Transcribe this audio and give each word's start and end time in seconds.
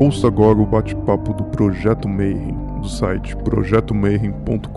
Ouça 0.00 0.28
agora 0.28 0.58
o 0.58 0.64
bate-papo 0.64 1.34
do 1.34 1.44
Projeto 1.44 2.08
Mayhem, 2.08 2.56
do 2.80 2.88
site 2.88 3.36
projetomayhem.com.br. 3.36 4.70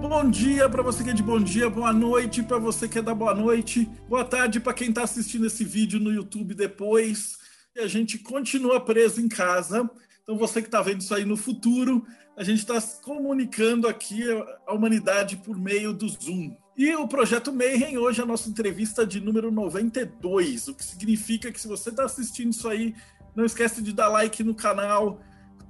Bom 0.00 0.30
dia 0.30 0.68
para 0.68 0.84
você 0.84 1.02
que 1.02 1.10
é 1.10 1.12
de 1.12 1.24
bom 1.24 1.40
dia, 1.40 1.68
boa 1.68 1.92
noite 1.92 2.40
para 2.40 2.58
você 2.58 2.86
que 2.86 3.00
é 3.00 3.02
da 3.02 3.12
boa 3.12 3.34
noite, 3.34 3.90
boa 4.08 4.24
tarde 4.24 4.60
para 4.60 4.74
quem 4.74 4.90
está 4.90 5.02
assistindo 5.02 5.46
esse 5.46 5.64
vídeo 5.64 5.98
no 5.98 6.12
YouTube 6.12 6.54
depois. 6.54 7.39
A 7.80 7.86
gente 7.86 8.18
continua 8.18 8.80
preso 8.80 9.20
em 9.20 9.28
casa. 9.28 9.88
Então 10.22 10.36
você 10.36 10.60
que 10.60 10.68
está 10.68 10.82
vendo 10.82 11.00
isso 11.00 11.14
aí 11.14 11.24
no 11.24 11.36
futuro, 11.36 12.06
a 12.36 12.44
gente 12.44 12.58
está 12.58 12.80
comunicando 13.02 13.88
aqui 13.88 14.22
a 14.66 14.72
humanidade 14.74 15.38
por 15.38 15.58
meio 15.58 15.92
do 15.92 16.08
Zoom. 16.08 16.54
E 16.76 16.94
o 16.94 17.08
Projeto 17.08 17.52
Mayhem 17.52 17.98
hoje 17.98 18.20
é 18.20 18.24
a 18.24 18.26
nossa 18.26 18.48
entrevista 18.48 19.06
de 19.06 19.20
número 19.20 19.50
92, 19.50 20.68
o 20.68 20.74
que 20.74 20.84
significa 20.84 21.50
que 21.50 21.60
se 21.60 21.68
você 21.68 21.90
está 21.90 22.04
assistindo 22.04 22.52
isso 22.52 22.68
aí, 22.68 22.94
não 23.34 23.44
esquece 23.44 23.82
de 23.82 23.92
dar 23.92 24.08
like 24.08 24.42
no 24.42 24.54
canal, 24.54 25.20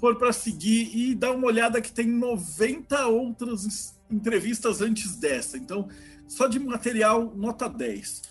pôr 0.00 0.16
para 0.16 0.32
seguir 0.32 0.90
e 0.96 1.14
dar 1.14 1.32
uma 1.32 1.46
olhada 1.46 1.80
que 1.80 1.92
tem 1.92 2.06
90 2.06 3.06
outras 3.06 3.96
entrevistas 4.10 4.80
antes 4.80 5.16
dessa. 5.16 5.56
Então, 5.56 5.88
só 6.28 6.46
de 6.46 6.58
material, 6.58 7.32
nota 7.36 7.68
10. 7.68 8.22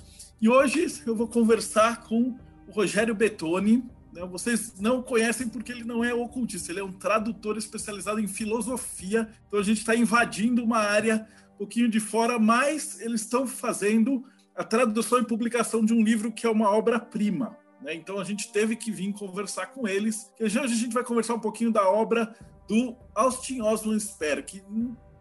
E 0.41 0.47
hoje 0.47 1.01
eu 1.05 1.15
vou 1.15 1.27
conversar 1.27 2.03
com 2.03 2.37
o 2.69 2.71
Rogério 2.71 3.15
Betoni. 3.15 3.83
Né? 4.13 4.25
Vocês 4.25 4.79
não 4.79 5.01
conhecem 5.01 5.49
porque 5.49 5.71
ele 5.71 5.83
não 5.83 6.03
é 6.03 6.13
ocultista, 6.13 6.71
ele 6.71 6.79
é 6.79 6.83
um 6.83 6.91
tradutor 6.91 7.57
especializado 7.57 8.19
em 8.19 8.27
filosofia. 8.27 9.29
Então, 9.47 9.59
a 9.59 9.63
gente 9.63 9.79
está 9.79 9.95
invadindo 9.95 10.63
uma 10.63 10.77
área 10.77 11.27
um 11.55 11.57
pouquinho 11.57 11.89
de 11.89 11.99
fora, 11.99 12.39
mas 12.39 13.01
eles 13.01 13.21
estão 13.21 13.45
fazendo 13.45 14.23
a 14.55 14.63
tradução 14.63 15.19
e 15.19 15.25
publicação 15.25 15.83
de 15.83 15.93
um 15.93 16.03
livro 16.03 16.31
que 16.31 16.45
é 16.45 16.49
uma 16.49 16.69
obra-prima. 16.69 17.57
Né? 17.81 17.95
Então, 17.95 18.19
a 18.19 18.23
gente 18.23 18.51
teve 18.51 18.75
que 18.75 18.91
vir 18.91 19.11
conversar 19.13 19.67
com 19.67 19.87
eles. 19.87 20.31
E 20.39 20.43
hoje 20.43 20.59
a 20.59 20.67
gente 20.67 20.93
vai 20.93 21.03
conversar 21.03 21.33
um 21.33 21.39
pouquinho 21.39 21.71
da 21.71 21.89
obra 21.89 22.35
do 22.67 22.95
Austin 23.15 23.61
Osman 23.61 23.99
Spare, 23.99 24.43
que 24.43 24.61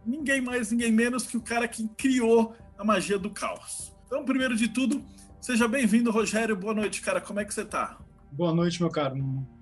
ninguém 0.04 0.40
mais, 0.40 0.70
ninguém 0.70 0.92
menos 0.92 1.26
que 1.26 1.36
o 1.36 1.40
cara 1.40 1.66
que 1.66 1.88
criou 1.96 2.54
a 2.76 2.84
magia 2.84 3.18
do 3.18 3.30
caos. 3.30 3.94
Então, 4.06 4.24
primeiro 4.24 4.56
de 4.56 4.68
tudo, 4.68 5.04
seja 5.48 5.66
bem-vindo, 5.66 6.10
Rogério. 6.10 6.54
Boa 6.54 6.74
noite, 6.74 7.00
cara. 7.00 7.22
Como 7.22 7.40
é 7.40 7.44
que 7.44 7.54
você 7.54 7.64
tá? 7.64 7.98
Boa 8.30 8.52
noite, 8.52 8.82
meu 8.82 8.90
caro. 8.90 9.16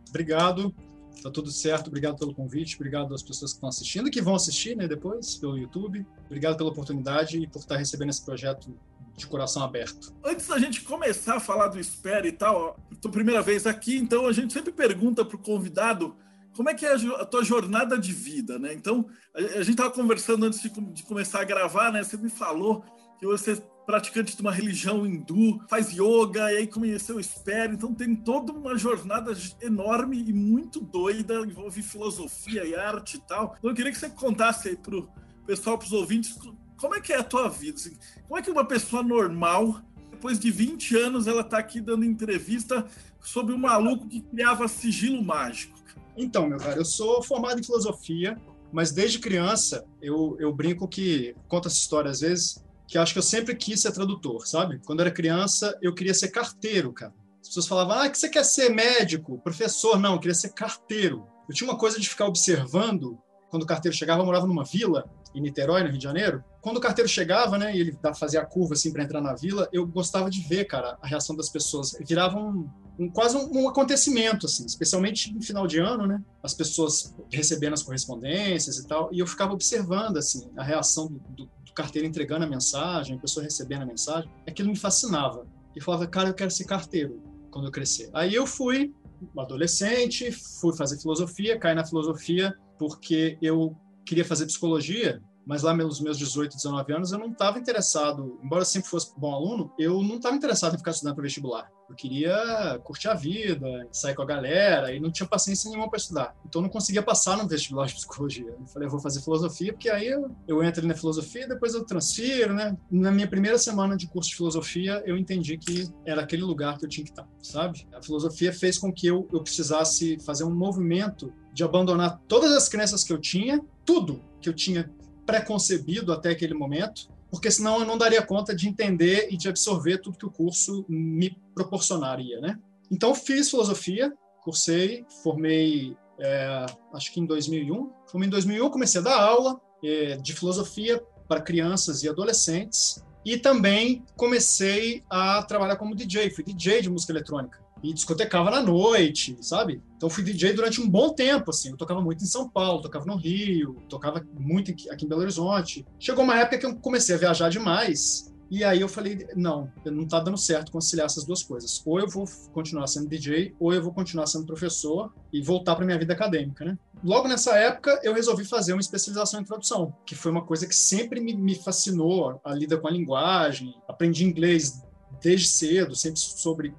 Obrigado. 0.09 0.75
Tá 1.23 1.31
tudo 1.31 1.49
certo. 1.49 1.87
Obrigado 1.87 2.19
pelo 2.19 2.35
convite. 2.35 2.75
Obrigado 2.75 3.15
às 3.15 3.23
pessoas 3.23 3.53
que 3.53 3.59
estão 3.59 3.69
assistindo 3.69 4.09
e 4.09 4.11
que 4.11 4.21
vão 4.21 4.35
assistir, 4.35 4.77
né, 4.77 4.89
depois 4.89 5.37
pelo 5.37 5.57
YouTube. 5.57 6.05
Obrigado 6.25 6.57
pela 6.57 6.71
oportunidade 6.71 7.39
e 7.39 7.47
por 7.47 7.61
estar 7.61 7.77
recebendo 7.77 8.09
esse 8.09 8.25
projeto 8.25 8.77
de 9.17 9.27
coração 9.29 9.63
aberto. 9.63 10.13
Antes 10.25 10.49
da 10.49 10.59
gente 10.59 10.81
começar 10.83 11.37
a 11.37 11.41
falar 11.41 11.69
do 11.69 11.79
Espera 11.79 12.27
e 12.27 12.33
tal, 12.33 12.77
ó, 13.05 13.09
primeira 13.09 13.41
vez 13.41 13.65
aqui, 13.65 13.97
então 13.97 14.27
a 14.27 14.33
gente 14.33 14.53
sempre 14.53 14.73
pergunta 14.73 15.25
para 15.25 15.37
o 15.37 15.39
convidado 15.39 16.17
como 16.57 16.69
é 16.69 16.75
que 16.75 16.85
é 16.85 16.95
a 16.95 17.25
tua 17.25 17.45
jornada 17.45 17.97
de 17.97 18.13
vida, 18.13 18.59
né? 18.59 18.75
Então, 18.75 19.07
a, 19.33 19.41
gente 19.59 19.71
estava 19.71 19.93
conversando 19.93 20.47
antes 20.47 20.61
de, 20.61 21.03
começar 21.05 21.43
a 21.43 21.45
gravar, 21.45 21.93
né? 21.93 22.03
Você 22.03 22.17
me 22.17 22.29
falou 22.29 22.83
que 23.21 23.27
você 23.27 23.63
praticante 23.87 24.35
de 24.35 24.43
uma 24.43 24.51
religião 24.51 25.07
hindu, 25.07 25.61
faz 25.69 25.93
yoga, 25.93 26.53
e 26.53 26.57
aí 26.57 26.67
conheceu 26.67 27.17
o 27.17 27.21
Espera, 27.21 27.73
então 27.73 27.95
tem 27.95 28.17
toda 28.17 28.53
uma 28.53 28.77
jornada 28.77 29.33
enorme 29.63 30.23
e 30.29 30.33
muito 30.33 30.81
doida, 30.81 31.37
envolve 31.47 31.81
filosofia 31.83 32.65
e 32.65 32.75
arte 32.75 33.17
e 33.17 33.21
tal. 33.21 33.55
Então 33.59 33.71
eu 33.71 33.77
queria 33.77 33.93
que 33.93 33.99
você 33.99 34.11
contasse 34.11 34.69
aí 34.69 34.77
pro 34.77 35.09
pessoal, 35.47 35.79
pros 35.79 35.93
ouvintes, 35.93 36.37
como 36.77 36.95
é 36.97 37.01
que 37.01 37.13
é 37.13 37.19
a 37.19 37.25
tua 37.25 37.49
vida? 37.49 37.77
Assim, 37.77 37.97
como 38.27 38.39
é 38.39 38.43
que 38.43 38.51
uma 38.51 38.67
pessoa 38.67 39.03
normal, 39.03 39.81
depois 40.11 40.39
de 40.39 40.51
20 40.51 40.97
anos, 40.97 41.27
ela 41.29 41.43
está 41.43 41.59
aqui 41.59 41.81
dando 41.81 42.05
entrevista 42.05 42.85
sobre 43.21 43.55
um 43.55 43.59
maluco 43.59 44.09
que 44.09 44.21
criava 44.21 44.67
sigilo 44.67 45.25
mágico? 45.25 45.79
Então, 46.17 46.49
meu 46.49 46.59
cara, 46.59 46.77
eu 46.77 46.85
sou 46.85 47.23
formado 47.23 47.61
em 47.61 47.63
filosofia, 47.63 48.37
mas 48.73 48.91
desde 48.91 49.19
criança 49.19 49.87
eu, 50.03 50.37
eu 50.41 50.53
brinco 50.53 50.89
que, 50.89 51.35
conto 51.47 51.69
essa 51.69 51.77
história 51.77 52.11
às 52.11 52.21
vezes, 52.21 52.66
que 52.87 52.99
acho 52.99 53.13
que 53.13 53.19
eu 53.19 53.23
sempre 53.23 53.55
quis 53.55 53.81
ser 53.81 53.93
tradutor, 53.93 54.47
sabe? 54.47 54.81
Quando 54.85 55.01
eu 55.01 55.07
era 55.07 55.15
criança, 55.15 55.77
eu 55.83 55.95
queria 55.95 56.15
ser 56.15 56.29
carteiro, 56.29 56.93
cara. 56.93 57.13
As 57.41 57.49
pessoas 57.49 57.67
falavam, 57.67 57.99
ah, 57.99 58.09
que 58.09 58.19
você 58.19 58.29
quer 58.29 58.45
ser 58.45 58.71
médico, 58.71 59.41
professor? 59.43 59.99
Não, 59.99 60.15
eu 60.15 60.21
queria 60.21 60.35
ser 60.35 60.53
carteiro. 60.53 61.27
Eu 61.49 61.55
tinha 61.55 61.69
uma 61.71 61.79
coisa 61.79 61.99
de 62.01 62.09
ficar 62.09 62.27
observando, 62.27 63.19
quando 63.51 63.63
o 63.63 63.67
carteiro 63.67 63.97
chegava, 63.97 64.21
eu 64.21 64.27
morava 64.27 64.47
numa 64.47 64.65
vila, 64.65 65.09
em 65.35 65.41
Niterói, 65.41 65.83
no 65.83 65.91
Rio 65.91 65.99
de 65.99 66.05
Janeiro. 66.05 66.43
Quando 66.61 66.79
o 66.79 66.81
carteiro 66.81 67.09
chegava, 67.09 67.59
né, 67.59 67.77
e 67.77 67.81
ele 67.81 67.97
fazia 68.19 68.41
a 68.41 68.47
curva 68.47 68.75
assim 68.75 68.93
para 68.93 69.05
entrar 69.05 69.21
na 69.21 69.35
vila, 69.35 69.69
eu 69.73 69.87
gostava 69.87 70.31
de 70.31 70.41
ver, 70.41 70.65
cara, 70.65 70.97
a 71.01 71.07
reação 71.07 71.37
das 71.37 71.51
pessoas. 71.51 71.97
Virava 72.01 72.39
um, 72.39 72.69
um, 72.99 73.11
quase 73.11 73.37
um, 73.37 73.49
um, 73.53 73.69
acontecimento, 73.69 74.47
assim, 74.47 74.65
especialmente 74.65 75.33
no 75.33 75.43
final 75.43 75.67
de 75.67 75.79
ano, 75.79 76.07
né? 76.07 76.21
As 76.43 76.55
pessoas 76.55 77.15
recebendo 77.31 77.75
as 77.75 77.83
correspondências 77.83 78.79
e 78.79 78.87
tal, 78.87 79.11
e 79.13 79.19
eu 79.19 79.27
ficava 79.27 79.53
observando, 79.53 80.17
assim, 80.17 80.51
a 80.57 80.65
reação 80.65 81.07
do, 81.07 81.21
do, 81.37 81.51
carteiro 81.77 82.09
entregando 82.09 82.45
a 82.45 82.49
mensagem, 82.49 83.17
a 83.17 83.21
pessoa 83.21 83.45
recebendo 83.45 83.83
a 83.83 83.87
mensagem. 83.87 84.29
Aquilo 84.49 84.71
me 84.71 84.77
fascinava. 84.77 85.47
E 85.77 85.81
falava, 85.81 86.07
cara, 86.07 86.31
eu 86.31 86.35
quero 86.35 86.51
ser 86.51 86.65
carteiro 86.65 87.23
quando 87.51 87.67
eu 87.67 87.71
crescer. 87.71 88.11
Aí 88.15 88.35
eu 88.35 88.47
fui 88.47 88.95
adolescente, 89.39 90.33
fui 90.33 90.75
fazer 90.75 90.99
filosofia, 90.99 91.59
caí 91.59 91.75
na 91.75 91.85
filosofia 91.85 92.55
porque 92.79 93.39
eu 93.41 93.77
queria 94.05 94.25
fazer 94.25 94.47
psicologia 94.47 95.23
mas 95.47 95.63
lá 95.63 95.73
meus 95.73 96.01
meus 96.01 96.19
18, 96.19 96.57
19 96.57 96.93
anos 96.93 97.13
eu 97.13 97.19
não 97.19 97.31
estava 97.31 97.59
interessado, 97.59 98.39
embora 98.43 98.63
eu 98.63 98.67
sempre 98.67 98.91
fosse 98.91 99.15
bom 99.17 99.33
aluno, 99.33 99.73
eu 99.79 100.03
não 100.03 100.17
estava 100.17 100.35
interessado 100.35 100.75
em 100.75 100.79
ficar 100.79 100.91
estudando 100.91 101.15
para 101.15 101.23
vestibular. 101.23 101.71
Eu 101.89 101.95
queria 101.95 102.81
curtir 102.83 103.09
a 103.09 103.15
vida, 103.15 103.87
sair 103.93 104.15
com 104.15 104.23
a 104.23 104.27
galera 104.27 104.93
e 104.93 104.99
não 104.99 105.11
tinha 105.11 105.27
paciência 105.27 105.71
nenhuma 105.71 105.89
para 105.89 105.99
estudar. 105.99 106.37
Então 106.45 106.61
não 106.61 106.69
conseguia 106.69 107.03
passar 107.03 107.37
no 107.37 107.47
vestibular 107.47 107.87
de 107.87 107.95
psicologia. 107.95 108.57
Eu 108.59 108.67
falei, 108.67 108.87
eu 108.87 108.91
vou 108.91 109.01
fazer 109.01 109.21
filosofia, 109.23 109.73
porque 109.73 109.89
aí 109.89 110.09
eu, 110.09 110.35
eu 110.49 110.63
entro 110.65 110.87
na 110.87 110.95
filosofia, 110.95 111.47
depois 111.47 111.75
eu 111.75 111.85
transfiro, 111.85 112.55
né? 112.55 112.77
Na 112.91 113.13
minha 113.13 113.29
primeira 113.29 113.57
semana 113.57 113.97
de 113.97 114.09
curso 114.09 114.31
de 114.31 114.37
filosofia, 114.37 115.03
eu 115.07 115.17
entendi 115.17 115.57
que 115.57 115.89
era 116.05 116.23
aquele 116.23 116.43
lugar 116.43 116.77
que 116.77 116.85
eu 116.85 116.89
tinha 116.89 117.05
que 117.05 117.11
estar, 117.11 117.29
sabe? 117.41 117.87
A 117.95 118.03
filosofia 118.03 118.53
fez 118.53 118.79
com 118.79 118.93
que 118.93 119.07
eu, 119.07 119.29
eu 119.33 119.43
precisasse 119.43 120.19
fazer 120.25 120.45
um 120.45 120.55
movimento 120.55 121.33
de 121.53 121.63
abandonar 121.63 122.21
todas 122.27 122.53
as 122.53 122.69
crenças 122.69 123.05
que 123.05 123.13
eu 123.13 123.19
tinha, 123.19 123.61
tudo 123.85 124.23
que 124.41 124.49
eu 124.49 124.53
tinha 124.53 124.91
preconcebido 125.25 126.13
até 126.13 126.31
aquele 126.31 126.55
momento, 126.55 127.09
porque 127.31 127.51
senão 127.51 127.81
eu 127.81 127.87
não 127.87 127.99
daria 127.99 128.23
conta 128.23 128.55
de 128.55 128.69
entender 128.69 129.29
e 129.31 129.37
de 129.37 129.49
absorver 129.49 129.99
tudo 129.99 130.19
que 130.19 130.27
o 130.27 130.31
curso 130.31 130.85
me 130.89 131.37
proporcionaria, 131.55 132.41
né? 132.41 132.59
Então 132.91 133.15
fiz 133.15 133.51
filosofia, 133.51 134.13
cursei, 134.43 135.05
formei, 135.23 135.97
é, 136.19 136.67
acho 136.95 137.13
que 137.13 137.21
em 137.21 137.27
2001. 137.27 137.91
Formei 138.07 138.29
em 138.29 138.31
2001, 138.31 138.71
comecei 138.71 139.01
a 139.01 139.05
dar 139.05 139.21
aula 139.21 139.61
é, 139.83 140.17
de 140.17 140.33
filosofia 140.33 141.03
para 141.29 141.41
crianças 141.41 142.03
e 142.03 142.09
adolescentes 142.09 143.05
e 143.25 143.37
também 143.37 144.05
comecei 144.17 145.03
a 145.11 145.43
trabalhar 145.43 145.77
como 145.77 145.97
DJ, 145.97 146.31
fui 146.31 146.45
DJ 146.45 146.83
de 146.83 146.89
música 146.89 147.13
eletrônica 147.13 147.66
e 147.87 147.93
discotecava 147.93 148.51
na 148.51 148.61
noite, 148.61 149.37
sabe? 149.41 149.81
Então 149.97 150.11
fui 150.11 150.25
DJ 150.25 150.53
durante 150.53 150.81
um 150.81 150.89
bom 150.89 151.11
tempo, 151.11 151.51
assim. 151.51 151.71
Eu 151.71 151.77
tocava 151.77 152.01
muito 152.01 152.25
em 152.25 152.27
São 152.27 152.49
Paulo, 152.49 152.83
tocava 152.83 153.05
no 153.05 153.17
Rio, 153.17 153.77
tocava 153.89 154.25
muito 154.39 154.73
aqui 154.91 155.05
em 155.05 155.09
Belo 155.09 155.21
Horizonte. 155.21 155.87
Chegou 155.99 156.25
uma 156.25 156.39
época 156.39 156.59
que 156.59 156.67
eu 156.67 156.77
comecei 156.77 157.15
a 157.15 157.19
viajar 157.19 157.49
demais. 157.49 158.35
E 158.49 158.63
aí 158.63 158.81
eu 158.81 158.89
falei, 158.89 159.27
não, 159.35 159.71
não 159.85 160.07
tá 160.07 160.21
dando 160.21 160.39
certo 160.39 160.71
conciliar 160.71 161.07
essas 161.07 161.25
duas 161.25 161.43
coisas. 161.43 161.83
Ou 161.85 161.99
eu 161.99 162.09
vou 162.09 162.25
continuar 162.53 162.87
sendo 162.87 163.09
DJ, 163.09 163.55
ou 163.59 163.73
eu 163.73 163.83
vou 163.83 163.93
continuar 163.93 164.27
sendo 164.27 164.47
professor 164.47 165.13
e 165.33 165.41
voltar 165.41 165.75
para 165.75 165.85
minha 165.85 165.99
vida 165.99 166.13
acadêmica, 166.13 166.65
né? 166.65 166.79
Logo 167.05 167.29
nessa 167.29 167.57
época, 167.57 168.01
eu 168.03 168.15
resolvi 168.15 168.45
fazer 168.45 168.73
uma 168.73 168.81
especialização 168.81 169.41
em 169.41 169.45
tradução, 169.45 169.95
que 170.07 170.15
foi 170.15 170.31
uma 170.31 170.45
coisa 170.45 170.67
que 170.67 170.75
sempre 170.75 171.21
me, 171.21 171.35
me 171.35 171.55
fascinou, 171.55 172.41
a 172.45 172.55
lida 172.55 172.77
com 172.79 172.89
a 172.89 172.91
linguagem. 172.91 173.75
Aprendi 173.89 174.25
inglês 174.25 174.83
desde 175.21 175.49
cedo, 175.49 175.95
sempre 175.95 176.21
sobre 176.21 176.75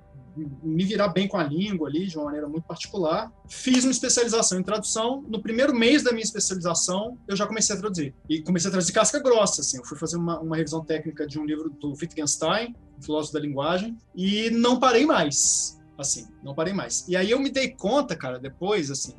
me 0.63 0.83
virar 0.83 1.09
bem 1.09 1.27
com 1.27 1.37
a 1.37 1.43
língua 1.43 1.87
ali, 1.87 2.07
de 2.07 2.17
uma 2.17 2.25
maneira 2.25 2.47
muito 2.47 2.65
particular. 2.65 3.31
Fiz 3.49 3.83
uma 3.83 3.91
especialização 3.91 4.59
em 4.59 4.63
tradução. 4.63 5.23
No 5.27 5.41
primeiro 5.41 5.75
mês 5.75 6.03
da 6.03 6.11
minha 6.11 6.23
especialização, 6.23 7.17
eu 7.27 7.35
já 7.35 7.47
comecei 7.47 7.75
a 7.75 7.79
traduzir. 7.79 8.13
E 8.29 8.41
comecei 8.41 8.69
a 8.69 8.71
traduzir 8.71 8.93
casca 8.93 9.19
grossa, 9.19 9.61
assim. 9.61 9.77
Eu 9.77 9.85
fui 9.85 9.97
fazer 9.97 10.17
uma, 10.17 10.39
uma 10.39 10.55
revisão 10.55 10.83
técnica 10.83 11.25
de 11.25 11.39
um 11.39 11.45
livro 11.45 11.69
do 11.69 11.91
Wittgenstein, 11.91 12.75
um 12.97 13.01
filósofo 13.01 13.33
da 13.33 13.39
linguagem, 13.39 13.97
e 14.15 14.49
não 14.49 14.79
parei 14.79 15.05
mais. 15.05 15.79
Assim, 15.97 16.27
não 16.43 16.53
parei 16.53 16.73
mais. 16.73 17.07
E 17.07 17.15
aí 17.15 17.31
eu 17.31 17.39
me 17.39 17.49
dei 17.49 17.69
conta, 17.69 18.15
cara, 18.15 18.39
depois, 18.39 18.91
assim, 18.91 19.13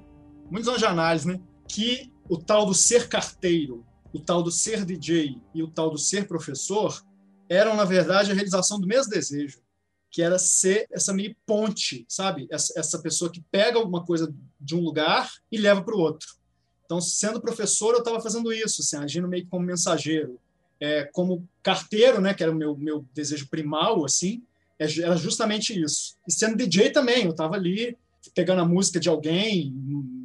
muitos 0.51 0.69
anos 0.69 0.81
de 0.81 0.87
análise, 0.87 1.27
né, 1.27 1.41
que 1.67 2.13
o 2.29 2.39
tal 2.39 2.67
do 2.67 2.75
ser 2.75 3.09
carteiro, 3.09 3.85
o 4.13 4.21
tal 4.21 4.43
do 4.43 4.51
ser 4.51 4.85
DJ 4.85 5.41
e 5.55 5.63
o 5.63 5.69
tal 5.69 5.91
do 5.91 5.99
ser 5.99 6.27
professor 6.27 7.03
eram, 7.49 7.75
na 7.75 7.85
verdade, 7.85 8.31
a 8.31 8.35
realização 8.35 8.79
do 8.79 8.87
mesmo 8.87 9.11
desejo 9.11 9.61
que 10.11 10.23
era 10.23 10.39
ser 10.39 10.87
essa 10.91 11.13
meio 11.13 11.37
ponte, 11.47 12.05
sabe? 12.09 12.47
Essa, 12.51 12.79
essa 12.79 12.99
pessoa 12.99 13.31
que 13.31 13.43
pega 13.51 13.79
alguma 13.79 14.05
coisa 14.05 14.33
de 14.61 14.75
um 14.75 14.81
lugar 14.81 15.31
e 15.51 15.59
leva 15.59 15.83
para 15.83 15.95
o 15.95 16.01
outro. 16.01 16.37
Então, 16.85 17.01
sendo 17.01 17.41
professor, 17.41 17.93
eu 17.93 17.99
estava 17.99 18.21
fazendo 18.21 18.53
isso, 18.53 18.81
assim, 18.81 18.97
agindo 18.97 19.29
meio 19.29 19.47
como 19.47 19.67
mensageiro. 19.67 20.41
É, 20.81 21.05
como 21.05 21.47
carteiro, 21.63 22.21
né, 22.21 22.33
que 22.33 22.43
era 22.43 22.53
o 22.53 22.55
meu, 22.55 22.77
meu 22.77 23.05
desejo 23.13 23.49
primal, 23.49 24.05
assim, 24.05 24.43
é, 24.79 24.85
era 25.01 25.17
justamente 25.17 25.79
isso. 25.79 26.17
E 26.27 26.33
sendo 26.33 26.57
DJ 26.57 26.91
também, 26.91 27.25
eu 27.25 27.33
estava 27.33 27.57
ali 27.57 27.97
pegando 28.35 28.63
a 28.63 28.65
música 28.65 28.99
de 28.99 29.09
alguém, 29.09 29.73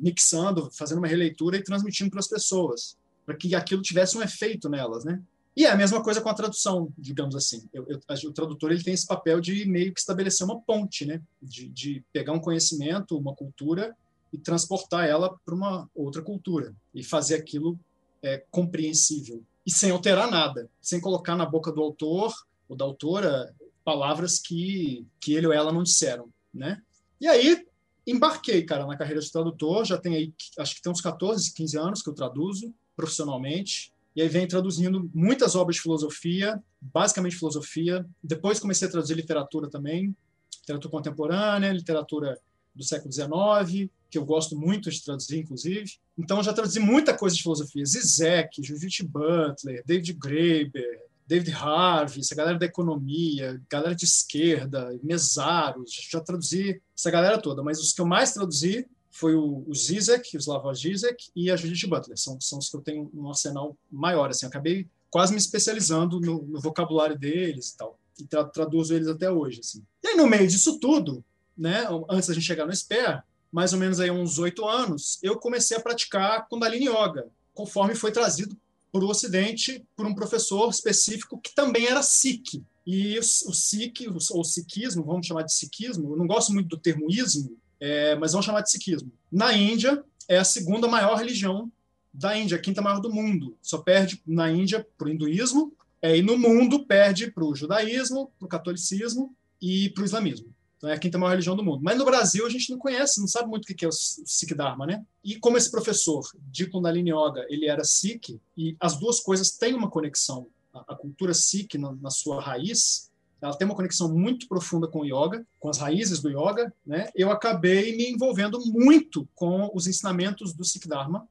mixando, 0.01 0.69
fazendo 0.71 1.00
uma 1.00 1.07
releitura 1.07 1.57
e 1.57 1.63
transmitindo 1.63 2.09
para 2.09 2.19
as 2.19 2.27
pessoas, 2.27 2.97
para 3.25 3.35
que 3.35 3.56
aquilo 3.56 3.81
tivesse 3.81 4.18
um 4.18 4.21
efeito 4.21 4.69
nelas, 4.69 5.03
né? 5.03 5.21
E 5.56 5.66
é 5.66 5.70
a 5.70 5.76
mesma 5.76 6.02
coisa 6.02 6.20
com 6.20 6.30
a 6.30 6.34
tradução, 6.34 6.92
digamos 6.98 7.36
assim. 7.36 7.68
Eu, 7.72 7.86
eu, 7.88 8.00
o 8.30 8.34
tradutor 8.34 8.72
ele 8.72 8.84
tem 8.84 8.94
esse 8.94 9.06
papel 9.06 9.40
de 9.40 9.66
meio 9.66 9.94
que 9.94 10.00
estabelecer 10.00 10.46
uma 10.46 10.60
ponte, 10.60 11.06
né? 11.06 11.22
De, 11.42 11.68
de 11.68 12.04
pegar 12.12 12.34
um 12.34 12.40
conhecimento, 12.40 13.18
uma 13.18 13.36
cultura 13.36 13.96
e 14.32 14.38
transportar 14.38 15.08
ela 15.08 15.38
para 15.46 15.54
uma 15.54 15.88
outra 15.94 16.24
cultura 16.24 16.76
e 16.94 17.04
fazer 17.04 17.36
aquilo 17.36 17.80
é, 18.24 18.44
compreensível 18.50 19.44
e 19.66 19.72
sem 19.72 19.92
alterar 19.92 20.30
nada, 20.30 20.68
sem 20.82 21.00
colocar 21.00 21.36
na 21.36 21.46
boca 21.46 21.72
do 21.72 21.82
autor 21.82 22.34
ou 22.68 22.76
da 22.76 22.84
autora 22.84 23.54
palavras 23.86 24.40
que 24.40 25.06
que 25.20 25.34
ele 25.34 25.46
ou 25.46 25.54
ela 25.54 25.72
não 25.72 25.84
disseram, 25.84 26.30
né? 26.52 26.82
E 27.22 27.28
aí 27.28 27.64
embarquei, 28.08 28.64
cara, 28.64 28.88
na 28.88 28.98
carreira 28.98 29.22
de 29.22 29.32
tradutor, 29.32 29.86
já 29.86 30.00
tem 30.00 30.16
aí 30.16 30.34
acho 30.58 30.76
que 30.76 30.82
tem 30.82 30.92
uns 30.92 31.00
14, 31.00 31.54
15 31.54 31.78
anos 31.78 32.02
que 32.02 32.10
eu 32.10 32.16
traduzo 32.16 32.74
profissionalmente 32.96 33.93
e 34.15 34.21
aí 34.21 34.27
vem 34.27 34.48
traduzindo 34.48 35.10
muitas 35.13 35.56
obras 35.56 35.77
de 35.77 35.81
filosofia, 35.81 36.62
basicamente 36.80 37.36
filosofia. 37.36 38.06
Depois 38.24 38.60
comecei 38.60 38.88
a 38.88 38.92
traduzir 38.92 39.15
literatura 39.15 39.69
também, 39.69 40.15
literatura 40.60 40.92
contemporânea, 40.92 41.74
literatura 41.74 42.39
do 42.75 42.83
século 42.83 43.12
XIX, 43.12 43.89
que 44.10 44.18
eu 44.18 44.25
gosto 44.25 44.57
muito 44.57 44.89
de 44.89 45.04
traduzir, 45.04 45.39
inclusive. 45.39 45.94
Então, 46.18 46.44
já 46.44 46.54
traduzi 46.54 46.80
muita 46.80 47.18
coisa 47.18 47.36
de 47.36 47.42
filosofia. 47.42 47.86
Zizek, 47.86 48.62
Judith 48.63 49.04
Butler, 49.04 49.83
David 49.86 50.13
Graeber, 50.13 51.01
David 51.25 51.51
Harvey, 51.54 52.19
essa 52.19 52.36
galera 52.36 52.59
da 52.59 52.66
economia, 52.66 53.62
galera 53.69 53.95
de 53.95 54.06
esquerda, 54.06 54.95
Mesaros, 55.01 55.92
já 56.12 56.19
traduzi 56.19 56.81
essa 56.95 57.09
galera 57.09 57.42
toda. 57.42 57.63
Mas 57.63 57.80
os 57.80 57.94
que 57.94 58.01
eu 58.01 58.06
mais 58.06 58.33
traduzi 58.33 58.86
foi 59.13 59.36
o, 59.36 59.63
o 59.68 59.75
Zizek, 59.75 60.36
o 60.36 60.39
Slavoj 60.39 60.75
Zizek 60.75 61.30
e 61.36 61.51
a 61.51 61.56
Judith 61.56 61.88
Butler. 61.88 62.18
São, 62.18 62.42
são 62.42 62.57
os 62.57 62.68
que 62.68 62.75
eu 62.75 62.81
tenho 62.81 63.12
um 63.13 63.30
arsenal 63.30 63.77
maior. 63.92 64.31
Assim, 64.31 64.48
acabei 64.48 64.88
quase 65.12 65.31
me 65.31 65.38
especializando 65.38 66.19
no, 66.19 66.42
no 66.42 66.60
vocabulário 66.60 67.18
deles 67.18 67.69
e 67.69 67.77
tal. 67.77 68.00
E 68.19 68.25
tra 68.25 68.44
traduzo 68.44 68.92
eles 68.92 69.07
até 69.07 69.30
hoje. 69.30 69.60
Assim. 69.60 69.83
E 70.04 70.07
aí, 70.07 70.18
no 70.18 70.25
meio 70.25 70.48
disso 70.48 70.80
tudo, 70.80 71.24
né, 71.56 71.86
antes 72.10 72.27
da 72.27 72.33
gente 72.33 72.45
chegar 72.45 72.65
no 72.65 72.75
SPER, 72.75 73.24
mais 73.51 73.71
ou 73.71 73.77
menos 73.77 74.00
aí 74.00 74.10
uns 74.10 74.39
oito 74.39 74.68
anos, 74.68 75.19
eu 75.21 75.38
comecei 75.38 75.77
a 75.77 75.80
praticar 75.80 76.48
Kundalini 76.50 76.88
Yoga, 76.88 77.27
conforme 77.54 77.94
foi 77.94 78.12
trazido 78.12 78.57
para 78.92 79.06
o 79.06 79.09
Ocidente 79.09 79.86
por 79.95 80.07
um 80.07 80.16
professor 80.16 80.68
específico 80.71 81.39
que 81.39 81.54
também 81.54 81.86
era 81.86 82.01
Sikh. 82.01 82.63
E 82.86 83.19
o, 83.19 83.21
o 83.21 83.54
Sikh, 83.54 84.07
ou 84.31 84.44
Sikhismo, 84.44 85.04
vamos 85.04 85.27
chamar 85.27 85.44
de 85.44 85.54
Sikhismo, 85.54 86.13
eu 86.13 86.18
não 86.18 86.25
gosto 86.25 86.51
muito 86.51 86.69
do 86.69 86.77
termo 86.80 87.12
ismo, 87.12 87.56
é, 87.83 88.15
mas 88.15 88.31
vamos 88.31 88.45
chamar 88.45 88.62
de 88.62 88.71
sikhismo. 88.71 89.12
Na 89.30 89.51
Índia, 89.51 90.01
é 90.30 90.38
a 90.38 90.45
segunda 90.45 90.88
maior 90.88 91.15
religião 91.15 91.69
da 92.13 92.38
Índia, 92.38 92.56
a 92.56 92.62
quinta 92.62 92.81
maior 92.81 93.01
do 93.01 93.12
mundo. 93.12 93.57
Só 93.62 93.77
perde 93.77 94.21
na 94.25 94.50
Índia 94.50 94.88
para 94.97 95.09
o 95.09 95.12
hinduísmo, 95.12 95.74
é, 96.01 96.18
e 96.18 96.21
no 96.21 96.38
mundo 96.38 96.85
perde 96.85 97.30
para 97.30 97.44
o 97.44 97.53
judaísmo, 97.53 98.31
para 98.39 98.45
o 98.45 98.50
catolicismo 98.50 99.35
e 99.62 99.89
para 99.89 100.01
o 100.01 100.06
islamismo. 100.06 100.47
Então 100.77 100.89
é 100.89 100.94
a 100.94 100.97
quinta 100.97 101.18
maior 101.18 101.31
religião 101.31 101.57
do 101.57 101.63
mundo. 101.63 101.81
Mas 101.83 101.97
no 101.97 102.06
Brasil 102.06 102.45
a 102.45 102.50
gente 102.50 102.69
não 102.71 102.77
conhece, 102.77 103.19
não 103.19 103.27
sabe 103.27 103.50
muito 103.50 103.65
o 103.65 103.75
que 103.75 103.83
é 103.83 103.88
o 103.88 103.91
Sikh 103.91 104.56
Dharma, 104.56 104.85
né? 104.85 105.03
E 105.21 105.38
como 105.38 105.57
esse 105.57 105.69
professor 105.69 106.24
de 106.50 106.68
Kundalini 106.68 107.12
Yoga, 107.12 107.45
ele 107.50 107.65
era 107.65 107.83
Sikh, 107.83 108.39
e 108.57 108.77
as 108.80 108.97
duas 108.97 109.19
coisas 109.19 109.51
têm 109.51 109.74
uma 109.74 109.89
conexão. 109.89 110.47
A, 110.74 110.95
cultura 110.95 111.33
Sikh, 111.33 111.77
na, 111.77 111.91
na 111.94 112.09
sua 112.09 112.41
raiz, 112.41 113.12
ela 113.44 113.57
tem 113.57 113.66
uma 113.66 113.75
conexão 113.75 114.12
muito 114.13 114.48
profunda 114.48 114.88
com 114.88 115.01
o 115.01 115.06
yoga, 115.06 115.45
com 115.60 115.68
as 115.68 115.78
raízes 115.78 116.22
do 116.22 116.30
yoga, 116.30 116.74
né? 116.86 117.10
Eu 117.13 117.30
acabei 117.30 117.95
me 117.98 118.10
envolvendo 118.10 118.57
muito 118.66 119.28
com 119.36 119.69
os 119.74 119.86
ensinamentos 119.86 120.54
do 120.54 120.63
Sikh 120.63 120.88
Dharma 120.88 121.28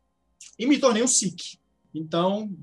e 0.59 0.67
me 0.67 0.79
tornei 0.79 1.03
um 1.03 1.09
Sikh. 1.09 1.59
Então, 1.95 2.55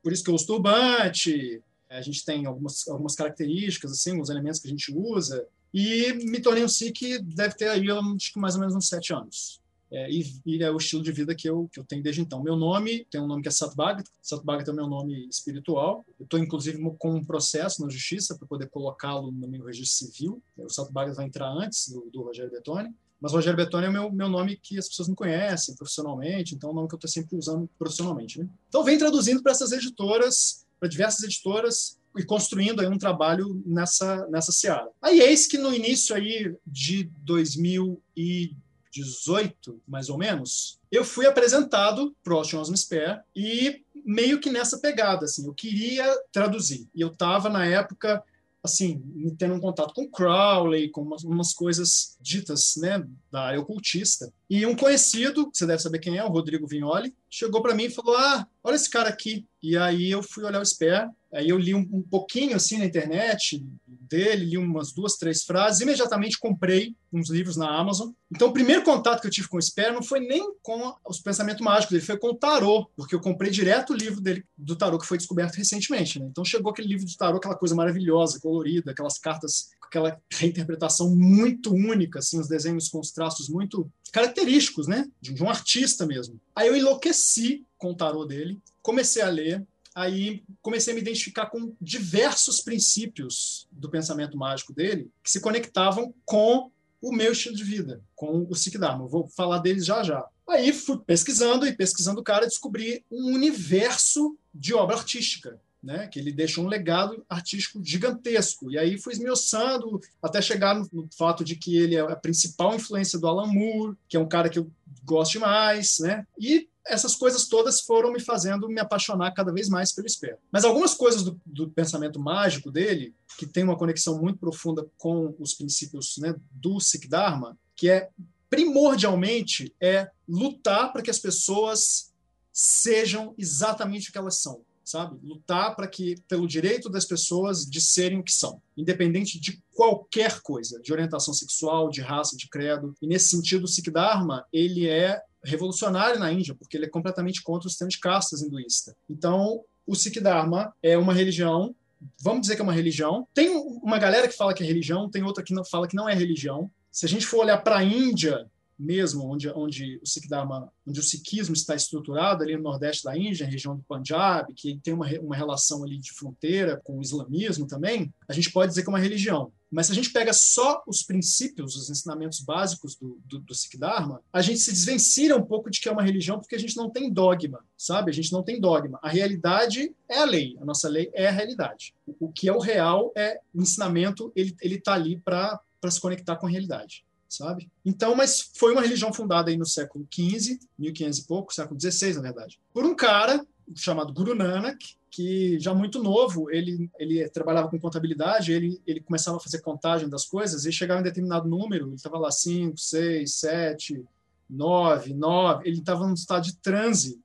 por 0.00 0.12
isso 0.12 0.22
que 0.22 0.30
eu 0.30 0.34
uso 0.34 0.46
turbante, 0.46 1.60
a 1.90 2.00
gente 2.02 2.24
tem 2.24 2.46
algumas, 2.46 2.86
algumas 2.86 3.16
características, 3.16 3.90
assim, 3.90 4.12
alguns 4.12 4.30
elementos 4.30 4.60
que 4.60 4.68
a 4.68 4.70
gente 4.70 4.96
usa, 4.96 5.44
e 5.72 6.12
me 6.30 6.40
tornei 6.40 6.64
um 6.64 6.68
Sikh, 6.68 7.18
deve 7.18 7.56
ter 7.56 7.68
aí, 7.68 7.90
acho 7.90 8.32
que 8.32 8.38
mais 8.38 8.54
ou 8.54 8.60
menos 8.60 8.76
uns 8.76 8.88
sete 8.88 9.12
anos. 9.12 9.60
É, 9.90 10.10
e, 10.10 10.24
e, 10.44 10.62
é 10.62 10.70
o 10.70 10.76
estilo 10.76 11.02
de 11.02 11.12
vida 11.12 11.34
que 11.34 11.48
eu, 11.48 11.68
que 11.72 11.78
eu 11.78 11.84
tenho 11.84 12.02
desde 12.02 12.20
então. 12.20 12.42
Meu 12.42 12.56
nome 12.56 13.06
tem 13.10 13.20
um 13.20 13.26
nome 13.26 13.42
que 13.42 13.48
é 13.48 13.50
Satbhagat. 13.50 14.08
Satbhagat 14.20 14.68
é 14.68 14.72
o 14.72 14.76
meu 14.76 14.88
nome 14.88 15.28
espiritual. 15.28 16.04
Eu 16.18 16.24
estou, 16.24 16.40
inclusive, 16.40 16.78
com 16.98 17.14
um 17.14 17.24
processo 17.24 17.82
na 17.82 17.88
justiça 17.88 18.36
para 18.36 18.46
poder 18.46 18.68
colocá-lo 18.68 19.30
no 19.30 19.48
meu 19.48 19.64
registro 19.64 20.08
civil. 20.08 20.42
O 20.56 20.68
Satbhagat 20.68 21.14
vai 21.16 21.26
entrar 21.26 21.48
antes 21.48 21.88
do, 21.88 22.08
do 22.12 22.22
Rogério 22.22 22.50
Betoni. 22.50 22.92
Mas 23.20 23.32
Rogério 23.32 23.56
Betoni 23.56 23.86
é 23.86 23.88
o 23.88 23.92
meu, 23.92 24.12
meu 24.12 24.28
nome 24.28 24.56
que 24.56 24.78
as 24.78 24.88
pessoas 24.88 25.08
me 25.08 25.14
conhecem 25.14 25.74
profissionalmente, 25.76 26.54
então 26.54 26.68
é 26.68 26.72
um 26.72 26.76
nome 26.76 26.88
que 26.88 26.94
eu 26.94 26.98
estou 26.98 27.10
sempre 27.10 27.36
usando 27.36 27.68
profissionalmente. 27.78 28.38
Né? 28.38 28.48
Então, 28.68 28.84
vem 28.84 28.98
traduzindo 28.98 29.42
para 29.42 29.52
essas 29.52 29.72
editoras, 29.72 30.66
para 30.78 30.88
diversas 30.88 31.22
editoras, 31.22 31.98
e 32.16 32.22
construindo 32.22 32.80
aí 32.80 32.86
um 32.86 32.98
trabalho 32.98 33.60
nessa, 33.66 34.26
nessa 34.28 34.52
seara. 34.52 34.88
Aí, 35.02 35.20
eis 35.20 35.46
que 35.46 35.58
no 35.58 35.74
início 35.74 36.14
aí 36.14 36.54
de 36.66 37.10
2000 37.24 38.00
e 38.16 38.54
18, 38.94 39.82
mais 39.86 40.08
ou 40.08 40.16
menos, 40.16 40.78
eu 40.90 41.04
fui 41.04 41.26
apresentado 41.26 42.14
para 42.22 42.34
o 42.34 42.38
Ocean 42.38 42.64
Spare 42.76 43.20
e 43.34 43.82
meio 44.04 44.38
que 44.38 44.50
nessa 44.50 44.78
pegada, 44.78 45.24
assim, 45.24 45.46
eu 45.46 45.54
queria 45.54 46.06
traduzir. 46.30 46.86
E 46.94 47.00
eu 47.00 47.08
estava, 47.08 47.48
na 47.48 47.64
época, 47.66 48.22
assim, 48.62 49.02
tendo 49.36 49.54
um 49.54 49.60
contato 49.60 49.92
com 49.92 50.08
Crowley, 50.08 50.90
com 50.90 51.02
umas, 51.02 51.24
umas, 51.24 51.52
coisas 51.52 52.16
ditas, 52.20 52.76
né, 52.76 53.04
da 53.30 53.42
área 53.42 53.60
ocultista. 53.60 54.32
E 54.48 54.64
um 54.64 54.76
conhecido, 54.76 55.50
você 55.52 55.66
deve 55.66 55.82
saber 55.82 55.98
quem 55.98 56.16
é, 56.16 56.24
o 56.24 56.28
Rodrigo 56.30 56.66
Vignoli, 56.66 57.14
chegou 57.28 57.60
para 57.60 57.74
mim 57.74 57.84
e 57.84 57.90
falou: 57.90 58.16
"Ah, 58.16 58.46
olha 58.62 58.76
esse 58.76 58.88
cara 58.88 59.08
aqui". 59.08 59.46
E 59.62 59.76
aí 59.76 60.10
eu 60.10 60.22
fui 60.22 60.44
olhar 60.44 60.62
o 60.62 60.64
Spare, 60.64 61.10
aí 61.34 61.48
eu 61.48 61.58
li 61.58 61.74
um, 61.74 61.88
um 61.92 62.02
pouquinho 62.02 62.56
assim 62.56 62.78
na 62.78 62.86
internet, 62.86 63.62
dele, 63.86 64.44
li 64.44 64.58
umas 64.58 64.92
duas, 64.92 65.16
três 65.16 65.42
frases, 65.42 65.80
imediatamente 65.80 66.38
comprei 66.38 66.94
uns 67.12 67.30
livros 67.30 67.56
na 67.56 67.68
Amazon. 67.68 68.10
Então, 68.30 68.48
o 68.48 68.52
primeiro 68.52 68.82
contato 68.82 69.20
que 69.20 69.26
eu 69.26 69.30
tive 69.30 69.48
com 69.48 69.56
o 69.56 69.62
Sper 69.62 69.92
não 69.92 70.02
foi 70.02 70.20
nem 70.20 70.52
com 70.62 70.94
os 71.08 71.20
pensamentos 71.20 71.62
mágicos 71.62 71.90
dele, 71.90 72.04
foi 72.04 72.18
com 72.18 72.28
o 72.28 72.34
tarô, 72.34 72.86
porque 72.96 73.14
eu 73.14 73.20
comprei 73.20 73.50
direto 73.50 73.92
o 73.92 73.96
livro 73.96 74.20
dele 74.20 74.44
do 74.56 74.76
tarô 74.76 74.98
que 74.98 75.06
foi 75.06 75.18
descoberto 75.18 75.54
recentemente. 75.54 76.18
Né? 76.18 76.26
Então, 76.30 76.44
chegou 76.44 76.70
aquele 76.70 76.88
livro 76.88 77.06
do 77.06 77.16
tarô, 77.16 77.36
aquela 77.38 77.56
coisa 77.56 77.74
maravilhosa, 77.74 78.40
colorida, 78.40 78.90
aquelas 78.90 79.18
cartas 79.18 79.70
com 79.80 79.86
aquela 79.86 80.20
reinterpretação 80.32 81.14
muito 81.14 81.72
única, 81.72 82.18
assim, 82.18 82.38
os 82.38 82.48
desenhos 82.48 82.88
com 82.88 83.00
os 83.00 83.12
traços 83.12 83.48
muito 83.48 83.90
característicos, 84.12 84.86
né, 84.86 85.08
de 85.20 85.42
um 85.42 85.50
artista 85.50 86.06
mesmo. 86.06 86.40
Aí 86.54 86.68
eu 86.68 86.76
enlouqueci 86.76 87.64
com 87.76 87.90
o 87.90 87.96
tarô 87.96 88.24
dele, 88.24 88.58
comecei 88.80 89.22
a 89.22 89.28
ler, 89.28 89.64
aí 89.94 90.42
comecei 90.60 90.92
a 90.92 90.94
me 90.94 91.00
identificar 91.00 91.46
com 91.46 91.74
diversos 91.80 92.60
princípios 92.60 93.68
do 93.70 93.88
pensamento 93.88 94.36
mágico 94.36 94.72
dele 94.72 95.10
que 95.22 95.30
se 95.30 95.40
conectavam 95.40 96.12
com 96.24 96.70
o 97.00 97.12
meu 97.12 97.32
estilo 97.32 97.54
de 97.54 97.62
vida, 97.62 98.00
com 98.16 98.46
o 98.48 98.54
Sikh 98.54 98.78
Dharma. 98.78 99.06
vou 99.06 99.28
falar 99.28 99.58
deles 99.58 99.84
já 99.84 100.02
já. 100.02 100.26
Aí 100.48 100.72
fui 100.72 100.98
pesquisando 100.98 101.66
e 101.66 101.72
pesquisando 101.72 102.20
o 102.20 102.24
cara, 102.24 102.46
descobri 102.46 103.04
um 103.10 103.34
universo 103.34 104.36
de 104.54 104.74
obra 104.74 104.96
artística. 104.96 105.60
Né, 105.82 106.06
que 106.06 106.18
ele 106.18 106.32
deixou 106.32 106.64
um 106.64 106.66
legado 106.66 107.22
artístico 107.28 107.78
gigantesco. 107.84 108.70
E 108.70 108.78
aí 108.78 108.96
fui 108.96 109.12
esmiuçando 109.12 110.00
até 110.22 110.40
chegar 110.40 110.74
no, 110.74 111.06
fato 111.14 111.44
de 111.44 111.56
que 111.56 111.76
ele 111.76 111.94
é 111.94 112.00
a 112.00 112.16
principal 112.16 112.74
influência 112.74 113.18
do 113.18 113.28
Alan 113.28 113.52
Moore, 113.52 113.94
que 114.08 114.16
é 114.16 114.18
um 114.18 114.26
cara 114.26 114.48
que 114.48 114.58
eu 114.58 114.70
gosto 115.04 115.32
demais, 115.32 115.98
né? 115.98 116.26
E 116.40 116.70
essas 116.86 117.16
coisas 117.16 117.46
todas 117.46 117.80
foram 117.80 118.12
me 118.12 118.20
fazendo 118.20 118.68
me 118.68 118.80
apaixonar 118.80 119.32
cada 119.32 119.52
vez 119.52 119.68
mais 119.68 119.92
pelo 119.92 120.06
espelho. 120.06 120.38
Mas 120.50 120.64
algumas 120.64 120.94
coisas 120.94 121.22
do, 121.22 121.40
do, 121.44 121.70
pensamento 121.70 122.20
mágico 122.20 122.70
dele, 122.70 123.14
que 123.38 123.46
tem 123.46 123.64
uma 123.64 123.76
conexão 123.76 124.20
muito 124.20 124.38
profunda 124.38 124.86
com 124.98 125.34
os 125.38 125.54
princípios 125.54 126.16
né, 126.18 126.34
do 126.50 126.78
Sikh 126.80 127.08
Dharma, 127.08 127.58
que 127.74 127.88
é 127.88 128.10
primordialmente 128.50 129.74
é 129.80 130.08
lutar 130.28 130.92
para 130.92 131.02
que 131.02 131.10
as 131.10 131.18
pessoas 131.18 132.12
sejam 132.52 133.34
exatamente 133.36 134.08
o 134.08 134.12
que 134.12 134.18
elas 134.18 134.40
são, 134.40 134.60
sabe? 134.84 135.18
Lutar 135.26 135.74
para 135.74 135.88
que 135.88 136.14
pelo 136.28 136.46
direito 136.46 136.88
das 136.88 137.04
pessoas 137.04 137.64
de 137.64 137.80
serem 137.80 138.20
o 138.20 138.22
que 138.22 138.32
são, 138.32 138.62
independente 138.76 139.40
de 139.40 139.60
qualquer 139.74 140.40
coisa, 140.40 140.80
de 140.80 140.92
orientação 140.92 141.34
sexual, 141.34 141.88
de 141.88 142.00
raça, 142.00 142.36
de 142.36 142.48
credo. 142.48 142.94
E 143.02 143.08
nesse 143.08 143.30
sentido, 143.30 143.64
o 143.64 143.68
Sikh 143.68 143.90
Dharma, 143.90 144.46
ele 144.52 144.88
é 144.88 145.20
revolucionário 145.44 146.18
na 146.18 146.32
Índia, 146.32 146.54
porque 146.54 146.76
ele 146.76 146.86
é 146.86 146.88
completamente 146.88 147.42
contra 147.42 147.66
o 147.66 147.70
sistema 147.70 147.88
de 147.88 148.00
castas 148.00 148.42
hinduísta. 148.42 148.96
Então, 149.08 149.62
o 149.86 149.94
Sikh 149.94 150.20
Dharma 150.20 150.74
é 150.82 150.96
uma 150.96 151.12
religião 151.12 151.74
vamos 152.20 152.42
dizer 152.42 152.56
que 152.56 152.60
é 152.60 152.64
uma 152.64 152.72
religião. 152.72 153.26
Tem 153.32 153.48
uma 153.82 153.98
galera 153.98 154.28
que 154.28 154.36
fala 154.36 154.54
que 154.54 154.62
é 154.62 154.66
religião, 154.66 155.08
tem 155.08 155.22
outra 155.22 155.42
que 155.42 155.54
não 155.54 155.64
fala 155.64 155.88
que 155.88 155.96
não 155.96 156.08
é 156.08 156.14
religião. 156.14 156.70
Se 156.90 157.06
a 157.06 157.08
gente 157.08 157.26
for 157.26 157.38
olhar 157.38 157.58
para 157.58 157.78
a 157.78 157.84
Índia, 157.84 158.46
mesmo, 158.78 159.24
onde, 159.30 159.48
onde 159.50 159.98
o 160.02 160.06
Sikhdharma, 160.06 160.70
onde 160.86 161.00
o 161.00 161.02
Sikhismo 161.02 161.54
está 161.54 161.74
estruturado 161.74 162.42
ali 162.42 162.56
no 162.56 162.62
nordeste 162.62 163.04
da 163.04 163.16
Índia, 163.16 163.46
região 163.46 163.76
do 163.76 163.82
Punjab, 163.82 164.52
que 164.54 164.78
tem 164.82 164.92
uma, 164.92 165.06
uma 165.20 165.36
relação 165.36 165.84
ali 165.84 165.98
de 165.98 166.12
fronteira 166.12 166.80
com 166.84 166.98
o 166.98 167.02
islamismo 167.02 167.66
também, 167.66 168.12
a 168.28 168.32
gente 168.32 168.50
pode 168.50 168.70
dizer 168.70 168.82
que 168.82 168.88
é 168.88 168.92
uma 168.92 168.98
religião. 168.98 169.52
Mas 169.70 169.86
se 169.86 169.92
a 169.92 169.94
gente 169.96 170.12
pega 170.12 170.32
só 170.32 170.82
os 170.86 171.02
princípios, 171.02 171.74
os 171.74 171.90
ensinamentos 171.90 172.40
básicos 172.40 172.94
do, 172.94 173.20
do, 173.24 173.40
do 173.40 173.54
Sikhdharma, 173.54 174.22
a 174.32 174.40
gente 174.40 174.60
se 174.60 174.70
desvencilha 174.70 175.36
um 175.36 175.44
pouco 175.44 175.68
de 175.68 175.80
que 175.80 175.88
é 175.88 175.92
uma 175.92 176.02
religião 176.02 176.38
porque 176.38 176.54
a 176.54 176.58
gente 176.58 176.76
não 176.76 176.88
tem 176.88 177.12
dogma, 177.12 177.58
sabe? 177.76 178.10
A 178.10 178.14
gente 178.14 178.32
não 178.32 178.42
tem 178.42 178.60
dogma. 178.60 179.00
A 179.02 179.08
realidade 179.08 179.92
é 180.08 180.18
a 180.18 180.24
lei, 180.24 180.56
a 180.60 180.64
nossa 180.64 180.88
lei 180.88 181.10
é 181.12 181.26
a 181.26 181.32
realidade. 181.32 181.92
O, 182.06 182.26
o 182.26 182.32
que 182.32 182.48
é 182.48 182.52
o 182.52 182.60
real 182.60 183.12
é 183.16 183.40
o 183.52 183.60
ensinamento, 183.60 184.32
ele 184.36 184.54
está 184.62 184.94
ali 184.94 185.18
para 185.18 185.60
se 185.90 186.00
conectar 186.00 186.36
com 186.36 186.46
a 186.46 186.50
realidade 186.50 187.04
sabe? 187.36 187.70
Então, 187.84 188.14
mas 188.14 188.50
foi 188.54 188.72
uma 188.72 188.82
religião 188.82 189.12
fundada 189.12 189.50
aí 189.50 189.56
no 189.56 189.66
século 189.66 190.06
XV, 190.12 190.58
1500 190.78 191.18
e 191.18 191.26
pouco, 191.26 191.54
século 191.54 191.80
XVI, 191.80 192.14
na 192.14 192.22
verdade, 192.22 192.58
por 192.72 192.84
um 192.84 192.94
cara 192.94 193.44
chamado 193.74 194.12
Guru 194.12 194.34
Nanak, 194.34 194.96
que 195.10 195.58
já 195.60 195.72
muito 195.72 196.02
novo, 196.02 196.50
ele, 196.50 196.90
ele 196.98 197.28
trabalhava 197.28 197.68
com 197.68 197.78
contabilidade, 197.78 198.52
ele, 198.52 198.80
ele 198.86 199.00
começava 199.00 199.36
a 199.36 199.40
fazer 199.40 199.60
contagem 199.60 200.08
das 200.08 200.24
coisas 200.24 200.64
e 200.64 200.72
chegava 200.72 201.00
em 201.00 201.04
determinado 201.04 201.48
número, 201.48 201.86
ele 201.86 201.94
estava 201.94 202.18
lá 202.18 202.30
5, 202.30 202.76
6, 202.76 203.32
7, 203.32 204.04
9, 204.50 205.14
9, 205.14 205.68
ele 205.68 205.78
estava 205.78 206.06
num 206.06 206.14
estado 206.14 206.44
de 206.44 206.56
transe 206.56 207.20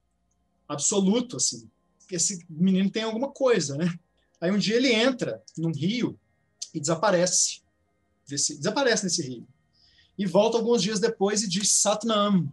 absoluto, 0.68 1.38
assim. 1.38 1.68
Esse 2.12 2.46
menino 2.50 2.90
tem 2.90 3.04
alguma 3.04 3.32
coisa, 3.32 3.76
né? 3.76 3.92
Aí 4.40 4.52
um 4.52 4.58
dia 4.58 4.76
ele 4.76 4.94
entra 4.94 5.42
num 5.58 5.72
rio 5.72 6.18
e 6.74 6.80
desaparece. 6.80 7.62
Desaparece 8.28 9.04
nesse 9.04 9.28
rio 9.28 9.48
e 10.20 10.26
volta 10.26 10.58
alguns 10.58 10.84
dias 10.84 11.00
depois 11.00 11.42
e 11.42 11.48
diz 11.48 11.72
Satnam. 11.72 12.52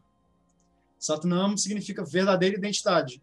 Satnam 1.00 1.56
significa 1.56 2.04
verdadeira 2.04 2.56
identidade. 2.56 3.20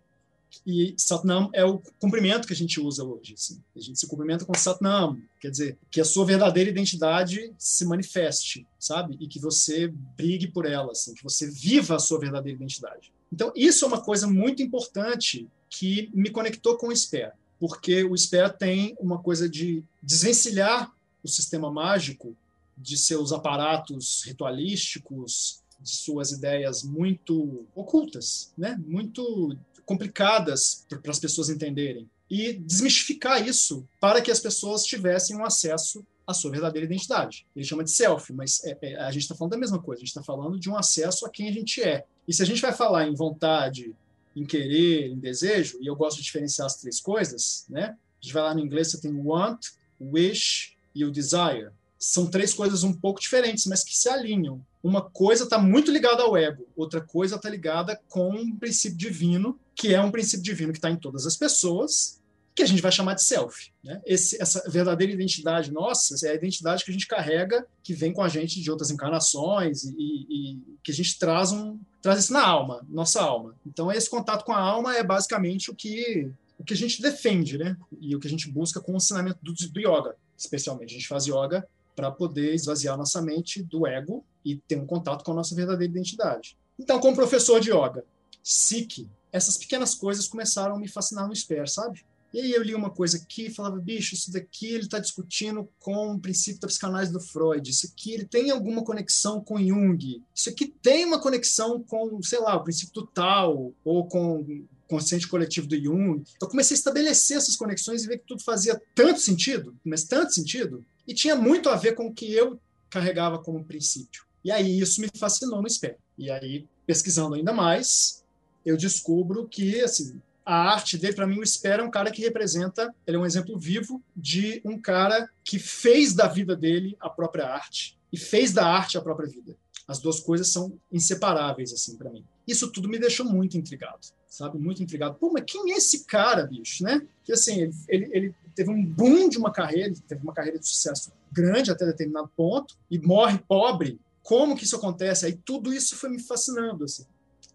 E 0.68 0.94
Satnam 0.98 1.50
é 1.54 1.64
o 1.64 1.82
cumprimento 1.98 2.46
que 2.46 2.54
a 2.54 2.56
gente 2.56 2.80
usa 2.80 3.06
hoje. 3.06 3.36
Assim. 3.36 3.64
A 3.74 3.80
gente 3.80 3.98
se 3.98 4.06
cumprimenta 4.06 4.44
com 4.44 4.54
Satnam, 4.54 5.18
quer 5.40 5.50
dizer, 5.50 5.78
que 5.90 6.02
a 6.02 6.06
sua 6.06 6.26
verdadeira 6.26 6.70
identidade 6.70 7.54
se 7.58 7.86
manifeste, 7.86 8.68
sabe? 8.78 9.18
E 9.20 9.28
que 9.28 9.40
você 9.40 9.88
brigue 9.88 10.50
por 10.50 10.66
ela, 10.66 10.92
assim, 10.92 11.14
que 11.14 11.24
você 11.24 11.50
viva 11.50 11.96
a 11.96 12.00
sua 12.00 12.20
verdadeira 12.20 12.58
identidade. 12.58 13.14
Então, 13.32 13.52
isso 13.56 13.86
é 13.86 13.88
uma 13.88 14.02
coisa 14.02 14.28
muito 14.28 14.62
importante 14.62 15.48
que 15.70 16.12
me 16.14 16.30
conectou 16.30 16.78
com 16.78 16.90
o 16.90 16.96
SPER, 16.96 17.32
porque 17.58 18.04
o 18.04 18.16
SPER 18.16 18.56
tem 18.56 18.94
uma 19.00 19.20
coisa 19.20 19.50
de 19.50 19.84
desvencilhar 20.04 20.94
o 21.24 21.30
sistema 21.30 21.72
mágico 21.72 22.36
de 22.78 22.98
seus 22.98 23.32
aparatos 23.32 24.24
ritualísticos, 24.26 25.62
de 25.80 25.90
suas 25.90 26.32
ideias 26.32 26.84
muito 26.84 27.66
ocultas, 27.76 28.52
né? 28.58 28.80
muito 28.86 29.56
complicadas 29.86 30.86
para 30.88 31.12
as 31.12 31.20
pessoas 31.20 31.50
entenderem. 31.50 32.10
E 32.30 32.54
desmistificar 32.54 33.46
isso 33.46 33.88
para 34.00 34.22
que 34.22 34.32
as 34.32 34.40
pessoas 34.40 34.84
tivessem 34.84 35.36
um 35.36 35.46
acesso 35.46 36.06
à 36.26 36.34
sua 36.34 36.52
verdadeira 36.52 36.86
identidade. 36.86 37.46
Ele 37.56 37.66
chama 37.66 37.84
de 37.84 37.92
self, 37.92 38.32
mas 38.34 38.64
é, 38.64 38.78
é, 38.82 38.96
a 38.96 39.12
gente 39.12 39.24
está 39.24 39.36
falando 39.36 39.52
da 39.52 39.58
mesma 39.58 39.80
coisa, 39.80 40.00
a 40.00 40.06
gente 40.06 40.10
está 40.10 40.24
falando 40.24 40.58
de 40.58 40.70
um 40.70 40.78
acesso 40.78 41.26
a 41.26 41.30
quem 41.30 41.50
a 41.50 41.52
gente 41.52 41.84
é. 41.84 42.06
E 42.28 42.34
se 42.34 42.42
a 42.42 42.46
gente 42.46 42.62
vai 42.62 42.72
falar 42.72 43.08
em 43.08 43.14
vontade, 43.14 43.94
em 44.36 44.46
querer, 44.46 45.08
em 45.08 45.20
desejo, 45.20 45.78
e 45.82 45.86
eu 45.86 45.96
gosto 45.96 46.18
de 46.18 46.24
diferenciar 46.24 46.66
as 46.66 46.78
três 46.78 47.00
coisas, 47.00 47.66
né? 47.70 47.96
A 47.96 48.24
gente 48.24 48.34
vai 48.34 48.44
lá 48.44 48.54
no 48.54 48.62
inglês, 48.62 48.90
você 48.90 49.02
tem 49.02 49.14
want, 49.14 49.68
wish 50.00 50.76
e 50.96 51.04
o 51.04 51.12
desire 51.12 51.70
são 52.04 52.28
três 52.28 52.54
coisas 52.54 52.84
um 52.84 52.92
pouco 52.92 53.22
diferentes, 53.22 53.66
mas 53.66 53.82
que 53.82 53.98
se 53.98 54.10
alinham. 54.10 54.62
Uma 54.84 55.02
coisa 55.02 55.46
está 55.46 55.58
muito 55.58 55.90
ligada 55.90 56.22
ao 56.22 56.36
ego, 56.36 56.68
outra 56.76 57.00
coisa 57.00 57.38
está 57.38 57.50
ligada 57.50 57.98
com 58.10 58.30
um 58.30 58.58
princípio 58.58 58.98
divino, 58.98 59.58
que 59.74 59.94
é 59.94 60.02
um 60.02 60.12
princípio 60.12 60.44
divino 60.44 60.74
que 60.74 60.80
está 60.80 60.92
em 60.92 60.98
todas 60.98 61.26
as 61.26 61.38
pessoas, 61.38 62.22
que 62.54 62.62
a 62.62 62.66
gente 62.66 62.82
vai 62.82 62.92
chamar 62.92 63.14
de 63.14 63.24
self. 63.24 63.72
Né? 63.82 64.02
Esse, 64.06 64.40
essa 64.42 64.70
verdadeira 64.70 65.14
identidade 65.14 65.72
nossa 65.72 66.14
é 66.28 66.32
a 66.32 66.36
identidade 66.36 66.84
que 66.84 66.92
a 66.92 66.94
gente 66.94 67.08
carrega, 67.08 67.66
que 67.82 67.94
vem 67.94 68.12
com 68.12 68.22
a 68.22 68.28
gente 68.28 68.62
de 68.62 68.70
outras 68.70 68.92
encarnações 68.92 69.86
e, 69.86 69.94
e 69.98 70.60
que 70.84 70.92
a 70.92 70.94
gente 70.94 71.18
traz, 71.18 71.54
um, 71.54 71.80
traz 72.02 72.20
isso 72.20 72.34
na 72.34 72.46
alma, 72.46 72.86
nossa 72.90 73.22
alma. 73.22 73.56
Então, 73.66 73.90
esse 73.90 74.10
contato 74.10 74.44
com 74.44 74.52
a 74.52 74.60
alma 74.60 74.94
é 74.94 75.04
basicamente 75.04 75.72
o 75.72 75.76
que, 75.76 76.30
o 76.60 76.66
que 76.66 76.74
a 76.74 76.78
gente 76.78 77.02
defende 77.02 77.58
né? 77.58 77.78
e 78.02 78.14
o 78.14 78.20
que 78.20 78.28
a 78.28 78.30
gente 78.30 78.52
busca 78.52 78.82
com 78.82 78.92
o 78.92 78.98
ensinamento 78.98 79.40
do, 79.42 79.54
do 79.54 79.80
yoga, 79.80 80.18
especialmente. 80.38 80.92
A 80.92 80.98
gente 80.98 81.08
faz 81.08 81.26
yoga 81.26 81.66
para 81.96 82.12
poder 82.12 82.54
esvaziar 82.54 82.98
nossa 82.98 83.22
mente 83.22 83.62
do 83.62 83.86
ego 83.88 84.26
e 84.44 84.56
ter 84.56 84.80
um 84.80 84.86
contato 84.86 85.24
com 85.24 85.32
a 85.32 85.36
nossa 85.36 85.56
verdadeira 85.56 85.92
identidade. 85.92 86.58
Então, 86.78 87.00
como 87.00 87.16
professor 87.16 87.60
de 87.60 87.72
yoga, 87.72 88.04
Sikh, 88.42 89.08
essas 89.32 89.58
pequenas 89.58 89.96
coisas 89.96 90.28
começaram 90.28 90.76
a 90.76 90.80
me 90.80 90.88
fascinar 90.88 91.28
no 91.28 91.36
SPER, 91.36 91.70
sabe? 91.70 92.04
E 92.34 92.40
aí 92.40 92.52
eu 92.52 92.64
li 92.64 92.74
uma 92.74 92.90
coisa 92.90 93.18
aqui 93.18 93.46
e 93.46 93.54
falava, 93.54 93.78
bicho, 93.78 94.16
isso 94.16 94.32
daqui 94.32 94.66
ele 94.66 94.86
está 94.86 94.98
discutindo 94.98 95.70
com 95.80 96.14
o 96.14 96.20
princípio 96.20 96.60
da 96.60 96.68
psicanálise 96.68 97.14
do 97.14 97.20
Freud, 97.20 97.70
isso 97.70 97.86
aqui 97.86 98.12
ele 98.12 98.26
tem 98.26 98.50
alguma 98.50 98.84
conexão 98.84 99.40
com 99.40 99.60
Jung, 99.60 100.20
isso 100.34 100.50
aqui 100.50 100.66
tem 100.82 101.06
uma 101.06 101.22
conexão 101.22 101.84
com, 101.84 102.22
sei 102.24 102.40
lá, 102.40 102.56
o 102.56 102.64
princípio 102.64 102.94
do 102.96 103.06
Tal, 103.06 103.72
ou 103.86 104.08
com 104.08 104.40
o 104.40 104.68
consciente 104.88 105.28
coletivo 105.28 105.68
do 105.68 105.80
Jung. 105.80 106.24
Então 106.36 106.50
comecei 106.50 106.74
a 106.74 106.80
estabelecer 106.80 107.38
essas 107.38 107.56
conexões 107.56 108.04
e 108.04 108.08
ver 108.08 108.18
que 108.18 108.26
tudo 108.26 108.44
fazia 108.44 108.82
tanto 108.96 109.20
sentido, 109.20 109.76
mas 109.86 110.04
tanto 110.04 110.34
sentido, 110.34 110.84
e 111.08 111.14
tinha 111.14 111.36
muito 111.36 111.70
a 111.70 111.76
ver 111.76 111.96
com 111.96 112.08
o 112.08 112.14
que 112.14 112.34
eu 112.34 112.60
carregava 112.90 113.40
como 113.40 113.64
princípio. 113.64 114.24
E 114.44 114.52
aí 114.52 114.80
isso 114.80 115.02
me 115.02 115.10
fascinou 115.18 115.62
no 115.62 115.68
espelho. 115.68 115.98
E 116.18 116.30
aí, 116.30 116.68
pesquisando 116.86 117.36
ainda 117.36 117.54
mais, 117.54 118.24
eu 118.66 118.78
descubro 118.78 119.48
que 119.48 119.82
assim, 119.82 120.22
a 120.46 120.74
arte 120.74 120.98
dele, 120.98 121.16
para 121.16 121.28
mim, 121.28 121.40
o 121.40 121.44
Espera 121.44 121.82
é 121.82 121.86
um 121.86 121.92
cara 121.92 122.12
que 122.12 122.22
representa, 122.22 122.94
ele 123.08 123.18
é 123.18 123.20
um 123.20 123.26
exemplo 123.26 123.58
vivo 123.58 124.02
de 124.16 124.62
um 124.66 124.80
cara 124.80 125.30
que 125.44 125.58
fez 125.58 126.14
da 126.14 126.28
vida 126.28 126.56
dele 126.56 126.98
a 127.00 127.10
própria 127.10 127.48
arte 127.48 127.98
e 128.12 128.18
fez 128.18 128.52
da 128.52 128.66
arte 128.66 128.98
a 128.98 129.02
própria 129.02 129.28
vida. 129.28 129.56
As 129.88 130.00
duas 130.00 130.20
coisas 130.20 130.52
são 130.52 130.80
inseparáveis, 130.92 131.74
assim, 131.74 131.98
para 131.98 132.10
mim. 132.10 132.24
Isso 132.48 132.72
tudo 132.72 132.88
me 132.88 132.98
deixou 132.98 133.26
muito 133.26 133.58
intrigado, 133.58 134.00
sabe? 134.28 134.58
Muito 134.58 134.82
intrigado. 134.82 135.16
Pô, 135.16 135.32
mas 135.32 135.44
quem 135.46 135.74
é 135.74 135.78
esse 135.78 136.06
cara, 136.06 136.46
bicho, 136.46 136.84
né? 136.84 137.06
Que, 137.24 137.34
assim, 137.34 137.62
ele, 137.62 137.74
ele, 137.90 138.10
ele 138.14 138.36
teve 138.56 138.70
um 138.70 138.86
boom 138.86 139.28
de 139.28 139.38
uma 139.38 139.52
carreira, 139.52 139.94
teve 140.08 140.24
uma 140.24 140.34
carreira 140.34 140.60
de 140.60 140.68
sucesso 140.68 141.12
grande 141.32 141.72
até 141.72 141.86
determinado 141.86 142.30
ponto, 142.36 142.78
e 142.90 143.00
morre 143.00 143.38
pobre. 143.40 144.00
Como 144.22 144.56
que 144.56 144.64
isso 144.64 144.76
acontece? 144.76 145.26
Aí 145.26 145.34
tudo 145.34 145.74
isso 145.74 145.96
foi 145.96 146.10
me 146.10 146.20
fascinando. 146.20 146.86
Assim. 146.86 147.06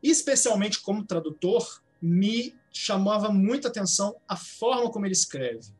E, 0.02 0.10
especialmente 0.10 0.80
como 0.80 1.04
tradutor, 1.04 1.80
me 2.00 2.54
chamava 2.72 3.30
muita 3.30 3.68
atenção 3.68 4.16
a 4.28 4.36
forma 4.36 4.90
como 4.90 5.06
ele 5.06 5.12
escreve. 5.12 5.72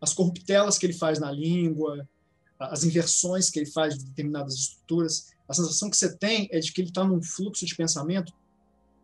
As 0.00 0.12
corruptelas 0.12 0.78
que 0.78 0.86
ele 0.86 0.92
faz 0.92 1.18
na 1.18 1.30
língua, 1.30 2.08
as 2.58 2.84
inversões 2.84 3.50
que 3.50 3.58
ele 3.58 3.70
faz 3.70 3.98
de 3.98 4.04
determinadas 4.04 4.54
estruturas. 4.54 5.33
A 5.48 5.54
sensação 5.54 5.90
que 5.90 5.96
você 5.96 6.16
tem 6.16 6.48
é 6.50 6.58
de 6.58 6.72
que 6.72 6.80
ele 6.80 6.88
está 6.88 7.04
num 7.04 7.22
fluxo 7.22 7.66
de 7.66 7.74
pensamento 7.74 8.32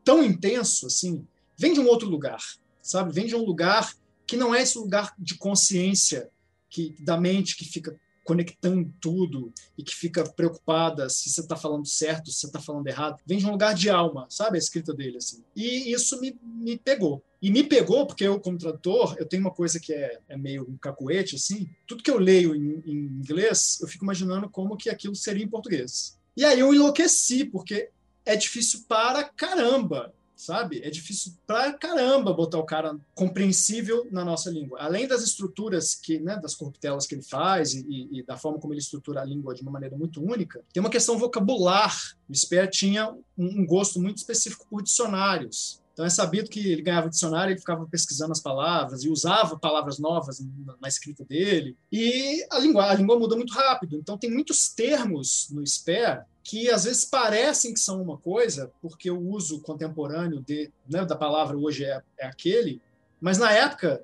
tão 0.05 0.25
intenso, 0.25 0.87
assim, 0.87 1.27
vem 1.57 1.75
de 1.75 1.81
um 1.81 1.87
outro 1.87 2.09
lugar, 2.09 2.41
sabe? 2.83 3.13
Vem 3.13 3.27
de 3.27 3.35
um 3.35 3.45
lugar 3.45 3.93
que 4.27 4.37
não 4.37 4.55
é 4.55 4.63
esse 4.63 4.79
lugar 4.79 5.15
de 5.19 5.37
consciência 5.37 6.31
que 6.69 6.95
da 7.01 7.21
mente 7.21 7.57
que 7.57 7.65
fica 7.65 7.99
conectando 8.25 8.93
tudo 9.01 9.53
e 9.77 9.83
que 9.83 9.95
fica 9.95 10.23
preocupada 10.23 11.09
se 11.09 11.29
você 11.29 11.41
está 11.41 11.57
falando 11.57 11.85
certo, 11.87 12.31
se 12.31 12.39
você 12.39 12.47
está 12.47 12.61
falando 12.61 12.87
errado. 12.87 13.19
Vem 13.27 13.39
de 13.39 13.47
um 13.47 13.51
lugar 13.51 13.75
de 13.75 13.91
alma, 13.91 14.27
sabe? 14.29 14.57
A 14.57 14.59
escrita 14.59 14.95
dele, 14.95 15.17
assim. 15.17 15.43
E 15.57 15.93
isso 15.93 16.21
me, 16.21 16.39
me 16.45 16.79
pegou. 16.79 17.23
E 17.43 17.51
me 17.51 17.65
pegou 17.65 18.07
porque 18.07 18.25
eu, 18.25 18.39
como 18.39 18.57
tradutor, 18.57 19.17
eu 19.19 19.27
tenho 19.27 19.43
uma 19.43 19.51
coisa 19.51 19.81
que 19.81 19.93
é, 19.93 20.21
é 20.29 20.37
meio 20.37 20.63
um 20.63 20.77
cacuete, 20.77 21.35
assim. 21.35 21.69
Tudo 21.87 22.05
que 22.05 22.11
eu 22.11 22.19
leio 22.19 22.55
em, 22.55 22.81
em 22.87 22.97
inglês, 22.97 23.79
eu 23.81 23.89
fico 23.89 24.05
imaginando 24.05 24.49
como 24.49 24.77
que 24.77 24.91
aquilo 24.91 25.17
seria 25.17 25.45
em 25.45 25.49
português. 25.49 26.20
E 26.37 26.45
aí 26.45 26.61
eu 26.61 26.73
enlouqueci, 26.73 27.45
porque 27.45 27.91
é 28.25 28.37
difícil 28.37 28.85
para 28.89 29.25
caramba 29.25 30.13
sabe? 30.41 30.81
É 30.83 30.89
difícil 30.89 31.35
pra 31.47 31.73
caramba 31.73 32.33
botar 32.33 32.59
o 32.59 32.65
cara 32.65 32.99
compreensível 33.15 34.09
na 34.11 34.25
nossa 34.25 34.51
língua. 34.51 34.81
Além 34.81 35.07
das 35.07 35.23
estruturas 35.23 35.95
que, 35.95 36.19
né, 36.19 36.37
das 36.41 36.55
corruptelas 36.55 37.07
que 37.07 37.15
ele 37.15 37.23
faz 37.23 37.75
e, 37.75 38.09
e, 38.11 38.23
da 38.23 38.39
forma 38.39 38.59
como 38.59 38.73
ele 38.73 38.81
estrutura 38.81 39.21
a 39.21 39.25
língua 39.25 39.55
de 39.55 39.63
uma 39.63 39.71
maneira 39.71 39.97
muito 39.97 40.23
única, 40.25 40.65
tem 40.73 40.81
uma 40.81 40.89
questão 40.89 41.19
vocabular. 41.19 41.95
O 42.29 42.35
Speer 42.35 42.71
tinha 42.71 43.15
um 43.37 43.67
gosto 43.67 44.01
muito 44.01 44.17
específico 44.17 44.67
por 44.69 44.83
dicionários. 44.83 45.80
Então 46.01 46.07
é 46.07 46.11
sabido 46.11 46.49
que 46.49 46.73
ele 46.73 46.81
ganhava 46.81 47.11
dicionário, 47.11 47.53
ele 47.53 47.61
ficava 47.61 47.85
pesquisando 47.85 48.33
as 48.33 48.41
palavras 48.41 49.05
e 49.05 49.11
usava 49.11 49.59
palavras 49.59 49.99
novas 49.99 50.43
na 50.81 50.89
escrita 50.89 51.27
dele. 51.27 51.77
E 51.93 52.43
a 52.51 52.59
língua, 52.59 52.91
a 52.91 52.95
língua 52.95 53.19
muda 53.19 53.37
muito 53.37 53.53
rápido. 53.53 53.99
Então 53.99 54.17
tem 54.17 54.31
muitos 54.31 54.71
termos 54.71 55.49
no 55.51 55.63
SPER 55.63 56.25
que 56.43 56.71
às 56.71 56.85
vezes 56.85 57.05
parecem 57.05 57.75
que 57.75 57.81
são 57.81 58.01
uma 58.01 58.17
coisa, 58.17 58.73
porque 58.81 59.11
o 59.11 59.21
uso 59.21 59.61
contemporâneo 59.61 60.41
de, 60.41 60.73
né, 60.89 61.05
da 61.05 61.15
palavra 61.15 61.59
hoje 61.59 61.85
é, 61.85 62.03
é 62.17 62.27
aquele, 62.27 62.81
mas 63.21 63.37
na 63.37 63.53
época 63.53 64.03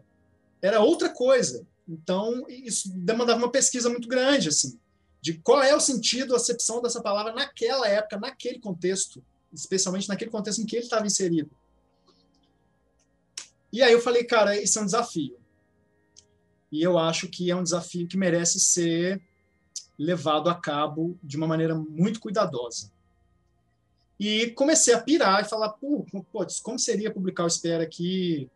era 0.60 0.80
outra 0.80 1.08
coisa. 1.08 1.66
Então, 1.88 2.44
isso 2.46 2.92
demandava 2.94 3.38
uma 3.38 3.50
pesquisa 3.50 3.88
muito 3.88 4.06
grande, 4.06 4.50
assim, 4.50 4.78
de 5.22 5.38
qual 5.38 5.62
é 5.62 5.74
o 5.74 5.80
sentido, 5.80 6.34
a 6.34 6.36
acepção 6.36 6.82
dessa 6.82 7.00
palavra 7.00 7.32
naquela 7.32 7.88
época, 7.88 8.18
naquele 8.18 8.58
contexto, 8.58 9.24
especialmente 9.50 10.10
naquele 10.10 10.30
contexto 10.30 10.60
em 10.60 10.66
que 10.66 10.76
ele 10.76 10.84
estava 10.84 11.06
inserido. 11.06 11.50
E 13.76 13.82
aí 13.82 13.92
eu 13.92 14.00
falei, 14.00 14.24
cara, 14.24 14.58
isso 14.58 14.78
é 14.78 14.82
um 14.82 14.86
desafio. 14.86 15.36
E 16.72 16.82
eu 16.82 16.96
acho 16.96 17.28
que 17.28 17.50
é 17.50 17.54
um 17.54 17.62
desafio 17.62 18.08
que 18.08 18.16
merece 18.16 18.58
ser 18.58 19.20
levado 19.98 20.48
a 20.48 20.54
cabo 20.54 21.18
de 21.22 21.36
uma 21.36 21.46
maneira 21.46 21.74
muito 21.74 22.18
cuidadosa. 22.18 22.90
E 24.18 24.46
comecei 24.52 24.94
a 24.94 25.02
pirar 25.02 25.42
e 25.44 25.48
falar, 25.48 25.68
pô, 25.74 26.06
como 26.62 26.78
seria 26.78 27.12
publicar 27.12 27.44
o 27.44 27.48
Espera 27.48 27.84
aqui? 27.84 28.48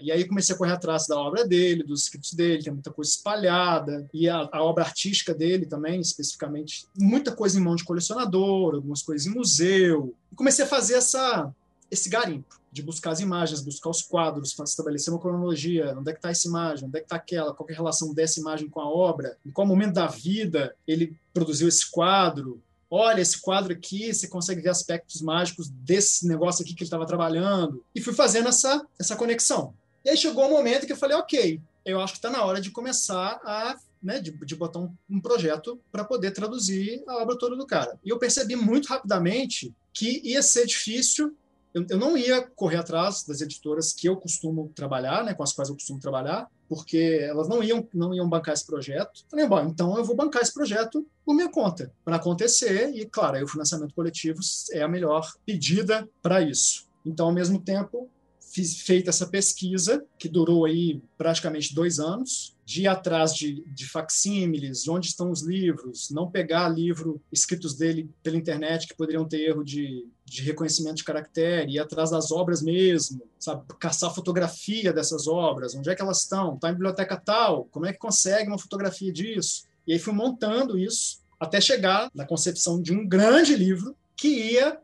E 0.00 0.10
aí 0.10 0.26
comecei 0.26 0.52
a 0.52 0.58
correr 0.58 0.72
atrás 0.72 1.06
da 1.06 1.16
obra 1.16 1.46
dele, 1.46 1.84
dos 1.84 2.02
escritos 2.02 2.34
dele, 2.34 2.64
tem 2.64 2.72
muita 2.72 2.90
coisa 2.90 3.12
espalhada, 3.12 4.10
e 4.12 4.28
a, 4.28 4.48
a, 4.52 4.60
obra 4.60 4.82
artística 4.82 5.32
dele 5.32 5.66
também, 5.66 6.00
especificamente, 6.00 6.88
muita 6.98 7.30
coisa 7.30 7.60
em 7.60 7.62
mão 7.62 7.76
de 7.76 7.84
colecionador, 7.84 8.74
algumas 8.74 9.02
coisas 9.02 9.24
em 9.24 9.30
museu. 9.30 10.16
E 10.32 10.34
comecei 10.34 10.64
a 10.64 10.68
fazer 10.68 10.94
essa, 10.94 11.54
esse 11.90 12.08
garimpo 12.08 12.60
de 12.72 12.82
buscar 12.82 13.12
as 13.12 13.20
imagens, 13.20 13.60
buscar 13.60 13.90
os 13.90 14.02
quadros, 14.02 14.58
estabelecer 14.58 15.12
uma 15.12 15.20
cronologia, 15.20 15.94
onde 15.96 16.10
é 16.10 16.12
que 16.12 16.18
está 16.18 16.30
essa 16.30 16.48
imagem, 16.48 16.86
onde 16.86 16.98
é 16.98 17.00
que 17.00 17.06
está 17.06 17.16
aquela, 17.16 17.54
qual 17.54 17.68
é 17.68 17.72
a 17.72 17.76
relação 17.76 18.12
dessa 18.12 18.40
imagem 18.40 18.68
com 18.68 18.80
a 18.80 18.88
obra, 18.88 19.38
em 19.46 19.50
qual 19.50 19.66
momento 19.66 19.94
da 19.94 20.08
vida 20.08 20.74
ele 20.86 21.16
produziu 21.32 21.68
esse 21.68 21.88
quadro, 21.88 22.60
olha, 22.90 23.20
esse 23.20 23.40
quadro 23.40 23.72
aqui, 23.72 24.12
você 24.12 24.28
consegue 24.28 24.60
ver 24.60 24.70
aspectos 24.70 25.20
mágicos 25.20 25.68
desse 25.68 26.26
negócio 26.26 26.62
aqui 26.62 26.74
que 26.74 26.82
ele 26.82 26.86
estava 26.86 27.06
trabalhando. 27.06 27.84
E 27.94 28.00
fui 28.00 28.12
fazendo 28.12 28.48
essa, 28.48 28.84
essa 28.98 29.16
conexão. 29.16 29.74
E 30.04 30.10
aí 30.10 30.16
chegou 30.16 30.44
o 30.44 30.48
um 30.48 30.50
momento 30.50 30.86
que 30.86 30.92
eu 30.92 30.96
falei, 30.96 31.16
ok, 31.16 31.60
eu 31.84 32.00
acho 32.00 32.14
que 32.14 32.18
está 32.18 32.30
na 32.30 32.44
hora 32.44 32.60
de 32.60 32.70
começar 32.70 33.40
a 33.44 33.76
né, 34.02 34.20
de, 34.20 34.30
de, 34.32 34.54
botar 34.54 34.80
um, 34.80 34.94
um 35.08 35.18
projeto 35.18 35.80
para 35.90 36.04
poder 36.04 36.30
traduzir 36.32 37.02
a 37.06 37.16
obra 37.22 37.38
toda 37.38 37.56
do 37.56 37.66
cara. 37.66 37.98
E 38.04 38.10
eu 38.10 38.18
percebi 38.18 38.54
muito 38.54 38.86
rapidamente 38.86 39.74
que 39.94 40.20
ia 40.22 40.42
ser 40.42 40.66
difícil 40.66 41.34
eu, 41.74 41.84
eu 41.90 41.98
não 41.98 42.16
ia 42.16 42.40
correr 42.40 42.76
atrás 42.76 43.24
das 43.24 43.40
editoras 43.40 43.92
que 43.92 44.08
eu 44.08 44.16
costumo 44.16 44.70
trabalhar, 44.74 45.24
né, 45.24 45.34
com 45.34 45.42
as 45.42 45.52
quais 45.52 45.68
eu 45.68 45.74
costumo 45.74 45.98
trabalhar, 45.98 46.48
porque 46.68 47.18
elas 47.20 47.48
não 47.48 47.62
iam, 47.62 47.86
não 47.92 48.14
iam 48.14 48.28
bancar 48.28 48.54
esse 48.54 48.64
projeto. 48.64 49.24
Falei, 49.28 49.46
bom, 49.46 49.60
então 49.66 49.98
eu 49.98 50.04
vou 50.04 50.14
bancar 50.14 50.40
esse 50.40 50.54
projeto 50.54 51.06
por 51.24 51.34
minha 51.34 51.50
conta, 51.50 51.92
para 52.04 52.16
acontecer, 52.16 52.90
e 52.94 53.04
claro, 53.04 53.36
aí 53.36 53.42
o 53.42 53.48
financiamento 53.48 53.94
coletivo 53.94 54.38
é 54.72 54.82
a 54.82 54.88
melhor 54.88 55.28
pedida 55.44 56.08
para 56.22 56.40
isso. 56.40 56.86
Então, 57.04 57.26
ao 57.26 57.32
mesmo 57.32 57.60
tempo, 57.60 58.08
fiz 58.40 58.80
feita 58.82 59.10
essa 59.10 59.26
pesquisa, 59.26 60.04
que 60.16 60.28
durou 60.28 60.64
aí 60.64 61.02
praticamente 61.18 61.74
dois 61.74 61.98
anos, 61.98 62.53
de 62.64 62.82
ir 62.82 62.86
atrás 62.88 63.34
de, 63.34 63.62
de 63.66 63.86
facsímiles, 63.86 64.88
onde 64.88 65.08
estão 65.08 65.30
os 65.30 65.42
livros, 65.42 66.10
não 66.10 66.30
pegar 66.30 66.68
livro 66.68 67.20
escritos 67.30 67.74
dele 67.74 68.10
pela 68.22 68.36
internet 68.36 68.88
que 68.88 68.96
poderiam 68.96 69.26
ter 69.26 69.40
erro 69.48 69.62
de, 69.62 70.08
de 70.24 70.42
reconhecimento 70.42 70.96
de 70.96 71.04
caractere, 71.04 71.72
ir 71.72 71.78
atrás 71.78 72.10
das 72.10 72.32
obras 72.32 72.62
mesmo, 72.62 73.22
sabe? 73.38 73.62
caçar 73.78 74.14
fotografia 74.14 74.92
dessas 74.92 75.26
obras, 75.26 75.74
onde 75.74 75.90
é 75.90 75.94
que 75.94 76.02
elas 76.02 76.20
estão, 76.20 76.54
está 76.54 76.70
em 76.70 76.72
biblioteca 76.72 77.16
tal, 77.16 77.66
como 77.66 77.86
é 77.86 77.92
que 77.92 77.98
consegue 77.98 78.48
uma 78.48 78.58
fotografia 78.58 79.12
disso? 79.12 79.64
E 79.86 79.92
aí 79.92 79.98
fui 79.98 80.14
montando 80.14 80.78
isso 80.78 81.22
até 81.38 81.60
chegar 81.60 82.10
na 82.14 82.26
concepção 82.26 82.80
de 82.80 82.92
um 82.92 83.06
grande 83.06 83.54
livro 83.54 83.94
que 84.16 84.28
ia 84.28 84.78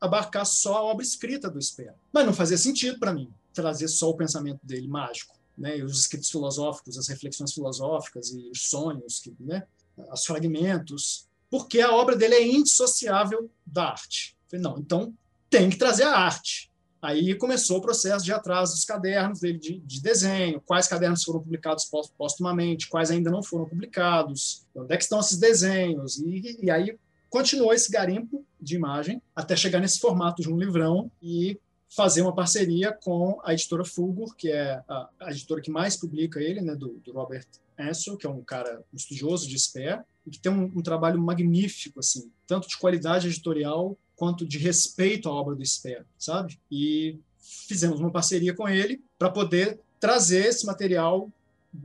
abarcar 0.00 0.46
só 0.46 0.76
a 0.76 0.82
obra 0.84 1.04
escrita 1.04 1.50
do 1.50 1.60
Sper. 1.60 1.92
Mas 2.12 2.24
não 2.24 2.32
fazia 2.32 2.56
sentido 2.56 2.98
para 2.98 3.12
mim 3.12 3.30
trazer 3.52 3.88
só 3.88 4.10
o 4.10 4.16
pensamento 4.16 4.60
dele 4.62 4.86
mágico, 4.86 5.35
né? 5.56 5.82
Os 5.82 6.00
escritos 6.00 6.30
filosóficos, 6.30 6.98
as 6.98 7.08
reflexões 7.08 7.52
filosóficas 7.52 8.30
e 8.30 8.50
os 8.50 8.68
sonhos, 8.68 9.20
que, 9.20 9.34
né? 9.40 9.66
Os 10.12 10.24
fragmentos, 10.24 11.26
porque 11.50 11.80
a 11.80 11.94
obra 11.94 12.16
dele 12.16 12.34
é 12.34 12.46
indissociável 12.46 13.50
da 13.64 13.90
arte. 13.90 14.36
Falei, 14.48 14.62
não, 14.62 14.78
então 14.78 15.14
tem 15.48 15.70
que 15.70 15.76
trazer 15.76 16.04
a 16.04 16.16
arte. 16.16 16.70
Aí 17.00 17.34
começou 17.34 17.78
o 17.78 17.80
processo 17.80 18.24
de 18.24 18.32
atrás 18.32 18.70
dos 18.70 18.84
cadernos 18.84 19.40
dele 19.40 19.58
de, 19.58 19.78
de 19.78 20.00
desenho, 20.00 20.60
quais 20.60 20.88
cadernos 20.88 21.22
foram 21.22 21.40
publicados 21.40 21.88
póstumamente, 22.18 22.88
quais 22.88 23.10
ainda 23.10 23.30
não 23.30 23.42
foram 23.42 23.66
publicados, 23.66 24.66
onde 24.74 24.92
é 24.92 24.96
que 24.96 25.04
estão 25.04 25.20
esses 25.20 25.38
desenhos, 25.38 26.18
e, 26.18 26.58
e 26.62 26.70
aí 26.70 26.98
continuou 27.28 27.72
esse 27.72 27.90
garimpo 27.90 28.44
de 28.60 28.76
imagem 28.76 29.22
até 29.34 29.54
chegar 29.54 29.78
nesse 29.78 30.00
formato 30.00 30.42
de 30.42 30.50
um 30.50 30.58
livrão 30.58 31.10
e 31.22 31.60
fazer 31.88 32.22
uma 32.22 32.34
parceria 32.34 32.92
com 32.92 33.40
a 33.44 33.52
editora 33.52 33.84
Fulgur, 33.84 34.34
que 34.34 34.50
é 34.50 34.82
a, 34.88 35.08
a 35.20 35.30
editora 35.30 35.60
que 35.60 35.70
mais 35.70 35.96
publica 35.96 36.40
ele, 36.40 36.60
né, 36.60 36.74
do, 36.74 37.00
do, 37.04 37.12
Robert 37.12 37.46
Ansel, 37.78 38.16
que 38.16 38.26
é 38.26 38.30
um 38.30 38.42
cara 38.42 38.82
um 38.92 38.96
estudioso 38.96 39.48
de 39.48 39.58
SPE, 39.58 40.00
e 40.26 40.30
que 40.30 40.38
tem 40.38 40.52
um, 40.52 40.64
um, 40.64 40.82
trabalho 40.82 41.20
magnífico, 41.20 42.00
assim, 42.00 42.30
tanto 42.46 42.68
de 42.68 42.76
qualidade 42.76 43.28
editorial 43.28 43.96
quanto 44.16 44.46
de 44.46 44.58
respeito 44.58 45.28
à 45.28 45.32
obra 45.32 45.54
do 45.54 45.64
SPE, 45.64 46.02
sabe? 46.18 46.58
E 46.70 47.18
fizemos 47.38 48.00
uma 48.00 48.10
parceria 48.10 48.54
com 48.54 48.68
ele 48.68 49.02
para 49.18 49.30
poder 49.30 49.78
trazer 50.00 50.46
esse 50.46 50.66
material 50.66 51.30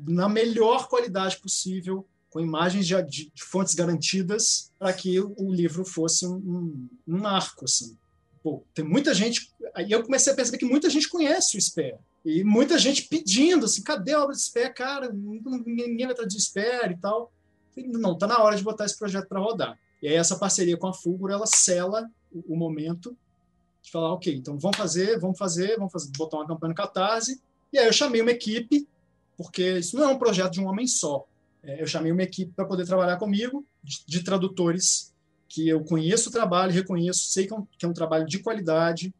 na 0.08 0.30
melhor 0.30 0.88
qualidade 0.88 1.38
possível 1.38 2.06
com 2.32 2.40
imagens 2.40 2.88
de, 2.88 3.02
de, 3.04 3.32
de 3.34 3.44
fontes 3.44 3.76
garantidas 3.76 4.72
para 4.80 4.94
que 4.94 5.20
o, 5.20 5.52
livro 5.52 5.84
fosse 5.84 6.26
um, 6.26 6.36
um, 6.36 6.90
um. 7.08 7.28
Assim. 7.28 7.98
Pô, 8.44 8.64
tem 8.74 8.84
muita 8.84 9.14
gente. 9.14 9.52
Aí 9.74 9.92
eu 9.92 10.04
comecei 10.04 10.34
a 10.34 10.36
perceber 10.36 10.58
que 10.58 10.66
muita 10.66 10.90
gente 10.90 11.10
conhece 11.10 11.58
o 11.58 11.62
SPE. 11.62 11.96
E 12.26 12.44
muita 12.44 12.78
gente 12.78 13.08
pedindo 13.08 13.66
assim: 13.66 13.84
cadê 13.84 14.14
a 14.14 14.24
obra 14.24 14.36
do 14.36 14.40
SPE? 14.40 14.74
Cara, 14.74 15.12
ninguém 15.12 16.06
vai 16.06 16.16
traduzir 16.16 16.42
SPE 16.42 16.92
e 16.92 16.98
tal. 16.98 17.32
Não, 17.78 18.14
está 18.14 18.28
na 18.28 18.40
hora 18.40 18.56
de 18.56 18.64
botar 18.64 18.86
esse 18.86 18.98
projeto 18.98 19.28
para 19.28 19.40
rodar. 19.40 19.80
E 20.02 20.08
aí 20.08 20.16
essa 20.16 20.38
parceria 20.38 20.78
com 20.78 20.88
a 20.88 20.94
Fulgor, 20.94 21.32
ela 21.32 21.46
sela 21.46 22.10
o, 22.32 22.54
o 22.54 22.58
momento 22.58 23.16
de 23.82 23.92
falar, 23.92 24.14
ok, 24.14 24.36
então 24.36 24.58
vamos 24.60 24.78
fazer, 24.78 25.20
vamos 25.20 25.38
fazer, 25.38 25.78
vamos 25.78 25.92
fazer, 25.92 26.12
botar 26.18 26.38
uma 26.38 26.48
campanha 26.48 26.70
no 26.70 26.76
Catarse. 26.76 27.42
E 27.74 27.80
aí 27.80 27.88
eu 27.88 27.94
chamei 27.94 28.22
uma 28.22 28.32
equipe, 28.32 28.88
porque 29.38 29.80
isso 29.80 29.96
não 29.96 30.04
é 30.04 30.08
um 30.08 30.20
projeto 30.20 30.54
de 30.54 30.62
um 30.62 30.68
homem 30.68 30.86
só. 30.86 31.26
É, 31.64 31.82
eu 31.82 31.88
chamei 31.88 32.12
uma 32.12 32.24
equipe 32.24 32.52
para 32.56 32.66
poder 32.66 32.86
trabalhar 32.86 33.18
comigo, 33.18 33.66
de, 33.84 34.04
de, 34.06 34.24
tradutores 34.24 35.14
que 35.52 35.68
eu 35.68 35.84
conheço 35.84 36.30
o 36.30 36.32
trabalho, 36.32 36.72
reconheço, 36.72 37.26
sei 37.26 37.46
que 37.46 37.54
é 37.54 37.58
um, 37.58 37.68
que 37.78 37.86
é 37.86 37.90
um 37.90 37.94
trabalho 37.94 38.26
de 38.26 38.40
qualidade. 38.40 39.14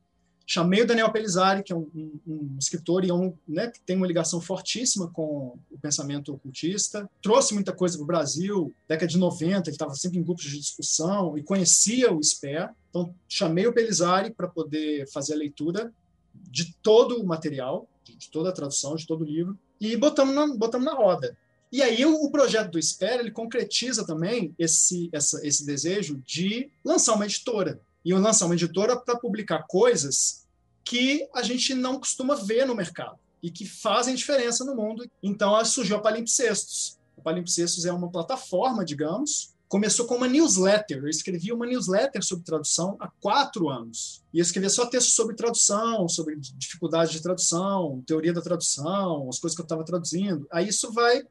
Chamei 0.48 0.82
o 0.82 0.88
Daniel 0.88 1.12
Pelizari, 1.12 1.62
que 1.62 1.74
é 1.74 1.76
um, 1.76 1.90
um, 1.94 2.20
um 2.26 2.58
escritor 2.58 3.04
e 3.04 3.10
é 3.10 3.14
um, 3.14 3.34
né, 3.46 3.68
que 3.68 3.82
tem 3.82 3.98
uma 3.98 4.08
ligação 4.08 4.40
fortíssima 4.40 5.10
com 5.10 5.58
o 5.70 5.78
pensamento 5.82 6.34
ocultista. 6.34 7.10
Trouxe 7.22 7.54
muita 7.54 7.74
coisa 7.74 7.98
para 7.98 8.04
o 8.04 8.08
Brasil, 8.08 8.74
década 8.88 9.08
de 9.08 9.18
90, 9.18 9.70
ele 9.70 9.76
estava 9.76 9.94
sempre 9.94 10.20
em 10.20 10.24
grupos 10.24 10.46
de 10.46 10.58
discussão 10.58 11.38
e 11.38 11.44
conhecia 11.44 12.14
o 12.14 12.24
SPE. 12.24 12.70
Então, 12.90 13.14
chamei 13.28 13.68
o 13.68 13.74
Pelizari 13.74 14.32
para 14.32 14.48
poder 14.48 15.08
fazer 15.12 15.34
a 15.34 15.38
leitura 15.38 15.94
de 16.34 16.74
todo 16.82 17.22
o 17.22 17.28
material, 17.28 17.90
de 18.06 18.32
toda 18.32 18.50
a 18.50 18.54
tradução, 18.54 18.96
de 18.96 19.06
todo 19.06 19.22
o 19.22 19.28
livro, 19.28 19.60
e 19.82 19.98
botamos 19.98 20.34
na, 20.34 20.48
botamos 20.56 20.86
na 20.86 20.94
roda. 20.94 21.38
E 21.72 21.82
aí 21.82 22.06
o, 22.06 22.30
projeto 22.30 22.72
do 22.72 22.80
Espera 22.80 23.22
ele 23.22 23.32
concretiza 23.32 24.06
também 24.06 24.54
esse, 24.60 25.10
essa, 25.14 25.40
esse 25.46 25.66
desejo 25.66 26.22
de 26.26 26.70
lançar 26.84 27.14
uma 27.14 27.26
editora. 27.26 27.80
E 28.04 28.14
lançar 28.14 28.46
uma 28.46 28.56
editora 28.56 28.98
para 28.98 29.18
publicar 29.18 29.64
coisas 29.68 30.46
que 30.84 31.28
a 31.34 31.42
gente 31.44 31.74
não 31.74 32.00
costuma 32.00 32.36
ver 32.36 32.66
no 32.66 32.76
mercado 32.76 33.18
e 33.42 33.50
que 33.50 33.66
fazem 33.66 34.16
diferença 34.16 34.66
no 34.66 34.76
mundo. 34.76 35.10
Então 35.24 35.64
surgiu 35.64 35.96
a 35.96 36.02
Palimpsestos. 36.02 36.98
A 37.18 37.22
Palimpsestos 37.22 37.86
é 37.86 37.94
uma 37.94 38.12
plataforma, 38.12 38.84
digamos, 38.84 39.54
começou 39.72 40.06
com 40.06 40.16
uma 40.16 40.28
newsletter. 40.28 40.98
Eu 40.98 41.08
escrevi 41.08 41.54
uma 41.54 41.66
newsletter 41.66 42.22
sobre 42.22 42.44
tradução 42.44 42.98
há 43.00 43.10
quatro 43.22 43.70
anos. 43.70 44.22
E 44.34 44.40
eu 44.40 44.42
escrevia 44.42 44.70
só 44.70 44.86
textos 44.86 45.16
sobre 45.16 45.34
tradução, 45.34 46.10
sobre 46.10 46.36
dificuldades 46.36 47.14
de 47.14 47.22
tradução, 47.22 48.04
teoria 48.06 48.34
da 48.34 48.42
tradução, 48.42 49.30
as 49.30 49.40
coisas 49.40 49.56
que 49.56 49.62
eu 49.62 49.66
estava 49.66 49.86
traduzindo. 49.86 50.46
Aí 50.52 50.68
isso 50.68 50.92
vai 50.92 51.24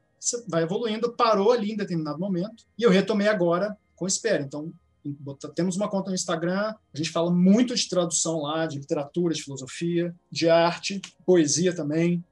vai 0.47 0.63
evoluindo, 0.63 1.13
parou 1.13 1.51
ali 1.51 1.71
em 1.71 1.77
determinado 1.77 2.19
momento, 2.19 2.65
e 2.77 2.83
eu 2.83 2.89
retomei 2.89 3.27
agora 3.27 3.77
com 3.95 4.07
Espera. 4.07 4.43
Então, 4.43 4.71
temos 5.55 5.75
uma 5.75 5.89
conta 5.89 6.09
no 6.09 6.15
Instagram, 6.15 6.73
a 6.93 6.97
gente 6.97 7.09
fala 7.09 7.31
muito 7.31 7.75
de 7.75 7.89
tradução 7.89 8.41
lá, 8.41 8.65
de 8.65 8.77
literatura, 8.77 9.33
de 9.33 9.43
filosofia, 9.43 10.15
de 10.31 10.49
arte, 10.49 11.01
poesia 11.25 11.73
também. 11.75 12.23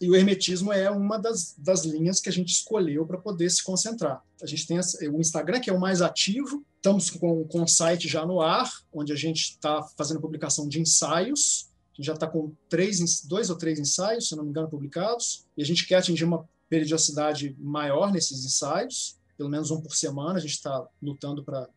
E 0.00 0.08
o 0.08 0.14
hermetismo 0.14 0.72
é 0.72 0.88
uma 0.88 1.18
das, 1.18 1.56
das 1.58 1.84
linhas 1.84 2.20
que 2.20 2.28
a 2.28 2.32
gente 2.32 2.50
escolheu 2.50 3.04
para 3.04 3.18
poder 3.18 3.50
se 3.50 3.64
concentrar. 3.64 4.22
A 4.40 4.46
gente 4.46 4.66
tem 4.66 4.78
o 5.10 5.20
Instagram, 5.20 5.58
que 5.58 5.70
é 5.70 5.72
o 5.72 5.80
mais 5.80 6.00
ativo, 6.00 6.64
estamos 6.76 7.10
com, 7.10 7.44
com 7.44 7.62
o 7.62 7.68
site 7.68 8.06
já 8.06 8.24
no 8.24 8.40
ar, 8.40 8.70
onde 8.92 9.12
a 9.12 9.16
gente 9.16 9.40
está 9.40 9.82
fazendo 9.96 10.20
publicação 10.20 10.68
de 10.68 10.80
ensaios. 10.80 11.68
A 11.92 11.96
gente 11.96 12.06
já 12.06 12.14
está 12.14 12.28
com 12.28 12.52
três, 12.68 13.22
dois 13.22 13.50
ou 13.50 13.56
três 13.56 13.80
ensaios, 13.80 14.28
se 14.28 14.36
não 14.36 14.44
me 14.44 14.50
engano, 14.50 14.68
publicados, 14.68 15.44
e 15.56 15.62
a 15.62 15.66
gente 15.66 15.84
quer 15.84 15.96
atingir 15.96 16.24
uma 16.24 16.48
periodicidade 16.68 17.56
maior 17.58 18.12
nesses 18.12 18.44
ensaios, 18.44 19.18
pelo 19.36 19.48
menos 19.48 19.70
um 19.70 19.80
por 19.80 19.94
semana, 19.94 20.38
a 20.38 20.40
gente 20.40 20.52
está 20.52 20.86
lutando 21.00 21.44
para 21.44 21.68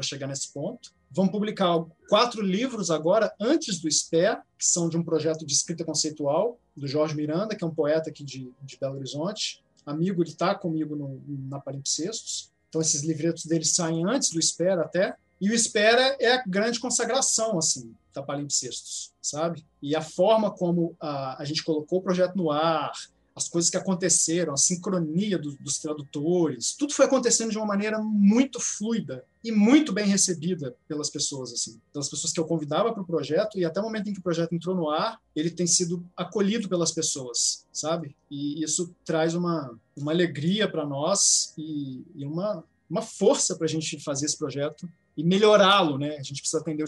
chegar 0.00 0.26
nesse 0.26 0.52
ponto. 0.52 0.92
Vamos 1.10 1.32
publicar 1.32 1.84
quatro 2.08 2.40
livros 2.40 2.90
agora, 2.90 3.34
antes 3.38 3.80
do 3.80 3.90
SPE, 3.90 4.38
que 4.56 4.64
são 4.64 4.88
de 4.88 4.96
um 4.96 5.02
projeto 5.02 5.44
de 5.44 5.52
escrita 5.52 5.84
conceitual, 5.84 6.58
do 6.76 6.86
Jorge 6.86 7.14
Miranda, 7.14 7.54
que 7.54 7.62
é 7.62 7.66
um 7.66 7.74
poeta 7.74 8.10
aqui 8.10 8.24
de, 8.24 8.50
de 8.62 8.78
Belo 8.78 8.96
Horizonte. 8.96 9.62
amigo, 9.84 10.22
ele 10.22 10.30
está 10.30 10.54
comigo 10.54 10.96
no, 10.96 11.20
na 11.48 11.60
Palimpsestos. 11.60 12.50
Então, 12.68 12.80
esses 12.80 13.02
livretos 13.02 13.44
dele 13.44 13.64
saem 13.64 14.06
antes 14.06 14.30
do 14.30 14.38
Espera 14.38 14.82
até. 14.82 15.16
E 15.40 15.50
o 15.50 15.54
Espera 15.54 16.16
é 16.20 16.34
a 16.34 16.44
grande 16.46 16.78
consagração, 16.78 17.58
assim, 17.58 17.94
da 18.14 18.22
Palimpsestos, 18.22 19.12
sabe? 19.20 19.64
E 19.82 19.96
a 19.96 20.00
forma 20.00 20.50
como 20.50 20.94
a, 21.00 21.42
a 21.42 21.44
gente 21.44 21.64
colocou 21.64 21.98
o 21.98 22.02
projeto 22.02 22.36
no 22.36 22.50
ar, 22.50 22.92
as 23.34 23.48
coisas 23.48 23.70
que 23.70 23.76
aconteceram, 23.76 24.52
a 24.52 24.56
sincronia 24.56 25.38
do, 25.38 25.52
dos 25.56 25.78
tradutores, 25.78 26.74
tudo 26.74 26.92
foi 26.92 27.06
acontecendo 27.06 27.50
de 27.50 27.58
uma 27.58 27.66
maneira 27.66 27.98
muito 27.98 28.60
fluida 28.60 29.24
e 29.42 29.50
muito 29.50 29.92
bem 29.92 30.06
recebida 30.06 30.74
pelas 30.86 31.08
pessoas, 31.08 31.52
assim, 31.52 31.80
pelas 31.92 32.08
pessoas 32.08 32.32
que 32.32 32.40
eu 32.40 32.44
convidava 32.44 32.92
para 32.92 33.02
o 33.02 33.06
projeto 33.06 33.58
e 33.58 33.64
até 33.64 33.80
o 33.80 33.84
momento 33.84 34.08
em 34.08 34.12
que 34.12 34.20
o 34.20 34.22
projeto 34.22 34.54
entrou 34.54 34.74
no 34.74 34.90
ar, 34.90 35.18
ele 35.34 35.50
tem 35.50 35.66
sido 35.66 36.04
acolhido 36.16 36.68
pelas 36.68 36.92
pessoas, 36.92 37.64
sabe? 37.72 38.14
E 38.30 38.62
isso 38.62 38.94
traz 39.04 39.34
uma, 39.34 39.78
uma 39.96 40.12
alegria 40.12 40.68
para 40.68 40.84
nós 40.84 41.54
e, 41.56 42.04
e 42.14 42.26
uma, 42.26 42.62
uma 42.88 43.02
força 43.02 43.56
para 43.56 43.64
a 43.64 43.68
gente 43.68 43.98
fazer 44.00 44.26
esse 44.26 44.36
projeto 44.36 44.88
e 45.16 45.24
melhorá-lo, 45.24 45.98
né? 45.98 46.16
A 46.16 46.22
gente 46.22 46.40
precisa 46.40 46.60
atender, 46.60 46.84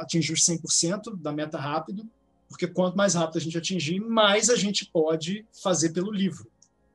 atingir 0.00 0.32
os 0.32 0.46
100% 0.46 1.16
da 1.16 1.32
meta 1.32 1.58
rápido, 1.58 2.08
porque 2.52 2.66
quanto 2.66 2.96
mais 2.96 3.14
rápido 3.14 3.38
a 3.38 3.40
gente 3.40 3.56
atingir, 3.56 3.98
mais 3.98 4.50
a 4.50 4.56
gente 4.56 4.84
pode 4.84 5.46
fazer 5.62 5.88
pelo 5.90 6.12
livro 6.12 6.46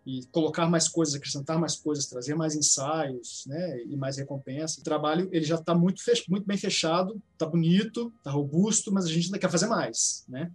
e 0.06 0.24
colocar 0.32 0.70
mais 0.70 0.88
coisas, 0.88 1.15
acrescentar 1.15 1.60
mais 1.60 1.76
coisas, 1.76 2.06
trazer 2.06 2.36
mais 2.36 2.56
ensaios, 2.56 3.43
né, 3.48 3.82
e 3.84 3.98
mais 3.98 4.17
recompensa. 4.17 4.80
O 4.80 4.84
trabalho 4.84 5.28
ele 5.32 5.43
já 5.43 5.56
está 5.56 5.74
muito 5.74 6.02
muito 6.30 6.46
bem 6.46 6.58
fechado, 6.58 7.20
está 7.34 7.46
bonito, 7.46 8.13
está 8.20 8.30
robusto, 8.30 8.93
mas 8.93 9.06
a 9.06 9.10
gente 9.10 9.26
ainda 9.26 9.39
quer 9.39 9.50
fazer 9.50 9.65
mais, 9.65 10.24
né? 10.30 10.52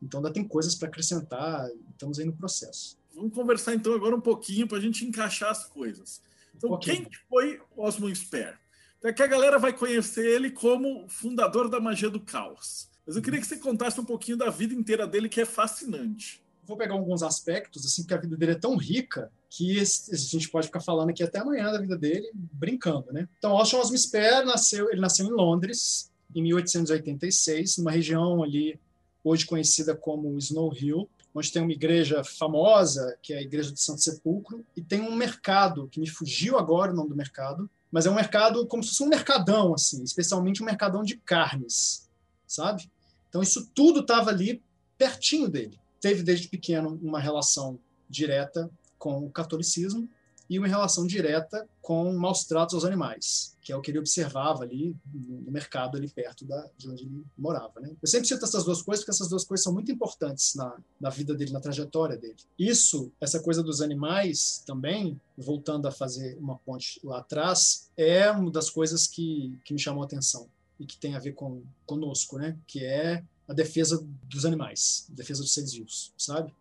Então 0.00 0.20
ainda 0.20 0.32
tem 0.32 0.46
coisas 0.46 0.76
para 0.76 0.88
acrescentar, 0.88 1.68
estamos 1.90 2.18
aí 2.20 2.24
no 2.24 2.32
processo. 2.32 2.96
Vamos 3.14 3.34
conversar 3.34 3.74
então 3.74 3.92
agora 3.94 4.14
um 4.14 4.20
pouquinho 4.20 4.68
para 4.68 4.78
a 4.78 4.80
gente 4.80 5.04
encaixar 5.04 5.50
as 5.50 5.64
coisas. 5.64 6.22
Então, 6.56 6.72
um 6.72 6.78
quem 6.78 7.08
foi 7.28 7.60
Osmo 7.76 8.08
Sper? 8.14 8.58
É 9.02 9.12
que 9.12 9.22
a 9.22 9.26
galera 9.26 9.58
vai 9.58 9.72
conhecer 9.72 10.24
ele 10.24 10.50
como 10.50 11.08
fundador 11.08 11.68
da 11.68 11.78
magia 11.78 12.08
do 12.08 12.20
caos. 12.20 12.88
Mas 13.06 13.16
eu 13.16 13.22
queria 13.22 13.40
que 13.40 13.46
você 13.46 13.56
contasse 13.56 14.00
um 14.00 14.04
pouquinho 14.04 14.36
da 14.36 14.50
vida 14.50 14.74
inteira 14.74 15.06
dele, 15.06 15.28
que 15.28 15.40
é 15.40 15.44
fascinante. 15.44 16.42
Vou 16.64 16.76
pegar 16.76 16.94
alguns 16.94 17.22
aspectos, 17.22 17.86
assim, 17.86 18.02
porque 18.02 18.14
a 18.14 18.20
vida 18.20 18.36
dele 18.36 18.52
é 18.52 18.58
tão 18.58 18.76
rica 18.76 19.30
que 19.48 19.78
a 19.78 20.16
gente 20.16 20.48
pode 20.48 20.66
ficar 20.66 20.80
falando 20.80 21.10
aqui 21.10 21.22
até 21.22 21.38
amanhã 21.38 21.70
da 21.70 21.78
vida 21.78 21.96
dele, 21.96 22.30
brincando, 22.34 23.12
né? 23.12 23.28
Então, 23.38 23.52
Austin 23.52 23.76
Osmo 23.76 23.96
Spare 23.96 24.44
nasceu, 24.44 24.90
ele 24.90 25.00
nasceu 25.00 25.26
em 25.26 25.30
Londres, 25.30 26.10
em 26.34 26.42
1886, 26.42 27.78
numa 27.78 27.92
região 27.92 28.42
ali 28.42 28.78
hoje 29.22 29.46
conhecida 29.46 29.94
como 29.94 30.36
Snow 30.38 30.72
Hill, 30.74 31.08
onde 31.34 31.52
tem 31.52 31.62
uma 31.62 31.72
igreja 31.72 32.24
famosa, 32.24 33.16
que 33.22 33.32
é 33.32 33.38
a 33.38 33.42
Igreja 33.42 33.70
do 33.70 33.78
Santo 33.78 34.02
Sepulcro, 34.02 34.64
e 34.76 34.82
tem 34.82 35.02
um 35.02 35.14
mercado, 35.14 35.88
que 35.88 36.00
me 36.00 36.08
fugiu 36.08 36.58
agora 36.58 36.92
o 36.92 36.94
nome 36.94 37.10
do 37.10 37.16
mercado, 37.16 37.68
mas 37.92 38.06
é 38.06 38.10
um 38.10 38.14
mercado 38.14 38.66
como 38.66 38.82
se 38.82 38.90
fosse 38.90 39.02
um 39.02 39.08
mercadão, 39.08 39.74
assim, 39.74 40.02
especialmente 40.02 40.62
um 40.62 40.66
mercadão 40.66 41.02
de 41.02 41.16
carnes, 41.16 42.08
sabe? 42.46 42.90
Então, 43.28 43.42
isso 43.42 43.70
tudo 43.74 44.00
estava 44.00 44.30
ali 44.30 44.62
pertinho 44.96 45.48
dele. 45.48 45.78
Teve 46.00 46.22
desde 46.22 46.48
pequeno 46.48 46.98
uma 47.02 47.20
relação 47.20 47.78
direta 48.08 48.70
com 48.98 49.26
o 49.26 49.30
catolicismo 49.30 50.08
e 50.48 50.58
uma 50.58 50.68
relação 50.68 51.06
direta 51.06 51.68
com 51.82 52.12
maus 52.12 52.44
tratos 52.44 52.74
aos 52.74 52.84
animais, 52.84 53.56
que 53.60 53.72
é 53.72 53.76
o 53.76 53.80
que 53.80 53.90
ele 53.90 53.98
observava 53.98 54.62
ali 54.62 54.96
no 55.12 55.50
mercado 55.50 55.96
ali 55.96 56.08
perto 56.08 56.44
da, 56.44 56.68
de 56.76 56.88
onde 56.88 57.02
ele 57.02 57.24
morava. 57.36 57.80
Né? 57.80 57.90
Eu 58.00 58.08
sempre 58.08 58.28
cito 58.28 58.44
essas 58.44 58.64
duas 58.64 58.80
coisas 58.82 59.04
porque 59.04 59.14
essas 59.14 59.28
duas 59.28 59.44
coisas 59.44 59.64
são 59.64 59.72
muito 59.72 59.90
importantes 59.90 60.54
na, 60.54 60.76
na 61.00 61.10
vida 61.10 61.34
dele, 61.34 61.52
na 61.52 61.60
trajetória 61.60 62.16
dele. 62.16 62.36
Isso, 62.58 63.12
essa 63.20 63.40
coisa 63.40 63.62
dos 63.62 63.80
animais 63.80 64.62
também, 64.64 65.20
voltando 65.36 65.88
a 65.88 65.92
fazer 65.92 66.36
uma 66.38 66.56
ponte 66.58 67.00
lá 67.04 67.18
atrás, 67.18 67.90
é 67.96 68.30
uma 68.30 68.50
das 68.50 68.70
coisas 68.70 69.06
que, 69.06 69.58
que 69.64 69.74
me 69.74 69.80
chamou 69.80 70.02
a 70.02 70.06
atenção 70.06 70.48
e 70.78 70.86
que 70.86 70.96
tem 70.96 71.14
a 71.14 71.18
ver 71.18 71.32
com 71.32 71.62
conosco, 71.84 72.38
né? 72.38 72.56
Que 72.66 72.84
é 72.84 73.22
a 73.48 73.52
defesa 73.52 74.06
dos 74.24 74.44
animais, 74.44 75.06
a 75.10 75.14
defesa 75.14 75.42
dos 75.42 75.52
seres 75.52 75.72
vivos, 75.72 76.12
sabe? 76.18 76.52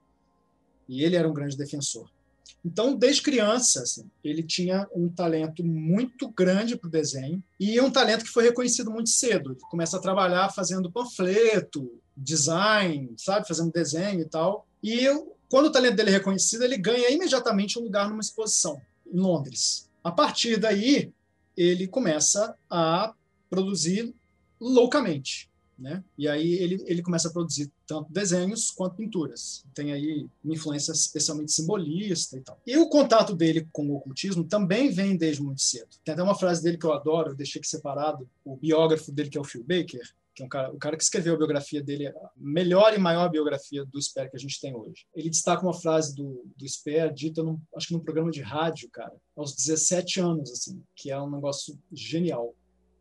E 0.88 1.04
ele 1.04 1.16
era 1.16 1.28
um 1.28 1.34
grande 1.34 1.58
defensor. 1.58 2.10
Então, 2.64 2.96
desde 2.96 3.22
criança, 3.22 3.84
assim, 3.84 4.10
ele 4.24 4.42
tinha 4.42 4.88
um 4.96 5.08
talento 5.08 5.64
muito 5.64 6.28
grande 6.30 6.76
para 6.76 6.88
o 6.88 6.92
desenho 6.92 7.44
e 7.60 7.80
um 7.80 7.92
talento 7.92 8.24
que 8.24 8.32
foi 8.32 8.44
reconhecido 8.44 8.90
muito 8.90 9.10
cedo. 9.10 9.52
Ele 9.52 9.60
começa 9.70 9.98
a 9.98 10.02
trabalhar 10.02 10.52
fazendo 10.52 10.92
panfleto, 10.92 12.00
design, 12.18 13.14
sabe, 13.18 13.48
fazendo 13.48 13.72
desenho 13.72 14.22
e 14.22 14.26
tal. 14.26 14.68
E 14.82 15.06
quando 15.50 15.68
o 15.68 15.72
talento 15.72 15.96
dele 15.96 16.10
é 16.10 16.14
reconhecido, 16.14 16.64
ele 16.64 16.78
ganha 16.78 17.12
imediatamente 17.12 17.78
um 17.78 17.84
lugar 17.84 18.10
numa 18.10 18.22
exposição 18.22 18.82
em 19.06 19.20
Londres. 19.20 19.88
A 20.04 20.12
partir 20.12 20.58
daí, 20.58 21.12
ele 21.56 21.88
começa 21.88 22.56
a 22.70 23.14
produzir 23.50 24.14
loucamente. 24.60 25.50
Né? 25.78 26.02
E 26.18 26.26
aí 26.28 26.54
ele, 26.54 26.82
ele 26.88 27.02
começa 27.02 27.28
a 27.28 27.34
produzir 27.34 27.70
tanto 27.86 28.12
desenhos 28.12 28.72
quanto 28.72 28.96
pinturas. 28.96 29.66
Tem 29.74 29.92
aí 29.92 30.26
uma 30.44 30.54
influência 30.54 30.94
especialmente 30.94 31.52
simbolista 31.52 32.38
e 32.38 32.42
tal. 32.42 32.60
E 32.66 32.78
o 32.78 32.88
contato 32.88 33.36
dele 33.36 33.68
com 33.74 33.86
o 33.88 33.96
ocultismo 33.96 34.46
também 34.46 34.90
vem 34.90 35.18
desde 35.18 35.44
muito 35.44 35.62
cedo. 35.62 35.90
Tem 36.04 36.14
até 36.14 36.24
uma 36.24 36.38
frase 36.38 36.64
dele 36.64 36.78
que 36.78 36.86
eu 36.86 36.94
adoro, 36.94 37.32
eu 37.32 37.36
deixei 37.36 37.60
aqui 37.60 37.68
separado, 37.68 38.28
o 38.46 38.56
biógrafo 38.56 39.12
dele, 39.12 39.30
que 39.30 39.38
é 39.38 39.42
o 39.42 39.44
Phil 39.44 39.64
Baker, 39.64 40.02
que 40.34 40.44
é 40.44 40.46
um 40.46 40.50
cara, 40.50 40.72
o 40.72 40.78
cara 40.78 40.96
que 40.98 41.04
escreveu 41.04 41.34
a 41.34 41.38
biografia 41.38 41.82
dele, 41.84 42.08
a 42.08 42.32
melhor 42.38 42.94
e 42.94 42.98
maior 42.98 43.30
biografia 43.30 43.86
do 43.86 44.02
Sper 44.02 44.30
que 44.30 44.38
a 44.38 44.40
gente 44.40 44.60
tem 44.62 44.74
hoje. 44.76 45.06
Ele 45.14 45.30
destaca 45.30 45.64
uma 45.64 45.74
frase 45.74 46.16
do, 46.16 46.46
do 46.56 46.66
Sper, 46.66 47.14
dita, 47.14 47.44
num, 47.44 47.60
acho 47.76 47.88
que 47.88 47.94
num 47.94 48.02
programa 48.02 48.32
de 48.32 48.42
rádio, 48.42 48.90
cara, 48.90 49.14
aos 49.36 49.54
17 49.56 50.22
anos, 50.22 50.52
assim, 50.52 50.82
que 50.96 51.12
é 51.12 51.20
um 51.22 51.30
negócio 51.30 51.78
genial 51.92 52.54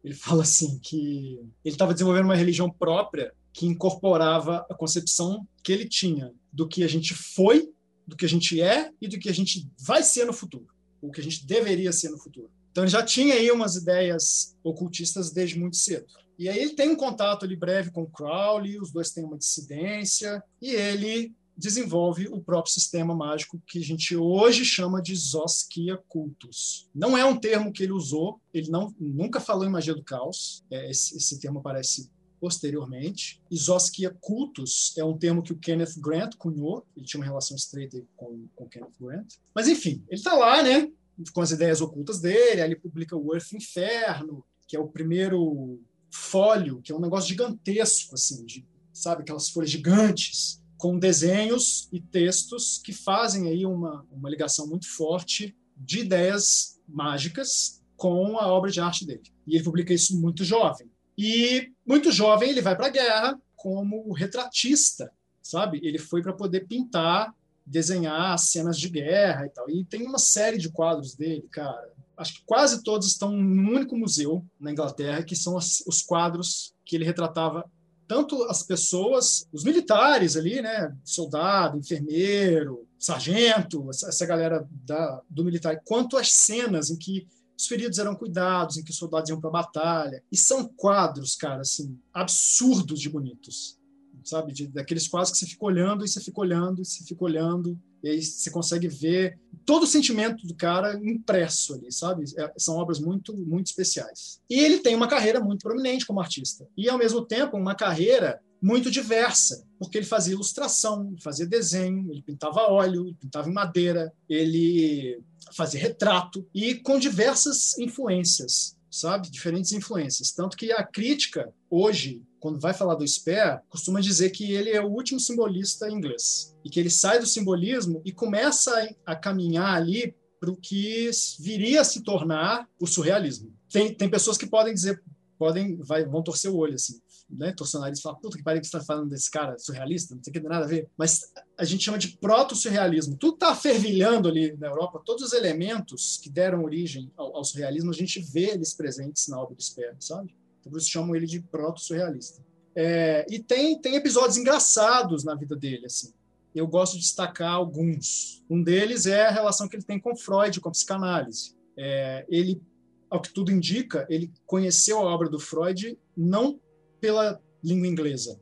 ele 0.05 0.15
fala 0.15 0.43
assim 0.43 0.79
que 0.81 1.41
ele 1.65 1.75
estava 1.75 1.95
desenvolvendo 1.95 2.27
uma 2.27 2.37
religião 2.37 2.71
própria 2.71 3.33
que 3.53 3.67
incorporava 3.67 4.67
a 4.71 4.75
concepção 4.75 5.49
que 5.63 5.73
ele 5.73 5.89
tinha 5.89 6.31
do 6.53 6.69
que 6.69 6.85
a 6.85 6.89
gente 6.89 7.15
foi, 7.15 7.73
do 8.07 8.15
que 8.15 8.27
a 8.27 8.29
gente 8.29 8.61
é 8.61 8.91
e 9.01 9.09
do 9.09 9.19
que 9.19 9.31
a 9.31 9.35
gente 9.35 9.67
vai 9.81 10.03
ser 10.03 10.27
no 10.27 10.33
futuro, 10.33 10.67
o 11.01 11.11
que 11.11 11.21
a 11.21 11.25
gente 11.25 11.47
deveria 11.47 11.91
ser 11.91 12.11
no 12.11 12.19
futuro. 12.19 12.51
Então 12.71 12.85
ele 12.85 12.91
já 12.91 13.03
tinha 13.03 13.35
aí 13.35 13.51
umas 13.51 13.77
ideias 13.77 14.57
ocultistas 14.63 15.33
desde 15.33 15.59
muito 15.59 15.77
cedo. 15.77 16.07
E 16.39 16.49
aí 16.49 16.59
ele 16.59 16.75
tem 16.75 16.91
um 16.91 16.97
contato 16.97 17.45
ali 17.45 17.57
breve 17.57 17.91
com 17.93 18.05
Crowley, 18.05 18.79
os 18.79 18.91
dois 18.91 19.11
têm 19.11 19.25
uma 19.25 19.39
dissidência 19.39 20.43
e 20.61 20.71
ele 20.71 21.33
desenvolve 21.57 22.29
o 22.29 22.41
próprio 22.41 22.73
sistema 22.73 23.15
mágico 23.15 23.61
que 23.67 23.79
a 23.79 23.83
gente 23.83 24.17
hoje 24.17 24.65
chama 24.65 25.01
de 25.01 25.15
Zoskia 25.15 25.99
Cultus. 26.09 26.89
Não 26.95 27.17
é 27.17 27.25
um 27.25 27.37
termo 27.37 27.73
que 27.73 27.83
ele 27.83 27.93
usou, 27.93 28.41
ele 28.53 28.71
não, 28.71 28.95
nunca 28.99 29.41
falou 29.41 29.65
em 29.65 29.71
magia 29.71 29.95
do 29.95 30.03
caos, 30.03 30.65
é, 30.71 30.91
esse, 30.91 31.17
esse 31.17 31.39
termo 31.39 31.61
aparece 31.61 32.11
posteriormente. 32.41 33.41
Zoskia 33.55 34.15
Cultus 34.21 34.93
é 34.99 35.05
um 35.05 35.17
termo 35.17 35.43
que 35.43 35.53
o 35.53 35.59
Kenneth 35.59 35.95
Grant 35.99 36.35
cunhou, 36.37 36.87
ele 36.97 37.07
tinha 37.07 37.21
uma 37.21 37.25
relação 37.25 37.57
estreita 37.57 38.03
com 38.17 38.47
o 38.57 38.69
Kenneth 38.69 38.93
Grant. 39.01 39.35
Mas 39.55 39.69
enfim, 39.69 40.03
ele 40.09 40.19
está 40.19 40.35
lá, 40.35 40.63
né, 40.63 40.91
com 41.33 41.41
as 41.41 41.53
ideias 41.53 41.81
ocultas 41.81 42.21
dele, 42.21 42.61
aí 42.61 42.69
ele 42.69 42.77
publica 42.77 43.17
o 43.17 43.33
Earth 43.33 43.53
Inferno, 43.53 44.45
que 44.67 44.77
é 44.77 44.81
o 44.81 44.89
primeiro 44.89 45.81
fólio, 46.11 46.81
que 46.83 46.93
é 46.93 46.95
um 46.95 47.01
negócio 47.01 47.29
gigantesco, 47.29 48.15
assim, 48.15 48.45
de, 48.45 48.67
sabe, 48.93 49.23
aquelas 49.23 49.49
folhas 49.49 49.71
gigantes, 49.71 50.63
com 50.85 50.99
desenhos 50.99 51.89
e 51.91 51.99
textos 51.99 52.79
que 52.85 52.93
fazem 52.93 53.49
aí 53.49 53.65
uma, 53.65 54.07
uma 54.13 54.29
ligação 54.29 54.67
muito 54.67 54.87
forte 54.87 55.57
de 55.75 56.01
ideias 56.01 56.79
mágicas 56.87 57.83
com 57.97 58.39
a 58.39 58.49
obra 58.49 58.71
de 58.71 58.83
arte 58.83 59.07
dele. 59.07 59.23
E 59.47 59.55
ele 59.55 59.65
publica 59.65 59.95
isso 59.95 60.21
muito 60.21 60.45
jovem. 60.45 60.87
E 61.17 61.73
muito 61.87 62.13
jovem 62.13 62.51
ele 62.51 62.61
vai 62.61 62.77
para 62.77 62.89
a 62.89 62.91
guerra 62.91 63.41
como 63.57 64.13
retratista, 64.13 65.11
sabe? 65.41 65.81
Ele 65.83 65.99
foi 65.99 66.21
para 66.21 66.35
poder 66.35 66.67
pintar, 66.67 67.35
desenhar 67.65 68.39
cenas 68.39 68.79
de 68.79 68.91
guerra 68.91 69.47
e 69.47 69.49
tal. 69.49 69.71
E 69.71 69.87
tem 69.87 70.07
uma 70.07 70.19
série 70.19 70.59
de 70.59 70.69
quadros 70.69 71.15
dele, 71.15 71.49
cara. 71.51 71.95
Acho 72.15 72.35
que 72.35 72.45
quase 72.45 72.83
todos 72.83 73.07
estão 73.09 73.33
num 73.33 73.75
único 73.75 73.97
museu 73.97 74.45
na 74.61 74.71
Inglaterra, 74.71 75.23
que 75.23 75.35
são 75.35 75.57
os 75.57 76.03
quadros 76.03 76.75
que 76.85 76.95
ele 76.95 77.07
retratava 77.07 77.65
tanto 78.07 78.43
as 78.45 78.63
pessoas, 78.63 79.47
os 79.53 79.65
militares 79.65 80.37
ali, 80.37 80.61
né, 80.61 80.95
soldado, 81.05 81.79
enfermeiro, 81.79 82.87
sargento, 82.99 83.89
essa 83.91 84.27
galera 84.27 84.67
da, 84.71 85.23
do 85.29 85.45
militar, 85.45 85.81
quanto 85.85 86.17
as 86.17 86.33
cenas 86.33 86.91
em 86.91 86.97
que 86.97 87.27
os 87.57 87.67
feridos 87.67 87.99
eram 87.99 88.15
cuidados, 88.15 88.77
em 88.77 88.83
que 88.83 88.91
os 88.91 88.97
soldados 88.97 89.31
iam 89.31 89.41
para 89.41 89.51
a 89.51 89.53
batalha. 89.53 90.23
E 90.31 90.37
são 90.37 90.67
quadros, 90.67 91.37
cara, 91.37 91.61
assim, 91.61 91.99
absurdos 92.13 93.01
de 93.01 93.09
bonitos 93.09 93.79
sabe? 94.25 94.53
De, 94.53 94.67
daqueles 94.67 95.07
quadros 95.07 95.33
que 95.33 95.39
você 95.39 95.47
fica 95.47 95.65
olhando 95.65 96.05
e 96.05 96.09
você 96.09 96.21
fica 96.21 96.41
olhando 96.41 96.81
e 96.81 96.85
você 96.85 97.05
fica 97.05 97.25
olhando 97.25 97.79
e 98.03 98.09
aí 98.09 98.23
você 98.23 98.51
consegue 98.51 98.89
ver 98.89 99.39
todo 99.65 99.85
o 99.85 99.87
sentimento 99.87 100.47
do 100.47 100.55
cara 100.55 100.99
impresso 101.03 101.75
ali, 101.75 101.91
sabe? 101.91 102.25
É, 102.37 102.53
são 102.59 102.77
obras 102.77 102.99
muito, 102.99 103.37
muito 103.37 103.67
especiais. 103.67 104.41
E 104.49 104.59
ele 104.59 104.79
tem 104.79 104.95
uma 104.95 105.09
carreira 105.09 105.41
muito 105.41 105.63
prominente 105.63 106.07
como 106.07 106.21
artista. 106.21 106.67
E, 106.77 106.89
ao 106.89 106.99
mesmo 106.99 107.25
tempo, 107.25 107.57
uma 107.57 107.75
carreira 107.75 108.41
muito 108.65 108.91
diversa, 108.91 109.63
porque 109.79 109.99
ele 109.99 110.07
fazia 110.07 110.33
ilustração, 110.33 111.15
fazia 111.23 111.47
desenho, 111.47 112.11
ele 112.11 112.23
pintava 112.23 112.63
óleo, 112.71 113.07
ele 113.07 113.17
pintava 113.21 113.49
em 113.49 113.53
madeira, 113.53 114.11
ele 114.27 115.21
fazia 115.55 115.79
retrato 115.79 116.49
e 116.55 116.75
com 116.77 116.99
diversas 116.99 117.77
influências, 117.79 118.75
sabe? 118.91 119.31
Diferentes 119.31 119.73
influências. 119.73 120.33
Tanto 120.33 120.57
que 120.57 120.73
a 120.73 120.83
crítica, 120.83 121.53
hoje, 121.69 122.23
quando 122.45 122.61
vai 122.61 122.75
falar 122.75 122.95
do 122.97 123.09
Sper, 123.09 123.63
costuma 123.71 124.03
dizer 124.03 124.29
que 124.29 124.53
ele 124.53 124.69
é 124.69 124.79
o 124.79 124.91
último 124.91 125.19
simbolista 125.19 125.91
inglês 125.91 126.55
e 126.63 126.69
que 126.69 126.79
ele 126.79 126.91
sai 126.91 127.19
do 127.19 127.25
simbolismo 127.25 128.03
e 128.05 128.13
começa 128.13 128.87
a 129.07 129.17
caminhar 129.17 129.75
ali 129.75 130.15
para 130.39 130.51
o 130.51 130.57
que 130.57 131.09
viria 131.41 131.81
a 131.81 131.85
se 131.85 132.03
tornar 132.03 132.69
o 132.79 132.87
surrealismo. 132.87 133.51
Tem, 133.73 133.95
tem 133.95 134.11
pessoas 134.11 134.37
que 134.37 134.47
podem 134.47 134.75
dizer, 134.75 135.03
podem, 135.39 135.77
vai, 135.77 136.05
vão 136.05 136.23
torcer 136.23 136.51
o 136.51 136.57
olho 136.59 136.75
assim, 136.75 137.01
né? 137.31 137.51
Torcer 137.57 137.81
o 137.81 137.83
nariz 137.83 137.99
e 137.99 138.03
falar, 138.03 138.17
puta 138.17 138.37
que 138.37 138.45
pariu 138.45 138.61
que 138.61 138.67
você 138.67 138.77
está 138.77 138.87
falando 138.87 139.09
desse 139.09 139.31
cara 139.31 139.59
surrealista, 139.59 140.15
não 140.15 140.21
tem 140.21 140.43
nada 140.43 140.67
a 140.67 140.69
ver. 140.69 140.87
Mas 140.99 141.33
a 141.57 141.65
gente 141.65 141.83
chama 141.83 141.97
de 141.97 142.09
proto-surrealismo. 142.09 143.17
Tudo 143.17 143.37
está 143.37 143.57
fervilhando 143.57 144.29
ali 144.29 144.55
na 144.59 144.67
Europa, 144.67 145.01
todos 145.03 145.25
os 145.25 145.33
elementos 145.33 146.21
que 146.23 146.29
deram 146.29 146.63
origem 146.63 147.11
ao, 147.17 147.39
ao 147.39 147.43
surrealismo, 147.43 147.91
a 147.91 147.95
gente 147.95 148.21
vê 148.21 148.51
eles 148.51 148.75
presentes 148.75 149.29
na 149.29 149.41
obra 149.41 149.55
do 149.55 149.63
Sper, 149.63 149.97
sabe? 149.99 150.37
Por 150.71 150.79
isso 150.79 150.91
chamam 150.91 151.15
ele 151.15 151.27
de 151.27 151.41
proto-surrealista. 151.41 152.43
É, 152.77 153.25
e 153.29 153.39
tem, 153.39 153.81
tem 153.81 153.95
episódios 153.95 154.37
engraçados 154.37 155.25
na 155.25 155.35
vida 155.35 155.55
dele, 155.55 155.87
assim. 155.87 156.13
Eu 156.55 156.67
gosto 156.67 156.95
de 156.95 157.01
destacar 157.01 157.53
alguns. 157.53 158.43
Um 158.49 158.63
deles 158.63 159.07
é 159.07 159.27
a 159.27 159.31
relação 159.31 159.69
que 159.69 159.77
ele 159.77 159.85
tem 159.85 159.99
com 159.99 160.17
Freud, 160.17 160.61
com 160.61 160.69
a 160.69 160.73
psicanálise. 160.73 161.57
É, 161.77 162.25
ele, 162.29 162.63
ao 163.11 163.21
que 163.21 163.33
tudo 163.33 163.53
indica, 163.53 164.07
ele 164.09 164.33
conheceu 164.47 164.99
a 164.99 165.03
obra 165.03 165.29
do 165.29 165.39
Freud 165.39 165.99
não 166.17 166.61
pela 167.01 167.41
língua 167.63 167.87
inglesa, 167.89 168.39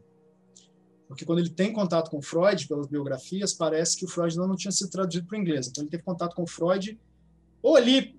porque 1.12 1.26
quando 1.26 1.40
ele 1.40 1.50
tem 1.50 1.74
contato 1.74 2.10
com 2.10 2.22
Freud, 2.22 2.66
pelas 2.66 2.86
biografias, 2.86 3.52
parece 3.52 3.98
que 3.98 4.06
o 4.06 4.08
Freud 4.08 4.34
não, 4.34 4.48
não 4.48 4.56
tinha 4.56 4.72
sido 4.72 4.90
traduzido 4.90 5.26
para 5.26 5.36
o 5.36 5.40
inglês. 5.40 5.68
Então 5.68 5.84
ele 5.84 5.90
teve 5.90 6.02
contato 6.02 6.34
com 6.34 6.46
Freud, 6.46 6.98
ou 7.62 7.76
ali 7.76 8.16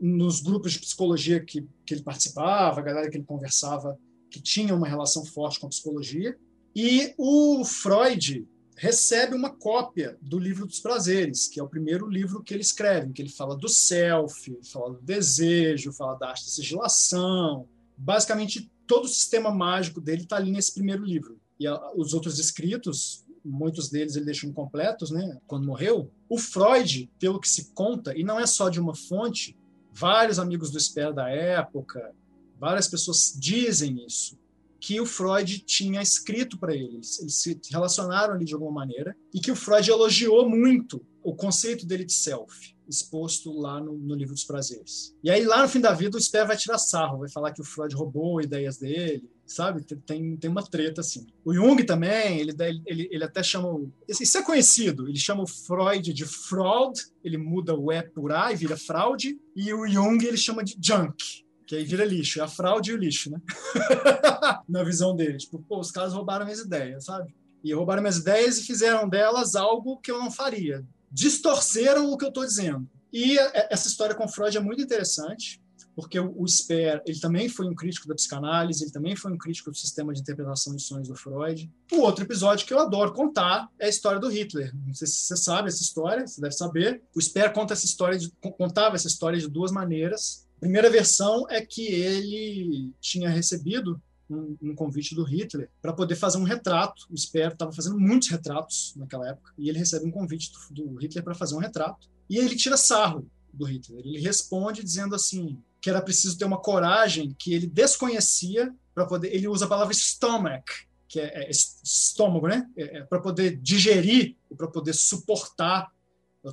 nos 0.00 0.40
grupos 0.40 0.72
de 0.72 0.78
psicologia 0.78 1.40
que, 1.40 1.66
que 1.84 1.94
ele 1.94 2.02
participava, 2.02 2.80
a 2.80 2.82
galera 2.82 3.10
que 3.10 3.16
ele 3.16 3.24
conversava, 3.24 3.98
que 4.30 4.40
tinha 4.40 4.74
uma 4.74 4.86
relação 4.86 5.24
forte 5.24 5.58
com 5.58 5.66
a 5.66 5.70
psicologia. 5.70 6.36
E 6.74 7.14
o 7.16 7.64
Freud 7.64 8.46
recebe 8.76 9.34
uma 9.34 9.50
cópia 9.50 10.16
do 10.22 10.38
livro 10.38 10.64
dos 10.64 10.78
prazeres, 10.78 11.48
que 11.48 11.58
é 11.58 11.62
o 11.62 11.68
primeiro 11.68 12.08
livro 12.08 12.42
que 12.42 12.54
ele 12.54 12.62
escreve, 12.62 13.08
em 13.08 13.12
que 13.12 13.20
ele 13.20 13.28
fala 13.28 13.56
do 13.56 13.68
self, 13.68 14.56
fala 14.70 14.92
do 14.92 15.02
desejo, 15.02 15.92
fala 15.92 16.16
da 16.16 16.28
arte 16.28 16.44
da 16.44 16.50
sigilação. 16.50 17.68
Basicamente, 17.96 18.70
todo 18.86 19.06
o 19.06 19.08
sistema 19.08 19.50
mágico 19.50 20.00
dele 20.00 20.22
está 20.22 20.36
ali 20.36 20.52
nesse 20.52 20.72
primeiro 20.72 21.04
livro. 21.04 21.40
E 21.58 21.66
a, 21.66 21.90
os 21.96 22.14
outros 22.14 22.38
escritos, 22.38 23.24
muitos 23.44 23.88
deles 23.88 24.14
ele 24.14 24.26
deixou 24.26 24.48
incompletos, 24.48 25.10
né, 25.10 25.38
quando 25.44 25.66
morreu. 25.66 26.08
O 26.28 26.38
Freud, 26.38 27.10
pelo 27.18 27.40
que 27.40 27.48
se 27.48 27.72
conta, 27.72 28.16
e 28.16 28.22
não 28.22 28.38
é 28.38 28.46
só 28.46 28.68
de 28.68 28.78
uma 28.78 28.94
fonte, 28.94 29.57
vários 29.98 30.38
amigos 30.38 30.70
do 30.70 30.78
Sper 30.78 31.12
da 31.12 31.28
época, 31.28 32.14
várias 32.58 32.86
pessoas 32.86 33.34
dizem 33.36 34.04
isso, 34.06 34.38
que 34.80 35.00
o 35.00 35.06
Freud 35.06 35.58
tinha 35.60 36.00
escrito 36.00 36.56
para 36.56 36.74
eles. 36.74 37.18
Eles 37.18 37.34
se 37.34 37.60
relacionaram 37.70 38.34
ali 38.34 38.44
de 38.44 38.54
alguma 38.54 38.70
maneira 38.70 39.16
e 39.34 39.40
que 39.40 39.50
o 39.50 39.56
Freud 39.56 39.90
elogiou 39.90 40.48
muito 40.48 41.04
o 41.22 41.34
conceito 41.34 41.84
dele 41.84 42.04
de 42.04 42.12
self, 42.12 42.76
exposto 42.88 43.52
lá 43.52 43.80
no, 43.80 43.98
no, 43.98 44.14
livro 44.14 44.34
dos 44.34 44.44
prazeres. 44.44 45.14
E 45.22 45.30
aí, 45.30 45.44
lá 45.44 45.62
no 45.62 45.68
fim 45.68 45.80
da 45.80 45.92
vida, 45.92 46.16
o 46.16 46.20
Sper 46.20 46.46
vai 46.46 46.56
tirar 46.56 46.78
sarro, 46.78 47.18
vai 47.18 47.28
falar 47.28 47.52
que 47.52 47.60
o 47.60 47.64
Freud 47.64 47.94
roubou 47.94 48.40
ideias 48.40 48.78
dele, 48.78 49.28
sabe? 49.48 49.82
Tem, 49.82 50.36
tem 50.36 50.50
uma 50.50 50.62
treta 50.62 51.00
assim. 51.00 51.26
O 51.44 51.52
Jung 51.52 51.82
também, 51.84 52.38
ele, 52.38 52.54
ele, 52.86 53.08
ele 53.10 53.24
até 53.24 53.42
chama. 53.42 53.90
Isso 54.08 54.38
é 54.38 54.42
conhecido, 54.42 55.08
ele 55.08 55.18
chama 55.18 55.42
o 55.42 55.46
Freud 55.46 56.12
de 56.12 56.24
fraud, 56.24 57.00
ele 57.24 57.38
muda 57.38 57.74
o 57.74 57.92
E 57.92 58.02
por 58.02 58.32
A 58.32 58.52
e 58.52 58.56
vira 58.56 58.76
fraude, 58.76 59.38
e 59.56 59.72
o 59.72 59.86
Jung 59.88 60.24
ele 60.24 60.36
chama 60.36 60.62
de 60.62 60.76
junk, 60.80 61.44
que 61.66 61.74
aí 61.74 61.84
vira 61.84 62.04
lixo, 62.04 62.40
é 62.40 62.42
a 62.44 62.48
fraude 62.48 62.90
e 62.90 62.94
o 62.94 62.98
lixo, 62.98 63.30
né? 63.30 63.40
Na 64.68 64.84
visão 64.84 65.16
dele. 65.16 65.38
Tipo, 65.38 65.58
pô, 65.60 65.80
os 65.80 65.90
caras 65.90 66.12
roubaram 66.12 66.44
minhas 66.44 66.60
ideias, 66.60 67.06
sabe? 67.06 67.34
E 67.64 67.74
roubaram 67.74 68.02
minhas 68.02 68.18
ideias 68.18 68.58
e 68.58 68.64
fizeram 68.64 69.08
delas 69.08 69.56
algo 69.56 69.98
que 69.98 70.10
eu 70.10 70.18
não 70.18 70.30
faria 70.30 70.84
distorceram 71.10 72.10
o 72.10 72.16
que 72.16 72.24
eu 72.24 72.28
estou 72.28 72.44
dizendo. 72.44 72.88
E 73.12 73.38
essa 73.70 73.88
história 73.88 74.14
com 74.14 74.28
Freud 74.28 74.56
é 74.56 74.60
muito 74.60 74.82
interessante, 74.82 75.60
porque 75.98 76.20
o 76.20 76.46
Sper 76.46 77.02
ele 77.04 77.18
também 77.18 77.48
foi 77.48 77.66
um 77.66 77.74
crítico 77.74 78.06
da 78.06 78.14
psicanálise, 78.14 78.84
ele 78.84 78.92
também 78.92 79.16
foi 79.16 79.32
um 79.32 79.36
crítico 79.36 79.68
do 79.68 79.76
sistema 79.76 80.14
de 80.14 80.20
interpretação 80.20 80.76
de 80.76 80.80
sonhos 80.80 81.08
do 81.08 81.16
Freud. 81.16 81.68
O 81.90 82.02
outro 82.02 82.22
episódio 82.22 82.64
que 82.64 82.72
eu 82.72 82.78
adoro 82.78 83.12
contar 83.12 83.68
é 83.80 83.86
a 83.86 83.88
história 83.88 84.20
do 84.20 84.28
Hitler. 84.28 84.72
Não 84.86 84.94
sei 84.94 85.08
se 85.08 85.14
você 85.14 85.36
sabe 85.36 85.66
essa 85.66 85.82
história, 85.82 86.24
você 86.24 86.40
deve 86.40 86.54
saber. 86.54 87.02
O 87.16 87.20
Sper 87.20 87.52
conta 87.52 87.74
essa 87.74 87.84
história 87.84 88.16
de, 88.16 88.30
contava 88.56 88.94
essa 88.94 89.08
história 89.08 89.40
de 89.40 89.48
duas 89.48 89.72
maneiras. 89.72 90.46
A 90.58 90.60
primeira 90.60 90.88
versão 90.88 91.44
é 91.50 91.66
que 91.66 91.84
ele 91.88 92.92
tinha 93.00 93.28
recebido 93.28 94.00
um, 94.30 94.56
um 94.62 94.74
convite 94.76 95.16
do 95.16 95.24
Hitler 95.24 95.68
para 95.82 95.92
poder 95.92 96.14
fazer 96.14 96.38
um 96.38 96.44
retrato. 96.44 97.08
O 97.10 97.18
Sper 97.18 97.50
estava 97.54 97.72
fazendo 97.72 97.98
muitos 97.98 98.28
retratos 98.28 98.94
naquela 98.94 99.30
época 99.30 99.52
e 99.58 99.68
ele 99.68 99.80
recebe 99.80 100.06
um 100.06 100.12
convite 100.12 100.52
do, 100.70 100.84
do 100.84 100.94
Hitler 100.94 101.24
para 101.24 101.34
fazer 101.34 101.56
um 101.56 101.60
retrato. 101.60 102.08
E 102.30 102.38
ele 102.38 102.54
tira 102.54 102.76
sarro 102.76 103.28
do 103.52 103.64
Hitler. 103.64 104.06
Ele 104.06 104.20
responde 104.20 104.84
dizendo 104.84 105.16
assim 105.16 105.60
que 105.80 105.90
era 105.90 106.02
preciso 106.02 106.36
ter 106.38 106.44
uma 106.44 106.60
coragem 106.60 107.34
que 107.38 107.54
ele 107.54 107.66
desconhecia 107.66 108.74
para 108.94 109.06
poder. 109.06 109.34
Ele 109.34 109.48
usa 109.48 109.64
a 109.64 109.68
palavra 109.68 109.94
stomach, 109.94 110.64
que 111.06 111.20
é, 111.20 111.44
é 111.44 111.50
estômago, 111.50 112.48
né? 112.48 112.68
É, 112.76 112.98
é 112.98 113.02
para 113.04 113.20
poder 113.20 113.56
digerir, 113.56 114.36
para 114.56 114.68
poder 114.68 114.92
suportar, 114.92 115.90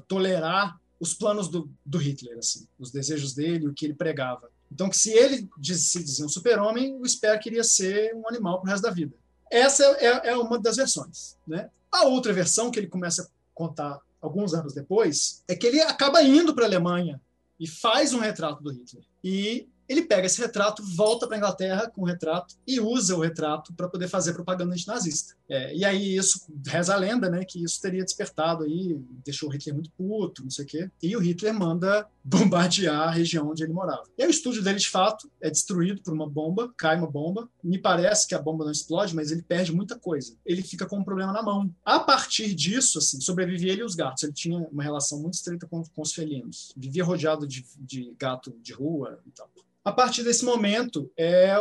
tolerar 0.08 0.80
os 1.00 1.14
planos 1.14 1.50
do, 1.50 1.70
do 1.86 1.98
Hitler, 1.98 2.38
assim, 2.38 2.68
os 2.80 2.92
desejos 2.92 3.34
dele, 3.34 3.68
o 3.68 3.74
que 3.74 3.86
ele 3.86 3.94
pregava. 3.94 4.50
Então, 4.72 4.90
que 4.90 4.98
se 4.98 5.12
ele 5.12 5.48
diz, 5.58 5.92
se 5.92 6.04
dizia 6.04 6.26
um 6.26 6.30
super-homem, 6.30 6.98
o 7.00 7.06
Sper 7.06 7.40
queria 7.40 7.64
ser 7.64 8.14
um 8.16 8.28
animal 8.28 8.60
para 8.60 8.68
o 8.68 8.72
resto 8.72 8.84
da 8.84 8.92
vida. 8.92 9.16
Essa 9.52 9.84
é, 10.00 10.30
é 10.30 10.38
uma 10.38 10.60
das 10.60 10.78
versões. 10.78 11.38
Né? 11.48 11.70
A 11.92 12.06
outra 12.06 12.34
versão, 12.34 12.72
que 12.72 12.80
ele 12.80 12.88
começa 12.88 13.24
a 13.24 13.28
contar 13.54 14.00
alguns 14.22 14.54
anos 14.54 14.74
depois, 14.74 15.44
é 15.48 15.56
que 15.56 15.68
ele 15.68 15.82
acaba 15.82 16.22
indo 16.24 16.54
para 16.54 16.66
a 16.66 16.68
Alemanha 16.68 17.22
e 17.60 17.68
faz 17.68 18.14
um 18.14 18.20
retrato 18.20 18.62
do 18.62 18.72
Hitler. 18.72 19.04
E 19.24 19.68
ele 19.88 20.04
pega 20.04 20.26
esse 20.26 20.42
retrato, 20.42 20.84
volta 20.84 21.28
para 21.28 21.36
a 21.36 21.38
Inglaterra 21.38 21.90
com 21.90 22.02
o 22.02 22.06
retrato 22.06 22.56
e 22.66 22.80
usa 22.80 23.16
o 23.16 23.22
retrato 23.22 23.74
para 23.74 23.88
poder 23.88 24.08
fazer 24.08 24.34
propaganda 24.34 24.74
antinazista. 24.74 25.36
É, 25.50 25.76
e 25.76 25.86
aí 25.86 26.16
isso, 26.16 26.48
reza 26.66 26.94
a 26.94 26.98
lenda, 26.98 27.30
né, 27.30 27.46
que 27.46 27.64
isso 27.64 27.80
teria 27.82 28.04
despertado 28.04 28.64
aí, 28.64 29.00
deixou 29.24 29.50
o 29.50 29.52
Hitler 29.52 29.76
muito 29.76 29.92
puto, 29.92 30.44
não 30.44 30.50
sei 30.50 30.66
o 30.66 30.68
quê, 30.68 30.92
e 31.02 31.16
o 31.16 31.20
Hitler 31.20 31.54
manda 31.54 32.08
bombardear 32.24 33.10
a 33.10 33.12
região 33.12 33.50
onde 33.50 33.64
ele 33.64 33.74
morava. 33.74 34.04
E 34.18 34.24
aí 34.24 34.28
o 34.28 34.32
estúdio 34.32 34.64
dele, 34.64 34.80
de 34.80 34.90
fato, 34.90 35.30
é 35.40 35.50
destruído 35.50 36.02
por 36.02 36.14
uma 36.14 36.28
bomba, 36.28 36.74
cai 36.78 36.98
uma 36.98 37.10
bomba, 37.10 37.48
me 37.64 37.78
parece 37.78 38.28
que 38.28 38.34
a 38.34 38.42
bomba 38.42 38.66
não 38.66 38.72
explode, 38.72 39.16
mas 39.16 39.32
ele 39.32 39.44
perde 39.44 39.72
muita 39.72 39.98
coisa. 39.98 40.36
Ele 40.46 40.64
fica 40.64 40.88
com 40.88 40.98
um 40.98 41.04
problema 41.04 41.32
na 41.32 41.44
mão. 41.44 41.74
A 41.84 42.00
partir 42.00 42.54
disso, 42.56 42.98
assim, 42.98 43.22
sobrevive 43.22 43.70
ele 43.70 43.82
e 43.82 43.84
os 43.84 43.96
gatos. 43.96 44.24
Ele 44.24 44.34
tinha 44.34 44.58
uma 44.58 44.84
relação 44.84 45.22
muito 45.22 45.36
estreita 45.36 45.68
com, 45.68 45.84
com 45.84 46.02
os 46.02 46.14
felinos. 46.14 46.74
Vivia 46.76 47.04
rodeado 47.04 47.48
de, 47.48 47.66
de 47.78 48.14
gato 48.18 48.56
de 48.62 48.74
rua 48.74 49.20
e 49.26 49.32
tal. 49.32 49.50
A 49.84 49.92
partir 49.92 50.24
desse 50.24 50.44
momento 50.44 51.12
é 51.16 51.56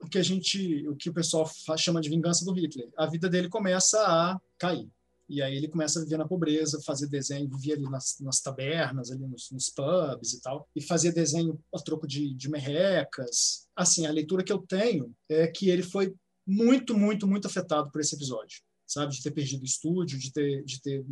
o 0.00 0.08
que 0.08 0.18
a 0.18 0.22
gente, 0.22 0.88
o 0.88 0.96
que 0.96 1.10
o 1.10 1.14
pessoal 1.14 1.48
chama 1.76 2.00
de 2.00 2.08
vingança 2.08 2.44
do 2.44 2.52
Hitler. 2.52 2.88
A 2.96 3.06
vida 3.06 3.28
dele 3.28 3.48
começa 3.48 3.98
a 4.00 4.40
cair. 4.58 4.88
E 5.28 5.40
aí 5.40 5.54
ele 5.54 5.68
começa 5.68 6.00
a 6.00 6.02
viver 6.02 6.16
na 6.16 6.26
pobreza, 6.26 6.82
fazer 6.82 7.06
desenho, 7.06 7.48
vivia 7.48 7.74
ali 7.74 7.84
nas, 7.84 8.16
nas 8.18 8.40
tabernas, 8.40 9.12
ali 9.12 9.24
nos, 9.28 9.48
nos, 9.52 9.70
pubs 9.70 10.32
e 10.32 10.40
tal, 10.40 10.68
e 10.74 10.82
fazia 10.82 11.12
desenho 11.12 11.56
a 11.72 11.78
troco 11.78 12.04
de, 12.04 12.34
de 12.34 12.50
merrecas. 12.50 13.68
Assim, 13.76 14.06
a 14.06 14.10
leitura 14.10 14.42
que 14.42 14.52
eu 14.52 14.58
tenho 14.58 15.14
é 15.28 15.46
que 15.46 15.70
ele 15.70 15.84
foi 15.84 16.12
muito, 16.44 16.98
muito, 16.98 17.28
muito 17.28 17.46
afetado 17.46 17.92
por 17.92 18.00
esse 18.00 18.16
episódio, 18.16 18.60
sabe? 18.84 19.12
De 19.12 19.22
ter 19.22 19.30
perdido 19.30 19.62
o 19.62 19.64
estúdio, 19.64 20.18
de 20.18 20.32
ter, 20.32 20.64
de 20.64 20.82
ter 20.82 21.06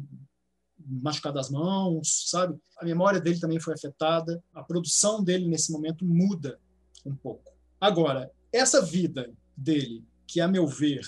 machucado 0.84 1.38
as 1.38 1.48
mãos, 1.48 2.28
sabe? 2.28 2.58
A 2.78 2.84
memória 2.84 3.20
dele 3.20 3.38
também 3.38 3.60
foi 3.60 3.74
afetada, 3.74 4.42
a 4.52 4.64
produção 4.64 5.22
dele 5.22 5.46
nesse 5.46 5.70
momento 5.70 6.04
muda 6.04 6.58
um 7.06 7.14
pouco. 7.14 7.52
Agora, 7.80 8.28
essa 8.52 8.80
vida 8.80 9.32
dele, 9.56 10.04
que 10.26 10.40
a 10.40 10.48
meu 10.48 10.66
ver 10.66 11.04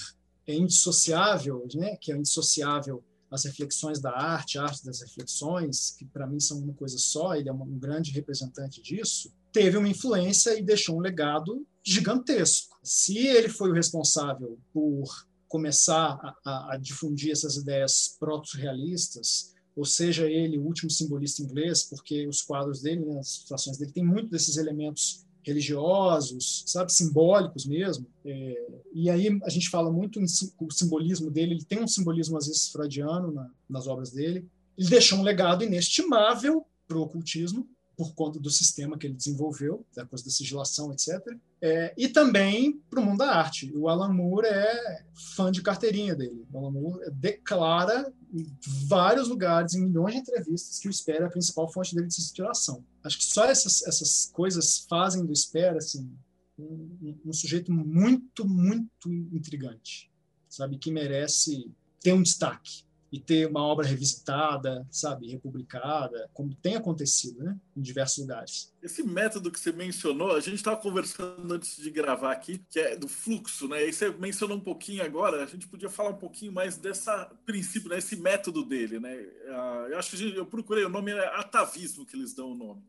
é 0.46 0.54
indissociável, 0.54 1.66
né? 1.74 1.96
Que 1.96 2.12
é 2.12 2.16
indissociável 2.16 3.04
as 3.30 3.44
reflexões 3.44 4.00
da 4.00 4.10
arte, 4.10 4.58
a 4.58 4.64
arte 4.64 4.84
das 4.84 5.00
reflexões, 5.00 5.94
que 5.96 6.04
para 6.04 6.26
mim 6.26 6.40
são 6.40 6.58
uma 6.58 6.74
coisa 6.74 6.98
só, 6.98 7.34
ele 7.34 7.48
é 7.48 7.52
um 7.52 7.78
grande 7.78 8.10
representante 8.10 8.82
disso, 8.82 9.32
teve 9.52 9.76
uma 9.76 9.88
influência 9.88 10.58
e 10.58 10.62
deixou 10.62 10.96
um 10.96 11.00
legado 11.00 11.64
gigantesco. 11.82 12.76
Se 12.82 13.18
ele 13.18 13.48
foi 13.48 13.70
o 13.70 13.74
responsável 13.74 14.58
por 14.72 15.04
começar 15.48 16.18
a, 16.44 16.74
a, 16.74 16.76
difundir 16.76 17.32
essas 17.32 17.56
ideias 17.56 18.16
proto-realistas, 18.18 19.54
ou 19.76 19.84
seja 19.84 20.28
ele 20.28 20.58
o 20.58 20.64
último 20.64 20.90
simbolista 20.90 21.42
inglês, 21.42 21.84
porque 21.84 22.26
os 22.26 22.42
quadros 22.42 22.82
dele, 22.82 23.04
né, 23.04 23.18
as 23.18 23.40
situações 23.40 23.78
dele, 23.78 23.92
tem 23.92 24.04
muito 24.04 24.30
desses 24.30 24.56
elementos 24.56 25.24
religiosos, 25.42 26.64
sabe, 26.66 26.92
simbólicos 26.92 27.66
mesmo. 27.66 28.06
É, 28.24 28.68
e 28.92 29.08
aí 29.10 29.40
a 29.44 29.48
gente 29.48 29.68
fala 29.68 29.90
muito 29.90 30.20
em 30.20 30.24
o 30.58 30.70
simbolismo 30.70 31.30
dele, 31.30 31.54
ele 31.54 31.64
tem 31.64 31.82
um 31.82 31.88
simbolismo 31.88 32.36
às 32.36 32.46
vezes 32.46 32.68
freudiano 32.68 33.32
na, 33.32 33.50
nas 33.68 33.86
obras 33.86 34.10
dele. 34.10 34.46
Ele 34.76 34.88
deixou 34.88 35.18
um 35.18 35.22
legado 35.22 35.64
inestimável 35.64 36.64
para 36.86 36.98
o 36.98 37.02
ocultismo, 37.02 37.68
por 38.00 38.14
conta 38.14 38.40
do 38.40 38.48
sistema 38.48 38.96
que 38.96 39.06
ele 39.06 39.12
desenvolveu, 39.12 39.84
da 39.94 40.06
coisa 40.06 40.24
da 40.24 40.30
sigilação, 40.30 40.90
etc. 40.90 41.20
É, 41.60 41.92
e 41.98 42.08
também 42.08 42.80
para 42.88 42.98
o 42.98 43.04
mundo 43.04 43.18
da 43.18 43.36
arte. 43.36 43.70
O 43.76 43.90
Alan 43.90 44.10
Moore 44.10 44.46
é 44.46 45.04
fã 45.36 45.52
de 45.52 45.60
carteirinha 45.60 46.14
dele. 46.16 46.46
O 46.50 46.58
Alan 46.58 46.70
Moore 46.70 47.10
declara 47.10 48.10
em 48.32 48.50
vários 48.88 49.28
lugares, 49.28 49.74
em 49.74 49.84
milhões 49.84 50.14
de 50.14 50.20
entrevistas, 50.20 50.78
que 50.78 50.88
o 50.88 50.90
Espera 50.90 51.24
é 51.24 51.26
a 51.26 51.30
principal 51.30 51.70
fonte 51.70 51.94
dele 51.94 52.06
de 52.06 52.18
inspiração. 52.18 52.82
Acho 53.04 53.18
que 53.18 53.24
só 53.24 53.44
essas, 53.44 53.82
essas 53.82 54.30
coisas 54.32 54.86
fazem 54.88 55.26
do 55.26 55.32
Espera 55.34 55.76
assim, 55.76 56.10
um, 56.58 57.18
um 57.26 57.32
sujeito 57.34 57.70
muito, 57.70 58.48
muito 58.48 59.12
intrigante, 59.12 60.10
sabe? 60.48 60.78
Que 60.78 60.90
merece 60.90 61.70
ter 62.00 62.14
um 62.14 62.22
destaque 62.22 62.88
e 63.12 63.18
ter 63.18 63.46
uma 63.48 63.62
obra 63.62 63.86
revisitada, 63.86 64.86
sabe, 64.90 65.28
republicada, 65.28 66.30
como 66.32 66.54
tem 66.54 66.76
acontecido, 66.76 67.42
né, 67.42 67.58
em 67.76 67.80
diversos 67.80 68.18
lugares. 68.18 68.72
Esse 68.82 69.02
método 69.02 69.50
que 69.50 69.58
você 69.58 69.72
mencionou, 69.72 70.36
a 70.36 70.40
gente 70.40 70.56
estava 70.56 70.76
conversando 70.76 71.52
antes 71.52 71.76
de 71.76 71.90
gravar 71.90 72.32
aqui, 72.32 72.62
que 72.70 72.78
é 72.78 72.96
do 72.96 73.08
fluxo, 73.08 73.66
né? 73.68 73.86
E 73.86 73.92
você 73.92 74.10
mencionou 74.10 74.56
um 74.56 74.60
pouquinho 74.60 75.04
agora, 75.04 75.42
a 75.42 75.46
gente 75.46 75.66
podia 75.66 75.88
falar 75.88 76.10
um 76.10 76.18
pouquinho 76.18 76.52
mais 76.52 76.76
dessa 76.76 77.30
princípio, 77.44 77.88
né, 77.90 77.98
esse 77.98 78.16
método 78.16 78.64
dele, 78.64 79.00
né? 79.00 79.26
Ah, 79.48 79.86
eu 79.90 79.98
acho 79.98 80.10
que 80.10 80.16
gente, 80.16 80.36
eu 80.36 80.46
procurei 80.46 80.84
o 80.84 80.88
nome 80.88 81.10
é 81.10 81.26
atavismo 81.34 82.06
que 82.06 82.16
eles 82.16 82.32
dão 82.32 82.52
o 82.52 82.54
nome 82.54 82.82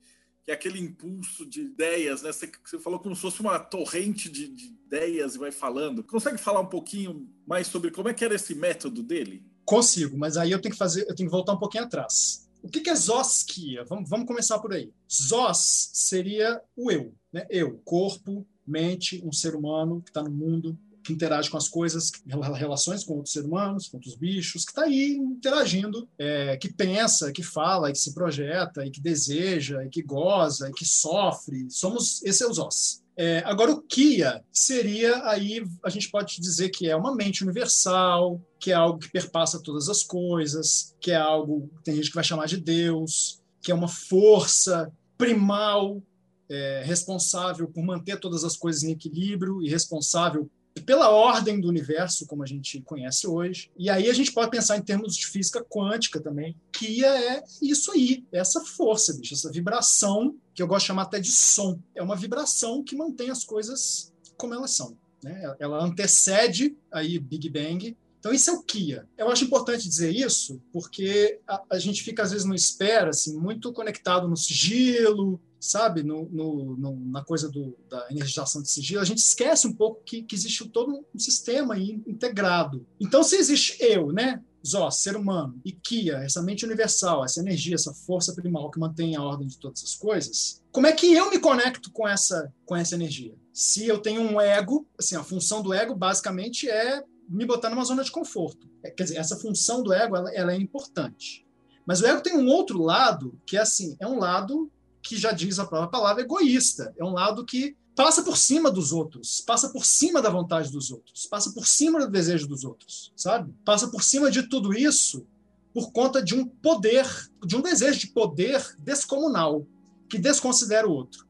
que 0.44 0.52
é 0.52 0.54
aquele 0.56 0.80
impulso 0.80 1.46
de 1.46 1.62
ideias, 1.62 2.24
né? 2.24 2.32
Você, 2.32 2.52
você 2.64 2.80
falou 2.80 3.00
como 3.00 3.16
se 3.16 3.22
fosse 3.22 3.40
uma 3.42 3.60
torrente 3.60 4.30
de, 4.30 4.48
de, 4.48 4.66
ideias 4.66 5.36
e 5.36 5.38
vai 5.38 5.52
falando. 5.52 6.04
Consegue 6.04 6.38
falar 6.38 6.60
um 6.60 6.66
pouquinho 6.66 7.30
mais 7.46 7.68
sobre 7.68 7.92
como 7.92 8.10
é 8.10 8.14
que 8.14 8.26
era 8.26 8.34
esse 8.34 8.56
método 8.56 9.04
dele? 9.04 9.46
Consigo, 9.72 10.18
mas 10.18 10.36
aí 10.36 10.52
eu 10.52 10.60
tenho 10.60 10.74
que 10.74 10.78
fazer, 10.78 11.04
eu 11.08 11.16
tenho 11.16 11.30
que 11.30 11.34
voltar 11.34 11.54
um 11.54 11.58
pouquinho 11.58 11.86
atrás. 11.86 12.46
O 12.62 12.68
que 12.68 12.90
é 12.90 12.94
zosquia? 12.94 13.86
Vamos, 13.86 14.10
vamos 14.10 14.28
começar 14.28 14.60
por 14.60 14.74
aí. 14.74 14.92
Zos 15.10 15.92
seria 15.94 16.62
o 16.76 16.92
eu, 16.92 17.14
né? 17.32 17.48
Eu, 17.50 17.80
corpo, 17.86 18.46
mente, 18.68 19.24
um 19.26 19.32
ser 19.32 19.56
humano 19.56 20.02
que 20.02 20.10
está 20.10 20.22
no 20.22 20.30
mundo, 20.30 20.78
que 21.02 21.14
interage 21.14 21.50
com 21.50 21.56
as 21.56 21.70
coisas, 21.70 22.12
relações 22.54 23.06
com 23.06 23.14
outros 23.14 23.32
seres 23.32 23.48
humanos, 23.48 23.88
com 23.88 23.96
outros 23.96 24.16
bichos, 24.16 24.66
que 24.66 24.72
está 24.72 24.84
aí 24.84 25.16
interagindo, 25.16 26.06
é, 26.20 26.58
que 26.58 26.74
pensa, 26.74 27.32
que 27.32 27.42
fala, 27.42 27.94
que 27.94 27.98
se 27.98 28.14
projeta, 28.14 28.86
e 28.86 28.92
que 28.92 29.00
deseja, 29.00 29.86
e 29.86 29.90
que 29.90 30.02
goza, 30.02 30.70
e 30.70 30.74
que 30.74 30.84
sofre. 30.84 31.68
Somos, 31.70 32.22
esse 32.24 32.44
é 32.44 32.46
o 32.46 32.54
Zos. 32.54 33.02
É, 33.18 33.40
agora, 33.46 33.72
o 33.72 33.82
Kia 33.82 34.44
seria 34.52 35.24
aí, 35.28 35.64
a 35.84 35.90
gente 35.90 36.10
pode 36.10 36.40
dizer 36.40 36.70
que 36.70 36.90
é 36.90 36.96
uma 36.96 37.16
mente 37.16 37.44
universal, 37.44 38.42
que 38.60 38.72
é 38.72 38.74
algo 38.74 39.00
que 39.00 39.12
perpassa 39.12 39.62
todas 39.62 39.90
as 39.90 40.04
coisas, 40.04 40.96
que 41.00 41.12
é 41.12 41.16
algo, 41.16 41.70
tem 41.84 41.96
gente 41.96 42.10
que 42.10 42.16
vai 42.16 42.24
chamar 42.24 42.46
de 42.48 42.58
Deus, 42.58 43.42
que 43.62 43.72
é 43.72 43.76
uma 43.76 43.88
força 43.88 44.92
primal, 45.18 46.02
é, 46.50 46.84
responsável 46.84 47.68
por 47.68 47.84
manter 47.84 48.20
todas 48.20 48.44
as 48.44 48.58
coisas 48.58 48.84
em 48.84 48.92
equilíbrio 48.92 49.62
e 49.62 49.70
responsável 49.70 50.50
pela 50.82 51.10
ordem 51.10 51.60
do 51.60 51.68
universo, 51.68 52.26
como 52.26 52.44
a 52.44 52.46
gente 52.46 52.82
conhece 52.82 53.28
hoje. 53.28 53.72
E 53.78 53.90
aí 53.90 54.10
a 54.10 54.14
gente 54.14 54.32
pode 54.32 54.52
pensar 54.52 54.78
em 54.78 54.82
termos 54.82 55.16
de 55.16 55.28
física 55.28 55.64
quântica 55.64 56.20
também, 56.20 56.56
que 56.72 57.04
é 57.04 57.44
isso 57.62 57.92
aí, 57.92 58.26
essa 58.32 58.62
força, 58.62 59.14
bicho, 59.18 59.34
essa 59.34 59.52
vibração, 59.52 60.36
que 60.54 60.62
eu 60.62 60.68
gosto 60.68 60.82
de 60.82 60.88
chamar 60.88 61.04
até 61.04 61.20
de 61.20 61.32
som. 61.32 61.80
É 61.96 62.02
uma 62.02 62.16
vibração 62.16 62.84
que 62.84 62.96
mantém 62.96 63.30
as 63.30 63.44
coisas 63.44 64.12
como 64.38 64.54
elas 64.54 64.72
são. 64.72 64.98
Né? 65.24 65.56
Ela 65.60 65.84
antecede 65.84 66.76
aí 66.92 67.20
Big 67.20 67.50
Bang. 67.50 67.96
Então, 68.20 68.32
isso 68.32 68.52
é 68.52 68.54
o 68.54 68.62
Kia. 68.62 69.08
Eu 69.18 69.30
acho 69.32 69.46
importante 69.46 69.88
dizer 69.88 70.12
isso, 70.16 70.62
porque 70.72 71.40
a, 71.48 71.64
a 71.72 71.80
gente 71.80 72.04
fica, 72.04 72.22
às 72.22 72.32
vezes, 72.32 72.46
não 72.46 72.54
espera, 72.54 73.10
assim, 73.10 73.36
muito 73.36 73.74
conectado 73.74 74.28
no 74.28 74.38
sigilo, 74.38 75.42
sabe, 75.62 76.02
no, 76.02 76.28
no, 76.32 76.76
no, 76.76 77.00
na 77.12 77.24
coisa 77.24 77.48
do, 77.48 77.78
da 77.88 78.08
energização 78.10 78.64
de 78.64 78.70
sigilo, 78.70 79.00
a 79.00 79.06
gente 79.06 79.20
esquece 79.20 79.68
um 79.68 79.74
pouco 79.74 80.02
que, 80.04 80.24
que 80.24 80.34
existe 80.34 80.68
todo 80.68 81.06
um 81.14 81.20
sistema 81.20 81.78
integrado. 81.78 82.86
Então, 83.00 83.24
se 83.24 83.36
existe 83.36 83.78
eu, 83.80 84.12
né, 84.12 84.42
Zó, 84.66 84.90
ser 84.90 85.16
humano, 85.16 85.60
e 85.64 85.72
Kia, 85.72 86.18
essa 86.18 86.42
mente 86.42 86.66
universal, 86.66 87.24
essa 87.24 87.40
energia, 87.40 87.76
essa 87.76 87.94
força 87.94 88.34
primal 88.34 88.70
que 88.72 88.80
mantém 88.80 89.16
a 89.16 89.22
ordem 89.22 89.48
de 89.48 89.58
todas 89.58 89.84
as 89.84 89.96
coisas, 89.96 90.62
como 90.72 90.88
é 90.88 90.92
que 90.92 91.14
eu 91.14 91.30
me 91.30 91.40
conecto 91.40 91.92
com 91.92 92.08
essa, 92.08 92.52
com 92.66 92.76
essa 92.76 92.96
energia? 92.96 93.36
Se 93.54 93.88
eu 93.88 94.00
tenho 94.00 94.22
um 94.22 94.42
ego, 94.42 94.88
assim, 94.98 95.16
a 95.16 95.24
função 95.24 95.62
do 95.62 95.74
ego 95.74 95.96
basicamente 95.96 96.70
é 96.70 97.04
me 97.28 97.46
botar 97.46 97.70
numa 97.70 97.86
zona 97.86 98.04
de 98.04 98.12
conforto. 98.12 98.68
É, 98.84 98.90
quer 98.90 99.04
dizer, 99.04 99.18
essa 99.18 99.36
função 99.36 99.84
do 99.84 99.94
ego 99.94 100.16
ela, 100.16 100.34
ela 100.34 100.54
é 100.54 100.58
importante. 100.58 101.46
Mas 101.86 102.02
o 102.02 102.06
ego 102.06 102.22
tem 102.22 102.38
um 102.38 102.48
outro 102.48 102.82
lado 102.82 103.40
que 103.46 103.58
é 103.58 103.62
assim, 103.62 103.96
é 104.00 104.08
um 104.08 104.20
lado 104.20 104.72
que 105.02 105.18
já 105.18 105.32
diz 105.32 105.60
a 105.60 105.66
própria 105.66 105.90
palavra, 105.90 106.24
egoísta. 106.24 106.94
É 106.98 107.04
um 107.04 107.14
lado 107.14 107.46
que 107.46 107.76
passa 107.96 108.24
por 108.24 108.38
cima 108.38 108.72
dos 108.72 108.92
outros, 108.92 109.42
passa 109.42 109.70
por 109.70 109.86
cima 109.86 110.22
da 110.22 110.30
vontade 110.30 110.72
dos 110.72 110.92
outros, 110.92 111.26
passa 111.28 111.52
por 111.52 111.68
cima 111.68 112.00
do 112.00 112.10
desejo 112.10 112.48
dos 112.48 112.64
outros, 112.64 113.12
sabe? 113.16 113.54
Passa 113.66 113.90
por 113.90 114.04
cima 114.04 114.32
de 114.32 114.44
tudo 114.44 114.74
isso 114.74 115.26
por 115.74 115.92
conta 115.92 116.22
de 116.22 116.36
um 116.36 116.46
poder, 116.46 117.06
de 117.46 117.56
um 117.56 117.62
desejo 117.62 118.00
de 118.00 118.08
poder 118.08 118.62
descomunal, 118.80 119.66
que 120.10 120.18
desconsidera 120.18 120.88
o 120.88 120.92
outro. 120.92 121.26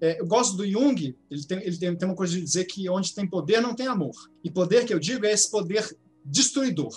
É, 0.00 0.20
eu 0.20 0.26
gosto 0.26 0.56
do 0.56 0.66
Jung, 0.66 1.16
ele, 1.30 1.44
tem, 1.44 1.58
ele 1.62 1.76
tem, 1.78 1.96
tem 1.96 2.08
uma 2.08 2.14
coisa 2.14 2.34
de 2.34 2.42
dizer 2.42 2.66
que 2.66 2.88
onde 2.90 3.14
tem 3.14 3.26
poder 3.26 3.62
não 3.62 3.74
tem 3.74 3.86
amor. 3.86 4.14
E 4.44 4.50
poder 4.50 4.84
que 4.84 4.92
eu 4.92 4.98
digo 4.98 5.24
é 5.24 5.32
esse 5.32 5.50
poder 5.50 5.96
destruidor. 6.24 6.94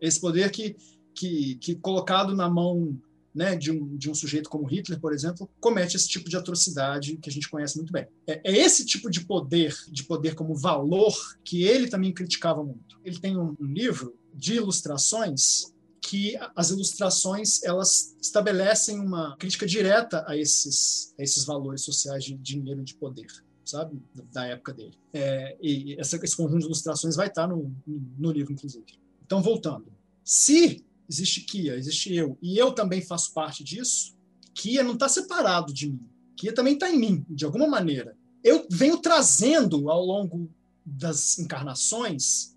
Esse 0.00 0.20
poder 0.20 0.50
que, 0.50 0.76
que, 1.14 1.56
que 1.56 1.74
colocado 1.74 2.34
na 2.36 2.48
mão 2.48 2.96
né, 3.34 3.56
de, 3.56 3.70
um, 3.70 3.96
de 3.96 4.10
um 4.10 4.14
sujeito 4.14 4.50
como 4.50 4.66
Hitler, 4.66 5.00
por 5.00 5.12
exemplo, 5.12 5.48
comete 5.60 5.96
esse 5.96 6.08
tipo 6.08 6.28
de 6.28 6.36
atrocidade 6.36 7.16
que 7.16 7.30
a 7.30 7.32
gente 7.32 7.48
conhece 7.48 7.76
muito 7.76 7.92
bem. 7.92 8.06
É, 8.26 8.40
é 8.44 8.56
esse 8.56 8.84
tipo 8.84 9.10
de 9.10 9.24
poder, 9.24 9.74
de 9.90 10.04
poder 10.04 10.34
como 10.34 10.54
valor, 10.54 11.14
que 11.44 11.64
ele 11.64 11.88
também 11.88 12.12
criticava 12.12 12.62
muito. 12.62 13.00
Ele 13.04 13.18
tem 13.18 13.36
um, 13.36 13.56
um 13.58 13.64
livro 13.64 14.16
de 14.34 14.54
ilustrações 14.54 15.72
que 16.00 16.36
as 16.56 16.70
ilustrações 16.70 17.62
elas 17.62 18.16
estabelecem 18.20 18.98
uma 18.98 19.36
crítica 19.36 19.64
direta 19.64 20.24
a 20.26 20.36
esses, 20.36 21.14
a 21.18 21.22
esses 21.22 21.44
valores 21.44 21.82
sociais 21.82 22.24
de 22.24 22.34
dinheiro 22.34 22.80
e 22.80 22.84
de 22.84 22.94
poder 22.96 23.28
sabe, 23.64 24.02
da 24.32 24.44
época 24.46 24.74
dele. 24.74 24.94
É, 25.12 25.56
e 25.60 25.98
essa, 25.98 26.16
esse 26.16 26.36
conjunto 26.36 26.60
de 26.60 26.66
ilustrações 26.66 27.16
vai 27.16 27.28
estar 27.28 27.46
no, 27.46 27.74
no 27.86 28.30
livro, 28.30 28.52
inclusive. 28.52 28.84
Então, 29.24 29.40
voltando. 29.40 29.86
Se 30.24 30.84
existe 31.08 31.42
Kia, 31.42 31.76
existe 31.76 32.14
eu, 32.14 32.38
e 32.40 32.56
eu 32.58 32.72
também 32.72 33.02
faço 33.02 33.32
parte 33.32 33.62
disso, 33.62 34.16
Kia 34.54 34.82
não 34.82 34.94
está 34.94 35.08
separado 35.08 35.72
de 35.72 35.90
mim. 35.90 36.08
Kia 36.36 36.54
também 36.54 36.74
está 36.74 36.90
em 36.90 36.98
mim, 36.98 37.24
de 37.28 37.44
alguma 37.44 37.66
maneira. 37.66 38.16
Eu 38.42 38.66
venho 38.70 38.98
trazendo 38.98 39.90
ao 39.90 40.04
longo 40.04 40.50
das 40.84 41.38
encarnações 41.38 42.56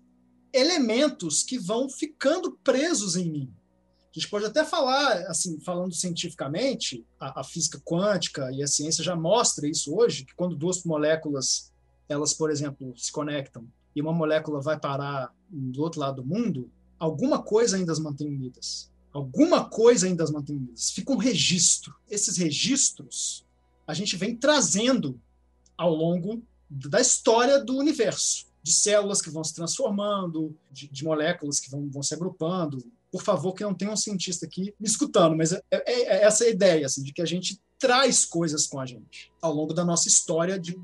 elementos 0.52 1.42
que 1.42 1.58
vão 1.58 1.88
ficando 1.88 2.58
presos 2.64 3.16
em 3.16 3.30
mim. 3.30 3.54
A 4.16 4.18
gente 4.18 4.30
pode 4.30 4.46
até 4.46 4.64
falar, 4.64 5.26
assim, 5.28 5.60
falando 5.60 5.94
cientificamente, 5.94 7.06
a, 7.20 7.40
a, 7.40 7.44
física 7.44 7.78
quântica 7.84 8.50
e 8.50 8.62
a 8.62 8.66
ciência 8.66 9.04
já 9.04 9.14
mostra 9.14 9.68
isso 9.68 9.94
hoje, 9.94 10.24
que 10.24 10.34
quando 10.34 10.56
duas 10.56 10.82
moléculas, 10.84 11.70
elas, 12.08 12.32
por 12.32 12.50
exemplo, 12.50 12.96
se 12.96 13.12
conectam 13.12 13.68
e 13.94 14.00
uma 14.00 14.12
molécula 14.12 14.60
vai 14.60 14.80
parar 14.80 15.30
do 15.48 15.82
outro 15.82 16.00
lado 16.00 16.22
do 16.22 16.28
mundo, 16.28 16.70
alguma 16.98 17.42
coisa 17.42 17.76
ainda 17.76 17.92
as 17.92 17.98
mantém 17.98 18.28
unidas. 18.28 18.90
Alguma 19.12 19.64
coisa 19.68 20.06
ainda 20.06 20.24
as 20.24 20.30
mantém 20.30 20.56
unidas. 20.56 20.90
Fica 20.90 21.12
um 21.12 21.16
registro. 21.16 21.94
Esses 22.10 22.36
registros 22.36 23.44
a 23.86 23.94
gente 23.94 24.16
vem 24.16 24.36
trazendo 24.36 25.20
ao 25.76 25.94
longo 25.94 26.42
da 26.68 27.00
história 27.00 27.62
do 27.62 27.76
universo, 27.76 28.46
de 28.62 28.72
células 28.72 29.22
que 29.22 29.30
vão 29.30 29.44
se 29.44 29.54
transformando, 29.54 30.56
de, 30.70 30.88
de 30.88 31.04
moléculas 31.04 31.60
que 31.60 31.70
vão, 31.70 31.88
vão 31.88 32.02
se 32.02 32.14
agrupando. 32.14 32.78
Por 33.10 33.22
favor, 33.22 33.52
que 33.54 33.62
não 33.62 33.74
tenha 33.74 33.92
um 33.92 33.96
cientista 33.96 34.46
aqui 34.46 34.74
me 34.78 34.88
escutando, 34.88 35.36
mas 35.36 35.52
é, 35.52 35.62
é, 35.70 35.82
é 35.86 36.24
essa 36.24 36.44
a 36.44 36.48
ideia, 36.48 36.86
assim, 36.86 37.02
de 37.02 37.12
que 37.12 37.22
a 37.22 37.26
gente 37.26 37.60
traz 37.78 38.24
coisas 38.24 38.66
com 38.66 38.80
a 38.80 38.86
gente 38.86 39.32
ao 39.40 39.54
longo 39.54 39.72
da 39.72 39.84
nossa 39.84 40.08
história 40.08 40.58
de 40.58 40.76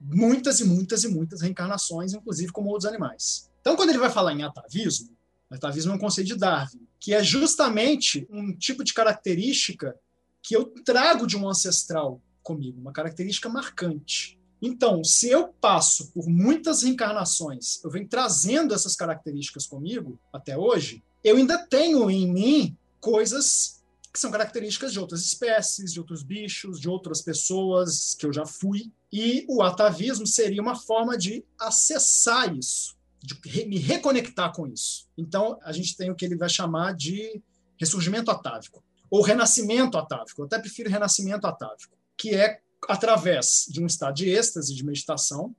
muitas 0.00 0.60
e 0.60 0.64
muitas 0.64 1.04
e 1.04 1.08
muitas 1.08 1.40
reencarnações, 1.40 2.12
inclusive 2.12 2.52
como 2.52 2.70
outros 2.70 2.86
animais. 2.86 3.48
Então, 3.60 3.76
quando 3.76 3.90
ele 3.90 3.98
vai 3.98 4.10
falar 4.10 4.32
em 4.32 4.42
atavismo, 4.42 5.16
Atavismo 5.50 5.92
é 5.92 5.94
um 5.94 5.98
conceito 5.98 6.28
de 6.28 6.36
Darwin, 6.36 6.86
que 7.00 7.14
é 7.14 7.22
justamente 7.22 8.26
um 8.30 8.54
tipo 8.56 8.84
de 8.84 8.92
característica 8.92 9.94
que 10.42 10.54
eu 10.54 10.66
trago 10.84 11.26
de 11.26 11.36
um 11.36 11.48
ancestral 11.48 12.20
comigo, 12.42 12.80
uma 12.80 12.92
característica 12.92 13.48
marcante. 13.48 14.38
Então, 14.60 15.04
se 15.04 15.28
eu 15.28 15.48
passo 15.48 16.10
por 16.12 16.28
muitas 16.28 16.82
reencarnações, 16.82 17.82
eu 17.84 17.90
venho 17.90 18.08
trazendo 18.08 18.74
essas 18.74 18.96
características 18.96 19.66
comigo 19.66 20.18
até 20.32 20.56
hoje, 20.56 21.02
eu 21.22 21.36
ainda 21.36 21.58
tenho 21.66 22.10
em 22.10 22.30
mim 22.30 22.76
coisas 23.00 23.82
que 24.12 24.18
são 24.18 24.30
características 24.30 24.92
de 24.92 24.98
outras 24.98 25.22
espécies, 25.22 25.92
de 25.92 26.00
outros 26.00 26.22
bichos, 26.22 26.80
de 26.80 26.88
outras 26.88 27.22
pessoas 27.22 28.14
que 28.18 28.26
eu 28.26 28.32
já 28.32 28.44
fui, 28.44 28.90
E 29.10 29.46
o 29.48 29.62
atavismo 29.62 30.26
seria 30.26 30.60
uma 30.60 30.76
forma 30.76 31.16
de 31.16 31.44
acessar 31.58 32.54
isso, 32.54 32.94
de 33.36 33.66
me 33.66 33.78
reconectar 33.78 34.52
com 34.52 34.66
isso. 34.66 35.06
Então, 35.16 35.58
a 35.62 35.72
gente 35.72 35.96
tem 35.96 36.10
o 36.10 36.14
que 36.14 36.24
ele 36.24 36.36
vai 36.36 36.48
chamar 36.48 36.94
de 36.94 37.42
ressurgimento 37.78 38.30
atávico, 38.30 38.82
ou 39.10 39.22
renascimento 39.22 39.96
atávico. 39.98 40.42
Eu 40.42 40.46
até 40.46 40.58
prefiro 40.58 40.90
renascimento 40.90 41.46
atávico, 41.46 41.96
que 42.16 42.34
é 42.34 42.60
através 42.88 43.66
de 43.68 43.82
um 43.82 43.86
estado 43.86 44.14
de 44.14 44.28
êxtase, 44.28 44.74
de 44.74 44.84
meditação, 44.84 45.54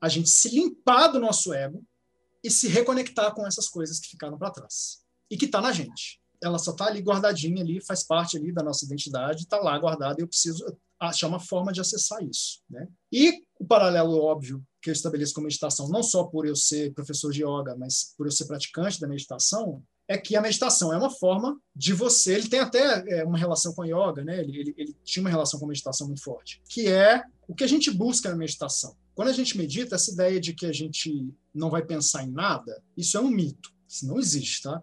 a 0.00 0.08
gente 0.08 0.30
se 0.30 0.48
limpar 0.50 1.08
do 1.08 1.18
nosso 1.18 1.52
ego 1.52 1.84
e 2.42 2.50
se 2.50 2.68
reconectar 2.68 3.34
com 3.34 3.46
essas 3.46 3.68
coisas 3.68 3.98
que 3.98 4.08
ficaram 4.08 4.38
para 4.38 4.50
trás 4.50 5.02
e 5.30 5.36
que 5.36 5.46
está 5.46 5.60
na 5.60 5.72
gente. 5.72 6.20
Ela 6.40 6.58
só 6.58 6.70
está 6.70 6.86
ali 6.86 7.00
guardadinha 7.00 7.62
ali, 7.62 7.84
faz 7.84 8.04
parte 8.04 8.36
ali 8.36 8.52
da 8.52 8.62
nossa 8.62 8.84
identidade, 8.84 9.42
está 9.42 9.58
lá 9.58 9.76
guardada 9.76 10.20
e 10.20 10.22
eu 10.22 10.28
preciso 10.28 10.64
achar 11.00 11.28
uma 11.28 11.40
forma 11.40 11.72
de 11.72 11.80
acessar 11.80 12.22
isso. 12.22 12.60
Né? 12.68 12.88
E 13.12 13.42
o 13.58 13.64
paralelo 13.64 14.18
óbvio 14.18 14.62
que 14.80 14.90
eu 14.90 14.92
estabeleço 14.92 15.34
com 15.34 15.40
a 15.40 15.44
meditação, 15.44 15.88
não 15.88 16.02
só 16.02 16.24
por 16.24 16.46
eu 16.46 16.56
ser 16.56 16.92
professor 16.92 17.32
de 17.32 17.42
yoga, 17.42 17.76
mas 17.76 18.14
por 18.16 18.26
eu 18.26 18.30
ser 18.30 18.46
praticante 18.46 19.00
da 19.00 19.08
meditação, 19.08 19.82
é 20.08 20.16
que 20.16 20.34
a 20.34 20.40
meditação 20.40 20.92
é 20.92 20.96
uma 20.96 21.10
forma 21.10 21.60
de 21.76 21.92
você. 21.92 22.34
Ele 22.34 22.48
tem 22.48 22.60
até 22.60 23.18
é, 23.18 23.24
uma 23.24 23.36
relação 23.36 23.74
com 23.74 23.82
a 23.82 23.86
yoga, 23.86 24.24
né? 24.24 24.40
Ele, 24.40 24.58
ele, 24.58 24.74
ele, 24.76 24.96
tinha 25.04 25.22
uma 25.22 25.30
relação 25.30 25.60
com 25.60 25.66
a 25.66 25.68
meditação 25.68 26.06
muito 26.06 26.22
forte, 26.22 26.62
que 26.68 26.88
é 26.88 27.22
o 27.46 27.54
que 27.54 27.62
a 27.62 27.66
gente 27.66 27.90
busca 27.90 28.30
na 28.30 28.36
meditação. 28.36 28.96
Quando 29.14 29.28
a 29.28 29.32
gente 29.32 29.58
medita, 29.58 29.96
essa 29.96 30.10
ideia 30.10 30.40
de 30.40 30.54
que 30.54 30.64
a 30.64 30.72
gente 30.72 31.28
não 31.52 31.68
vai 31.68 31.84
pensar 31.84 32.24
em 32.24 32.30
nada, 32.30 32.82
isso 32.96 33.18
é 33.18 33.20
um 33.20 33.28
mito. 33.28 33.70
Isso 33.88 34.06
não 34.06 34.18
existe, 34.18 34.62
tá? 34.62 34.82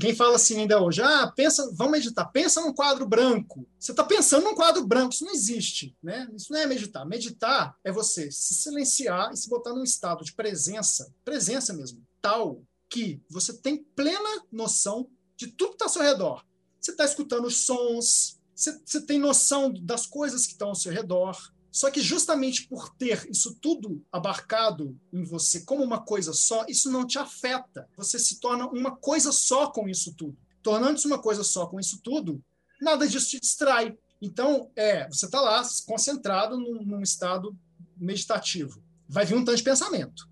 Quem 0.00 0.14
fala 0.14 0.36
assim 0.36 0.60
ainda 0.60 0.80
hoje, 0.80 1.02
ah, 1.02 1.26
pensa, 1.34 1.68
vamos 1.74 1.92
meditar, 1.92 2.30
pensa 2.30 2.60
num 2.60 2.72
quadro 2.72 3.04
branco. 3.04 3.66
Você 3.78 3.90
está 3.90 4.04
pensando 4.04 4.44
num 4.44 4.54
quadro 4.54 4.86
branco, 4.86 5.12
isso 5.12 5.24
não 5.24 5.32
existe, 5.32 5.96
né? 6.00 6.28
Isso 6.36 6.52
não 6.52 6.60
é 6.60 6.66
meditar. 6.66 7.04
Meditar 7.04 7.76
é 7.82 7.90
você 7.90 8.30
se 8.30 8.54
silenciar 8.54 9.32
e 9.32 9.36
se 9.36 9.48
botar 9.48 9.74
num 9.74 9.82
estado 9.82 10.24
de 10.24 10.32
presença, 10.32 11.12
presença 11.24 11.72
mesmo, 11.72 12.00
tal 12.22 12.62
que 12.88 13.20
você 13.28 13.52
tem 13.52 13.82
plena 13.96 14.44
noção 14.52 15.10
de 15.36 15.48
tudo 15.48 15.70
que 15.70 15.74
está 15.74 15.86
ao 15.86 15.90
seu 15.90 16.02
redor. 16.02 16.44
Você 16.80 16.92
está 16.92 17.04
escutando 17.04 17.46
os 17.46 17.66
sons, 17.66 18.38
você, 18.54 18.80
você 18.84 19.00
tem 19.00 19.18
noção 19.18 19.72
das 19.72 20.06
coisas 20.06 20.46
que 20.46 20.52
estão 20.52 20.68
ao 20.68 20.74
seu 20.76 20.92
redor. 20.92 21.36
Só 21.74 21.90
que 21.90 22.00
justamente 22.00 22.68
por 22.68 22.88
ter 22.90 23.28
isso 23.28 23.58
tudo 23.60 24.00
abarcado 24.12 24.96
em 25.12 25.24
você 25.24 25.62
como 25.62 25.82
uma 25.82 26.00
coisa 26.00 26.32
só, 26.32 26.64
isso 26.68 26.90
não 26.90 27.04
te 27.04 27.18
afeta. 27.18 27.88
Você 27.96 28.18
se 28.18 28.38
torna 28.38 28.68
uma 28.68 28.94
coisa 28.94 29.32
só 29.32 29.70
com 29.70 29.88
isso 29.88 30.14
tudo. 30.14 30.36
Tornando-se 30.62 31.06
uma 31.06 31.18
coisa 31.18 31.42
só 31.42 31.66
com 31.66 31.80
isso 31.80 32.00
tudo, 32.02 32.40
nada 32.80 33.08
disso 33.08 33.28
te 33.28 33.40
distrai. 33.40 33.98
Então, 34.22 34.70
é, 34.76 35.08
você 35.08 35.26
está 35.26 35.40
lá 35.40 35.62
concentrado 35.86 36.56
num, 36.56 36.84
num 36.84 37.02
estado 37.02 37.54
meditativo. 37.96 38.80
Vai 39.08 39.26
vir 39.26 39.34
um 39.34 39.44
tanto 39.44 39.56
de 39.56 39.62
pensamento 39.64 40.28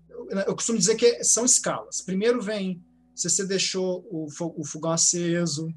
eu 0.47 0.55
costumo 0.55 0.77
dizer 0.77 0.95
que 0.95 1.23
são 1.23 1.45
escalas. 1.45 2.01
Primeiro 2.01 2.41
vem 2.41 2.81
se 3.15 3.29
você 3.29 3.45
deixou 3.45 4.05
o, 4.09 4.27
o 4.57 4.65
fogão 4.65 4.91
aceso, 4.91 5.71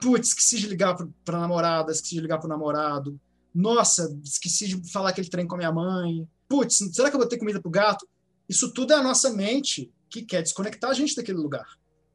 putz, 0.00 0.28
esqueci 0.28 0.58
de 0.58 0.66
ligar 0.66 0.96
para 1.24 1.38
namorada, 1.38 1.92
esqueci 1.92 2.14
de 2.14 2.22
ligar 2.22 2.38
para 2.38 2.46
o 2.46 2.48
namorado, 2.48 3.20
nossa, 3.58 4.16
esqueci 4.22 4.68
de 4.68 4.92
falar 4.92 5.08
aquele 5.08 5.28
trem 5.28 5.44
com 5.44 5.56
a 5.56 5.58
minha 5.58 5.72
mãe, 5.72 6.28
putz, 6.48 6.76
será 6.92 7.10
que 7.10 7.16
eu 7.16 7.18
vou 7.18 7.28
ter 7.28 7.38
comida 7.38 7.60
para 7.60 7.68
o 7.68 7.72
gato? 7.72 8.08
Isso 8.48 8.72
tudo 8.72 8.92
é 8.92 8.96
a 8.96 9.02
nossa 9.02 9.32
mente 9.32 9.92
que 10.08 10.22
quer 10.22 10.42
desconectar 10.42 10.90
a 10.90 10.94
gente 10.94 11.16
daquele 11.16 11.38
lugar, 11.38 11.66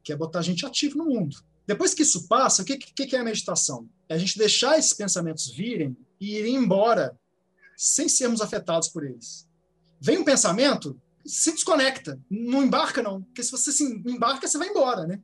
quer 0.02 0.16
botar 0.16 0.40
a 0.40 0.42
gente 0.42 0.66
ativo 0.66 0.98
no 0.98 1.06
mundo. 1.06 1.36
Depois 1.68 1.94
que 1.94 2.02
isso 2.02 2.30
passa, 2.30 2.62
o 2.62 2.66
que, 2.66 2.78
que, 2.78 3.14
é 3.14 3.20
a 3.20 3.26
meditação? 3.26 3.90
É 4.08 4.16
a 4.16 4.18
gente 4.18 4.38
deixar 4.38 4.80
esses 4.80 4.94
pensamentos 4.94 5.50
virem 5.50 5.98
e 6.18 6.38
irem 6.38 6.56
embora 6.56 7.18
sem 7.76 8.08
sermos 8.08 8.40
afetados 8.40 8.88
por 8.88 9.06
eles. 9.06 9.46
Vem 10.00 10.20
um 10.20 10.24
pensamento, 10.24 10.98
se 11.26 11.52
desconecta. 11.52 12.18
Não 12.30 12.64
embarca, 12.64 13.04
não. 13.04 13.22
Porque 13.22 13.44
se 13.44 13.52
você 13.52 13.72
se 13.72 13.84
embarca, 13.84 14.48
você 14.48 14.58
vai 14.58 14.70
embora, 14.70 15.06
né? 15.06 15.22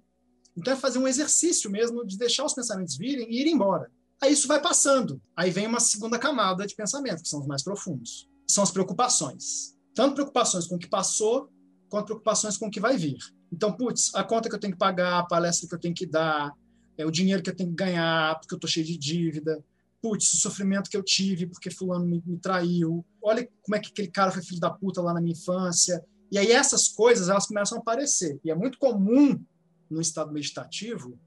Então 0.57 0.74
é 0.74 0.76
fazer 0.76 0.99
um 0.99 1.07
exercício 1.07 1.72
mesmo 1.72 2.05
de 2.05 2.17
deixar 2.17 2.43
os 2.43 2.53
pensamentos 2.53 2.97
virem 2.97 3.32
e 3.32 3.41
ir 3.41 3.47
embora. 3.47 3.89
Aí 4.22 4.34
isso 4.34 4.47
vai 4.47 4.61
passando. 4.61 5.22
Aí 5.36 5.49
vem 5.49 5.67
uma 5.67 5.80
segunda 5.80 6.20
camada 6.20 6.65
de 6.67 6.76
pensamento, 6.76 7.24
que 7.24 7.30
são 7.30 7.39
os 7.39 7.47
mais 7.47 7.63
profundos. 7.63 8.28
São 8.47 8.63
as 8.63 8.72
preocupações. 8.72 9.76
Tanto 9.95 10.15
preocupações 10.15 10.67
com 10.67 10.76
o 10.76 10.80
que 10.80 10.89
passou, 10.89 11.49
quanto 11.89 12.05
preocupações 12.05 12.57
com 12.57 12.67
o 12.67 12.72
que 12.72 12.80
vai 12.80 12.97
vir. 12.97 13.17
Então, 13.51 13.72
putz, 13.72 14.13
a 14.13 14.24
conta 14.24 14.49
que 14.49 14.55
eu 14.55 14.59
tenho 14.59 14.74
que 14.74 14.80
pagar, 14.80 15.20
a 15.20 15.26
palestra 15.26 15.67
que 15.67 15.76
eu 15.76 15.80
tenho 15.80 15.95
que 15.95 16.05
dar, 16.05 16.53
é 16.97 17.05
o 17.05 17.11
dinheiro 17.11 17.41
que 17.41 17.49
eu 17.49 17.55
tenho 17.55 17.70
que 17.70 17.76
ganhar, 17.76 18.38
porque 18.39 18.53
eu 18.53 18.57
estou 18.57 18.70
cheio 18.70 18.86
de 18.86 18.97
dívida, 18.97 19.63
putz, 20.01 20.34
o 20.34 20.38
sofrimento 20.38 20.89
que 20.89 20.97
eu 20.97 21.03
tive 21.03 21.47
porque 21.47 21.72
fulano 21.72 22.05
me, 22.05 22.22
me, 22.26 22.38
traiu, 22.38 23.05
olha 23.22 23.47
como 23.61 23.76
é 23.76 23.80
que 23.80 23.89
aquele 23.89 24.09
cara 24.09 24.32
foi 24.32 24.41
filho 24.41 24.59
da 24.59 24.70
puta 24.70 25.01
lá 25.01 25.13
na 25.13 25.22
minha 25.22 25.34
infância. 25.34 26.03
E 26.32 26.38
aí 26.38 26.51
essas 26.51 26.88
coisas, 26.88 27.30
elas 27.30 27.47
começam 27.47 27.78
a 27.78 27.82
aparecer. 27.82 28.39
E 28.43 28.51
é 28.51 28.55
muito 28.55 28.78
comum 28.78 29.41
no 29.89 30.01
estado 30.01 30.32
meditativo 30.32 31.20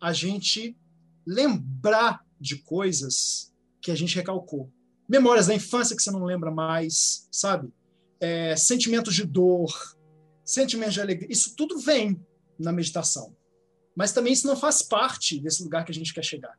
a 0.00 0.12
gente 0.12 0.76
lembrar 1.26 2.24
de 2.40 2.56
coisas 2.56 3.52
que 3.80 3.90
a 3.90 3.94
gente 3.94 4.16
recalcou. 4.16 4.70
Memórias 5.08 5.46
da 5.46 5.54
infância 5.54 5.96
que 5.96 6.02
você 6.02 6.10
não 6.10 6.24
lembra 6.24 6.50
mais, 6.50 7.28
sabe? 7.30 7.72
É, 8.18 8.56
sentimentos 8.56 9.14
de 9.14 9.24
dor, 9.24 9.96
sentimentos 10.44 10.94
de 10.94 11.00
alegria. 11.00 11.30
Isso 11.30 11.54
tudo 11.56 11.78
vem 11.78 12.20
na 12.58 12.72
meditação. 12.72 13.36
Mas 13.94 14.12
também 14.12 14.32
isso 14.32 14.46
não 14.46 14.56
faz 14.56 14.82
parte 14.82 15.40
desse 15.40 15.62
lugar 15.62 15.84
que 15.84 15.92
a 15.92 15.94
gente 15.94 16.12
quer 16.12 16.24
chegar 16.24 16.56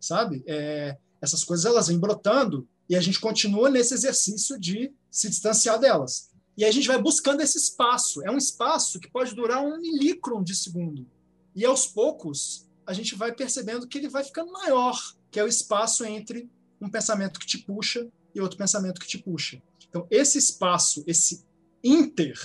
sabe? 0.00 0.42
É, 0.46 0.96
essas 1.20 1.44
coisas 1.44 1.66
elas 1.66 1.88
vêm 1.88 1.98
brotando 1.98 2.68
e 2.88 2.96
a 2.96 3.00
gente 3.00 3.20
continua 3.20 3.68
nesse 3.68 3.94
exercício 3.94 4.58
de 4.58 4.92
se 5.10 5.28
distanciar 5.28 5.78
delas. 5.78 6.30
E 6.56 6.64
a 6.64 6.70
gente 6.70 6.88
vai 6.88 7.00
buscando 7.00 7.40
esse 7.40 7.58
espaço. 7.58 8.24
É 8.24 8.30
um 8.30 8.38
espaço 8.38 8.98
que 8.98 9.10
pode 9.10 9.34
durar 9.34 9.62
um 9.62 9.80
milímetro 9.80 10.42
de 10.42 10.54
segundo. 10.54 11.06
E 11.54 11.64
aos 11.64 11.86
poucos, 11.86 12.67
a 12.88 12.94
gente 12.94 13.14
vai 13.14 13.32
percebendo 13.32 13.86
que 13.86 13.98
ele 13.98 14.08
vai 14.08 14.24
ficando 14.24 14.50
maior, 14.50 14.98
que 15.30 15.38
é 15.38 15.44
o 15.44 15.46
espaço 15.46 16.04
entre 16.06 16.50
um 16.80 16.88
pensamento 16.88 17.38
que 17.38 17.46
te 17.46 17.58
puxa 17.58 18.08
e 18.34 18.40
outro 18.40 18.56
pensamento 18.56 18.98
que 18.98 19.06
te 19.06 19.18
puxa. 19.18 19.62
Então, 19.88 20.06
esse 20.10 20.38
espaço, 20.38 21.04
esse 21.06 21.44
inter, 21.84 22.38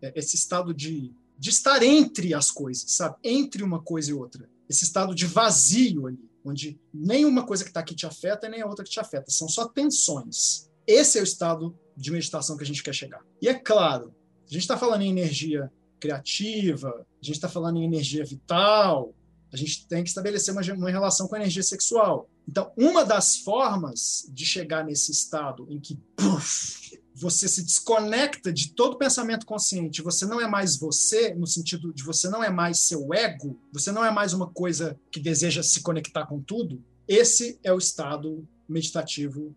é, 0.00 0.12
esse 0.16 0.36
estado 0.36 0.72
de, 0.72 1.12
de 1.38 1.50
estar 1.50 1.82
entre 1.82 2.32
as 2.32 2.50
coisas, 2.50 2.92
sabe? 2.92 3.16
Entre 3.22 3.62
uma 3.62 3.82
coisa 3.82 4.10
e 4.10 4.14
outra. 4.14 4.48
Esse 4.68 4.84
estado 4.84 5.14
de 5.14 5.26
vazio 5.26 6.06
ali 6.06 6.30
onde 6.42 6.78
nenhuma 6.92 7.44
coisa 7.46 7.64
que 7.64 7.70
está 7.70 7.80
aqui 7.80 7.94
te 7.94 8.06
afeta 8.06 8.46
e 8.46 8.50
nem 8.50 8.60
a 8.60 8.66
outra 8.66 8.84
que 8.84 8.90
te 8.90 9.00
afeta, 9.00 9.30
são 9.30 9.48
só 9.48 9.66
tensões. 9.66 10.70
Esse 10.86 11.18
é 11.18 11.20
o 11.22 11.24
estado 11.24 11.78
de 11.96 12.10
meditação 12.10 12.56
que 12.56 12.62
a 12.62 12.66
gente 12.66 12.82
quer 12.82 12.94
chegar. 12.94 13.24
E 13.40 13.48
é 13.48 13.54
claro, 13.54 14.14
a 14.46 14.52
gente 14.52 14.62
está 14.62 14.76
falando 14.76 15.02
em 15.02 15.10
energia 15.10 15.72
criativa, 15.98 16.88
a 16.90 17.24
gente 17.24 17.36
está 17.36 17.48
falando 17.48 17.78
em 17.78 17.84
energia 17.84 18.24
vital, 18.24 19.14
a 19.54 19.56
gente 19.56 19.86
tem 19.86 20.02
que 20.02 20.08
estabelecer 20.08 20.52
uma, 20.52 20.60
uma 20.74 20.90
relação 20.90 21.28
com 21.28 21.36
a 21.36 21.38
energia 21.38 21.62
sexual. 21.62 22.28
Então, 22.46 22.72
uma 22.76 23.04
das 23.04 23.36
formas 23.36 24.28
de 24.28 24.44
chegar 24.44 24.84
nesse 24.84 25.12
estado 25.12 25.64
em 25.70 25.78
que 25.78 25.96
puff, 26.16 27.00
você 27.14 27.46
se 27.46 27.62
desconecta 27.62 28.52
de 28.52 28.74
todo 28.74 28.98
pensamento 28.98 29.46
consciente, 29.46 30.02
você 30.02 30.26
não 30.26 30.40
é 30.40 30.48
mais 30.48 30.76
você, 30.76 31.32
no 31.36 31.46
sentido 31.46 31.94
de 31.94 32.02
você 32.02 32.28
não 32.28 32.42
é 32.42 32.50
mais 32.50 32.80
seu 32.80 33.14
ego, 33.14 33.56
você 33.72 33.92
não 33.92 34.04
é 34.04 34.10
mais 34.10 34.32
uma 34.32 34.50
coisa 34.50 34.98
que 35.12 35.20
deseja 35.20 35.62
se 35.62 35.80
conectar 35.80 36.26
com 36.26 36.40
tudo, 36.40 36.84
esse 37.06 37.56
é 37.62 37.72
o 37.72 37.78
estado 37.78 38.44
meditativo 38.68 39.54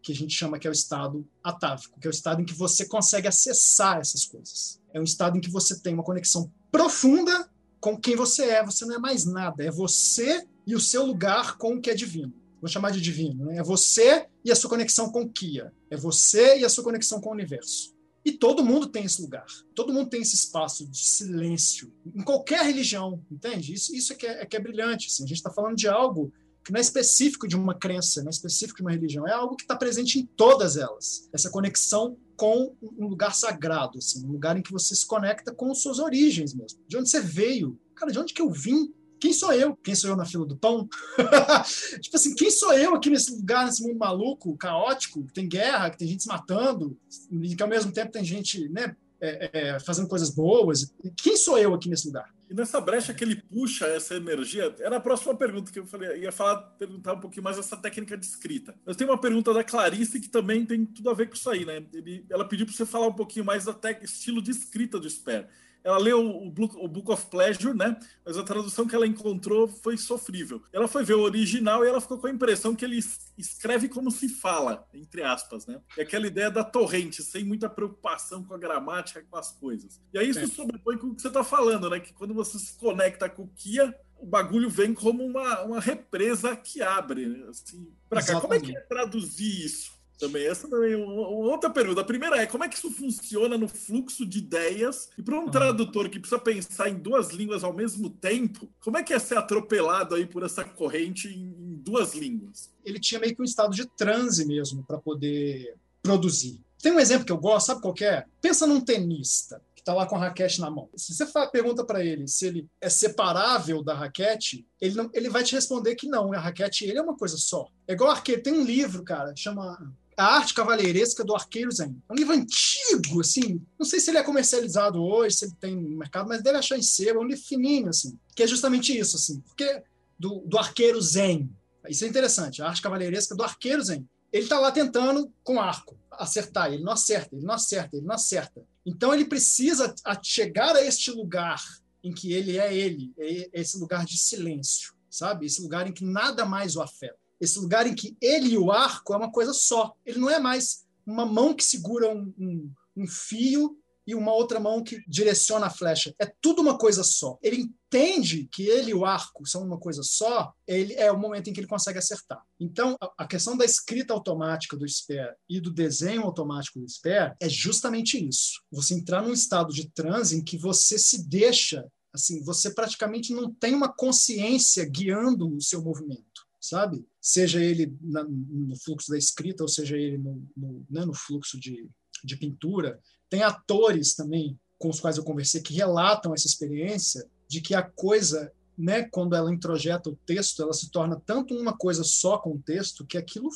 que 0.00 0.12
a 0.12 0.14
gente 0.14 0.32
chama 0.32 0.60
que 0.60 0.68
é 0.68 0.70
o 0.70 0.72
estado 0.72 1.28
atávico, 1.42 1.98
que 1.98 2.06
é 2.06 2.10
o 2.10 2.12
estado 2.12 2.40
em 2.40 2.44
que 2.44 2.54
você 2.54 2.86
consegue 2.86 3.26
acessar 3.26 3.98
essas 3.98 4.24
coisas. 4.24 4.80
É 4.94 5.00
um 5.00 5.04
estado 5.04 5.36
em 5.36 5.40
que 5.40 5.50
você 5.50 5.78
tem 5.80 5.92
uma 5.92 6.04
conexão 6.04 6.50
profunda 6.70 7.50
com 7.80 7.96
quem 7.96 8.14
você 8.14 8.44
é, 8.44 8.64
você 8.64 8.84
não 8.84 8.96
é 8.96 8.98
mais 8.98 9.24
nada, 9.24 9.64
é 9.64 9.70
você 9.70 10.46
e 10.66 10.74
o 10.74 10.80
seu 10.80 11.04
lugar 11.04 11.56
com 11.56 11.74
o 11.74 11.80
que 11.80 11.90
é 11.90 11.94
divino 11.94 12.40
vou 12.60 12.68
chamar 12.68 12.90
de 12.90 13.00
divino, 13.00 13.46
né? 13.46 13.56
é 13.56 13.62
você 13.62 14.26
e 14.44 14.52
a 14.52 14.54
sua 14.54 14.68
conexão 14.68 15.10
com 15.10 15.28
Kia, 15.28 15.72
é 15.90 15.96
você 15.96 16.58
e 16.58 16.64
a 16.64 16.68
sua 16.68 16.84
conexão 16.84 17.20
com 17.20 17.30
o 17.30 17.32
universo. 17.32 17.94
E 18.22 18.32
todo 18.32 18.64
mundo 18.64 18.86
tem 18.86 19.04
esse 19.04 19.22
lugar, 19.22 19.46
todo 19.74 19.94
mundo 19.94 20.10
tem 20.10 20.20
esse 20.20 20.34
espaço 20.34 20.86
de 20.86 20.98
silêncio, 20.98 21.90
em 22.14 22.22
qualquer 22.22 22.64
religião, 22.66 23.24
entende? 23.30 23.72
Isso, 23.72 23.96
isso 23.96 24.12
é, 24.12 24.16
que 24.16 24.26
é, 24.26 24.42
é 24.42 24.46
que 24.46 24.56
é 24.56 24.60
brilhante. 24.60 25.06
Assim. 25.06 25.24
A 25.24 25.26
gente 25.26 25.38
está 25.38 25.50
falando 25.50 25.76
de 25.76 25.88
algo 25.88 26.30
que 26.62 26.70
não 26.70 26.76
é 26.76 26.82
específico 26.82 27.48
de 27.48 27.56
uma 27.56 27.74
crença, 27.74 28.20
não 28.20 28.28
é 28.28 28.30
específico 28.30 28.76
de 28.76 28.82
uma 28.82 28.90
religião, 28.90 29.26
é 29.26 29.32
algo 29.32 29.56
que 29.56 29.62
está 29.62 29.74
presente 29.74 30.18
em 30.18 30.26
todas 30.26 30.76
elas. 30.76 31.30
Essa 31.32 31.48
conexão 31.48 32.18
com 32.40 32.74
um 32.98 33.06
lugar 33.06 33.34
sagrado, 33.34 33.98
assim, 33.98 34.24
um 34.24 34.32
lugar 34.32 34.56
em 34.56 34.62
que 34.62 34.72
você 34.72 34.94
se 34.94 35.06
conecta 35.06 35.52
com 35.52 35.74
suas 35.74 35.98
origens 35.98 36.54
mesmo, 36.54 36.80
de 36.88 36.96
onde 36.96 37.10
você 37.10 37.20
veio. 37.20 37.78
Cara, 37.94 38.10
de 38.10 38.18
onde 38.18 38.32
que 38.32 38.40
eu 38.40 38.50
vim? 38.50 38.90
quem 39.20 39.34
sou 39.34 39.52
eu? 39.52 39.76
Quem 39.76 39.94
sou 39.94 40.08
eu 40.08 40.16
na 40.16 40.24
fila 40.24 40.46
do 40.46 40.56
pão? 40.56 40.88
tipo 42.00 42.16
assim, 42.16 42.34
quem 42.34 42.50
sou 42.50 42.72
eu 42.72 42.94
aqui 42.94 43.10
nesse 43.10 43.30
lugar, 43.32 43.66
nesse 43.66 43.82
mundo 43.82 43.98
maluco, 43.98 44.56
caótico, 44.56 45.22
que 45.26 45.34
tem 45.34 45.46
guerra, 45.46 45.90
que 45.90 45.98
tem 45.98 46.08
gente 46.08 46.22
se 46.22 46.28
matando, 46.30 46.96
e 47.30 47.54
que 47.54 47.62
ao 47.62 47.68
mesmo 47.68 47.92
tempo 47.92 48.10
tem 48.10 48.24
gente 48.24 48.66
né, 48.70 48.96
é, 49.20 49.50
é, 49.52 49.80
fazendo 49.80 50.08
coisas 50.08 50.30
boas? 50.30 50.90
Quem 51.22 51.36
sou 51.36 51.58
eu 51.58 51.74
aqui 51.74 51.90
nesse 51.90 52.06
lugar? 52.06 52.32
E 52.50 52.54
nessa 52.54 52.80
brecha 52.80 53.14
que 53.14 53.22
ele 53.22 53.36
puxa 53.36 53.86
essa 53.86 54.16
energia, 54.16 54.74
era 54.80 54.96
a 54.96 55.00
próxima 55.00 55.36
pergunta 55.36 55.70
que 55.70 55.78
eu 55.78 55.86
falei, 55.86 56.18
ia 56.18 56.32
falar, 56.32 56.56
perguntar 56.56 57.12
um 57.12 57.20
pouquinho 57.20 57.44
mais 57.44 57.56
essa 57.56 57.76
técnica 57.76 58.18
de 58.18 58.26
escrita. 58.26 58.74
Eu 58.84 58.92
tenho 58.92 59.08
uma 59.08 59.20
pergunta 59.20 59.54
da 59.54 59.62
Clarice 59.62 60.18
que 60.18 60.28
também 60.28 60.66
tem 60.66 60.84
tudo 60.84 61.10
a 61.10 61.14
ver 61.14 61.28
com 61.28 61.36
isso 61.36 61.48
aí, 61.48 61.64
né? 61.64 61.86
Ele, 61.94 62.26
ela 62.28 62.44
pediu 62.44 62.66
para 62.66 62.74
você 62.74 62.84
falar 62.84 63.06
um 63.06 63.12
pouquinho 63.12 63.44
mais 63.44 63.66
do 63.66 63.78
estilo 64.02 64.42
de 64.42 64.50
escrita 64.50 64.98
do 64.98 65.08
Sper 65.08 65.48
ela 65.82 65.98
leu 65.98 66.20
o, 66.20 66.50
Book 66.50 67.10
of 67.10 67.26
Pleasure, 67.26 67.76
né? 67.76 67.98
Mas 68.24 68.36
a 68.36 68.42
tradução 68.42 68.86
que 68.86 68.94
ela 68.94 69.06
encontrou 69.06 69.66
foi 69.68 69.96
sofrível. 69.96 70.62
Ela 70.72 70.86
foi 70.86 71.04
ver 71.04 71.14
o 71.14 71.22
original 71.22 71.84
e 71.84 71.88
ela 71.88 72.00
ficou 72.00 72.18
com 72.18 72.26
a 72.26 72.30
impressão 72.30 72.74
que 72.74 72.84
ele 72.84 73.00
escreve 73.38 73.88
como 73.88 74.10
se 74.10 74.28
fala, 74.28 74.86
entre 74.92 75.22
aspas, 75.22 75.66
né? 75.66 75.80
É 75.96 76.02
aquela 76.02 76.26
ideia 76.26 76.50
da 76.50 76.62
torrente, 76.62 77.22
sem 77.22 77.44
muita 77.44 77.68
preocupação 77.68 78.44
com 78.44 78.54
a 78.54 78.58
gramática, 78.58 79.24
com 79.28 79.36
as 79.36 79.52
coisas. 79.52 80.00
E 80.12 80.18
aí 80.18 80.28
isso 80.28 80.40
é. 80.40 80.46
sobrepõe 80.46 80.98
com 80.98 81.08
o 81.08 81.14
que 81.14 81.22
você 81.22 81.28
está 81.28 81.42
falando, 81.42 81.88
né? 81.88 82.00
Que 82.00 82.12
quando 82.12 82.34
você 82.34 82.58
se 82.58 82.76
conecta 82.78 83.28
com 83.28 83.44
o 83.44 83.48
Kia, 83.48 83.94
o 84.18 84.26
bagulho 84.26 84.68
vem 84.68 84.92
como 84.92 85.24
uma, 85.24 85.62
uma 85.62 85.80
represa 85.80 86.54
que 86.54 86.82
abre, 86.82 87.44
assim, 87.48 87.90
pra 88.08 88.22
cá. 88.22 88.40
Como 88.40 88.52
é 88.52 88.60
que 88.60 88.76
é 88.76 88.80
traduzir 88.80 89.64
isso? 89.64 89.99
Também. 90.20 90.46
Essa 90.46 90.68
também 90.68 90.92
é 90.92 90.96
uma, 90.96 91.28
outra 91.28 91.70
pergunta. 91.70 92.02
A 92.02 92.04
primeira 92.04 92.36
é 92.36 92.46
como 92.46 92.62
é 92.62 92.68
que 92.68 92.76
isso 92.76 92.90
funciona 92.92 93.56
no 93.56 93.66
fluxo 93.66 94.26
de 94.26 94.38
ideias? 94.38 95.08
E 95.16 95.22
para 95.22 95.40
um 95.40 95.50
tradutor 95.50 96.08
que 96.08 96.20
precisa 96.20 96.40
pensar 96.40 96.90
em 96.90 96.98
duas 96.98 97.30
línguas 97.30 97.64
ao 97.64 97.72
mesmo 97.72 98.10
tempo, 98.10 98.68
como 98.80 98.98
é 98.98 99.02
que 99.02 99.14
é 99.14 99.18
ser 99.18 99.38
atropelado 99.38 100.14
aí 100.14 100.26
por 100.26 100.42
essa 100.42 100.62
corrente 100.62 101.28
em, 101.28 101.54
em 101.58 101.74
duas 101.82 102.14
línguas? 102.14 102.70
Ele 102.84 103.00
tinha 103.00 103.20
meio 103.20 103.34
que 103.34 103.40
um 103.40 103.44
estado 103.44 103.74
de 103.74 103.86
transe 103.86 104.46
mesmo 104.46 104.84
para 104.84 104.98
poder 104.98 105.74
produzir. 106.02 106.60
Tem 106.82 106.92
um 106.92 107.00
exemplo 107.00 107.26
que 107.26 107.32
eu 107.32 107.38
gosto, 107.38 107.66
sabe 107.66 107.82
qual 107.82 107.94
é? 108.00 108.24
Pensa 108.40 108.66
num 108.66 108.80
tenista 108.80 109.60
que 109.74 109.82
está 109.82 109.94
lá 109.94 110.06
com 110.06 110.16
a 110.16 110.18
raquete 110.18 110.60
na 110.60 110.70
mão. 110.70 110.88
Se 110.94 111.14
você 111.14 111.26
pergunta 111.50 111.84
para 111.84 112.04
ele 112.04 112.28
se 112.28 112.46
ele 112.46 112.68
é 112.80 112.88
separável 112.88 113.82
da 113.82 113.94
raquete, 113.94 114.66
ele, 114.80 114.94
não, 114.94 115.10
ele 115.12 115.30
vai 115.30 115.42
te 115.42 115.54
responder 115.54 115.94
que 115.94 116.06
não. 116.06 116.32
A 116.32 116.38
raquete 116.38 116.84
ele 116.84 116.98
é 116.98 117.02
uma 117.02 117.16
coisa 117.16 117.36
só. 117.36 117.66
É 117.88 117.94
igual 117.94 118.10
arqueiro. 118.10 118.42
Tem 118.42 118.52
um 118.52 118.64
livro, 118.64 119.02
cara, 119.02 119.34
chama 119.34 119.92
a 120.20 120.36
Arte 120.36 120.54
Cavaleiresca 120.54 121.24
do 121.24 121.34
Arqueiro 121.34 121.72
Zen. 121.72 121.96
É 122.08 122.12
um 122.12 122.16
livro 122.16 122.34
antigo, 122.34 123.20
assim. 123.20 123.60
Não 123.78 123.86
sei 123.86 124.00
se 124.00 124.10
ele 124.10 124.18
é 124.18 124.22
comercializado 124.22 125.02
hoje, 125.02 125.36
se 125.36 125.44
ele 125.46 125.54
tem 125.58 125.74
no 125.74 125.98
mercado, 125.98 126.28
mas 126.28 126.42
deve 126.42 126.58
achar 126.58 126.78
em 126.78 126.82
sebo. 126.82 127.20
É 127.20 127.22
um 127.22 127.26
livro 127.26 127.44
fininho, 127.44 127.88
assim. 127.88 128.18
Que 128.34 128.42
é 128.42 128.46
justamente 128.46 128.96
isso, 128.96 129.16
assim. 129.16 129.40
Porque 129.40 129.82
do, 130.18 130.40
do 130.40 130.58
Arqueiro 130.58 131.00
Zen. 131.00 131.50
Isso 131.88 132.04
é 132.04 132.08
interessante. 132.08 132.60
A 132.62 132.68
Arte 132.68 132.82
Cavaleiresca 132.82 133.34
do 133.34 133.42
Arqueiro 133.42 133.82
Zen. 133.82 134.06
Ele 134.32 134.44
está 134.44 134.60
lá 134.60 134.70
tentando, 134.70 135.32
com 135.42 135.60
arco, 135.60 135.98
acertar. 136.12 136.72
Ele 136.72 136.82
não 136.82 136.92
acerta, 136.92 137.34
ele 137.34 137.44
não 137.44 137.54
acerta, 137.54 137.96
ele 137.96 138.06
não 138.06 138.14
acerta. 138.14 138.62
Então 138.84 139.14
ele 139.14 139.24
precisa 139.24 139.94
chegar 140.22 140.76
a 140.76 140.84
este 140.84 141.10
lugar 141.10 141.62
em 142.02 142.12
que 142.12 142.32
ele 142.32 142.58
é 142.58 142.74
ele, 142.74 143.12
é 143.18 143.60
esse 143.60 143.78
lugar 143.78 144.04
de 144.04 144.18
silêncio, 144.18 144.94
sabe? 145.10 145.46
Esse 145.46 145.60
lugar 145.60 145.86
em 145.86 145.92
que 145.92 146.04
nada 146.04 146.44
mais 146.44 146.76
o 146.76 146.82
afeta 146.82 147.19
esse 147.40 147.58
lugar 147.58 147.86
em 147.86 147.94
que 147.94 148.16
ele 148.20 148.50
e 148.50 148.58
o 148.58 148.70
arco 148.70 149.14
é 149.14 149.16
uma 149.16 149.32
coisa 149.32 149.52
só. 149.52 149.94
Ele 150.04 150.18
não 150.18 150.28
é 150.28 150.38
mais 150.38 150.84
uma 151.06 151.24
mão 151.24 151.54
que 151.54 151.64
segura 151.64 152.12
um, 152.12 152.32
um, 152.38 152.72
um 152.96 153.06
fio 153.06 153.80
e 154.06 154.14
uma 154.14 154.32
outra 154.32 154.58
mão 154.58 154.82
que 154.82 155.02
direciona 155.06 155.66
a 155.66 155.70
flecha. 155.70 156.12
É 156.18 156.26
tudo 156.40 156.60
uma 156.60 156.76
coisa 156.76 157.04
só. 157.04 157.38
Ele 157.42 157.62
entende 157.62 158.48
que 158.52 158.66
ele 158.66 158.90
e 158.90 158.94
o 158.94 159.04
arco 159.04 159.46
são 159.46 159.62
uma 159.62 159.78
coisa 159.78 160.02
só, 160.02 160.52
ele 160.66 160.94
é 160.94 161.12
o 161.12 161.18
momento 161.18 161.48
em 161.48 161.52
que 161.52 161.60
ele 161.60 161.66
consegue 161.66 161.98
acertar. 161.98 162.42
Então, 162.58 162.96
a, 163.16 163.26
questão 163.26 163.56
da 163.56 163.64
escrita 163.64 164.12
automática 164.12 164.76
do 164.76 164.88
Sper 164.88 165.36
e 165.48 165.60
do 165.60 165.72
desenho 165.72 166.22
automático 166.22 166.80
do 166.80 166.88
Sper 166.88 167.36
é 167.40 167.48
justamente 167.48 168.18
isso. 168.18 168.60
Você 168.70 168.94
entrar 168.94 169.22
num 169.22 169.32
estado 169.32 169.72
de 169.72 169.88
transe 169.90 170.36
em 170.36 170.42
que 170.42 170.58
você 170.58 170.98
se 170.98 171.28
deixa, 171.28 171.86
assim, 172.12 172.42
você 172.42 172.74
praticamente 172.74 173.32
não 173.32 173.52
tem 173.52 173.74
uma 173.74 173.92
consciência 173.92 174.84
guiando 174.84 175.56
o 175.56 175.60
seu 175.60 175.82
movimento 175.82 176.49
sabe? 176.60 177.04
Seja 177.20 177.62
ele 177.62 177.96
na, 178.02 178.22
no 178.24 178.76
fluxo 178.76 179.10
da 179.10 179.16
escrita, 179.16 179.62
ou 179.62 179.68
seja 179.68 179.96
ele 179.96 180.18
no, 180.18 180.46
no, 180.56 180.86
né, 180.90 181.04
no 181.04 181.14
fluxo 181.14 181.58
de, 181.58 181.88
de 182.22 182.36
pintura. 182.36 183.00
Tem 183.28 183.42
atores 183.42 184.14
também 184.14 184.58
com 184.78 184.90
os 184.90 185.00
quais 185.00 185.16
eu 185.16 185.24
conversei 185.24 185.60
que 185.60 185.74
relatam 185.74 186.34
essa 186.34 186.46
experiência 186.46 187.26
de 187.48 187.60
que 187.60 187.74
a 187.74 187.82
coisa, 187.82 188.52
né, 188.76 189.02
quando 189.02 189.34
ela 189.34 189.52
introjeta 189.52 190.10
o 190.10 190.18
texto, 190.24 190.62
ela 190.62 190.72
se 190.72 190.90
torna 190.90 191.20
tanto 191.24 191.54
uma 191.54 191.76
coisa 191.76 192.02
só 192.04 192.38
com 192.38 192.52
o 192.54 192.62
texto 192.62 193.06
que 193.06 193.18
aquilo 193.18 193.50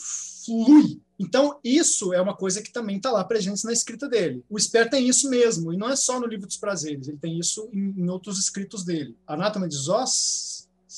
flui. 0.44 1.00
Então, 1.18 1.58
isso 1.62 2.12
é 2.12 2.20
uma 2.20 2.36
coisa 2.36 2.60
que 2.60 2.72
também 2.72 2.96
está 2.96 3.10
lá 3.10 3.24
presente 3.24 3.64
na 3.64 3.72
escrita 3.72 4.08
dele. 4.08 4.44
O 4.50 4.58
Sper 4.58 4.90
tem 4.90 5.08
isso 5.08 5.30
mesmo, 5.30 5.72
e 5.72 5.76
não 5.76 5.88
é 5.88 5.96
só 5.96 6.20
no 6.20 6.26
Livro 6.26 6.46
dos 6.46 6.56
Prazeres, 6.56 7.08
ele 7.08 7.18
tem 7.18 7.38
isso 7.38 7.68
em, 7.72 8.02
em 8.02 8.08
outros 8.10 8.38
escritos 8.38 8.84
dele. 8.84 9.16
Anátoma 9.26 9.68
de 9.68 9.76
Zós 9.76 10.53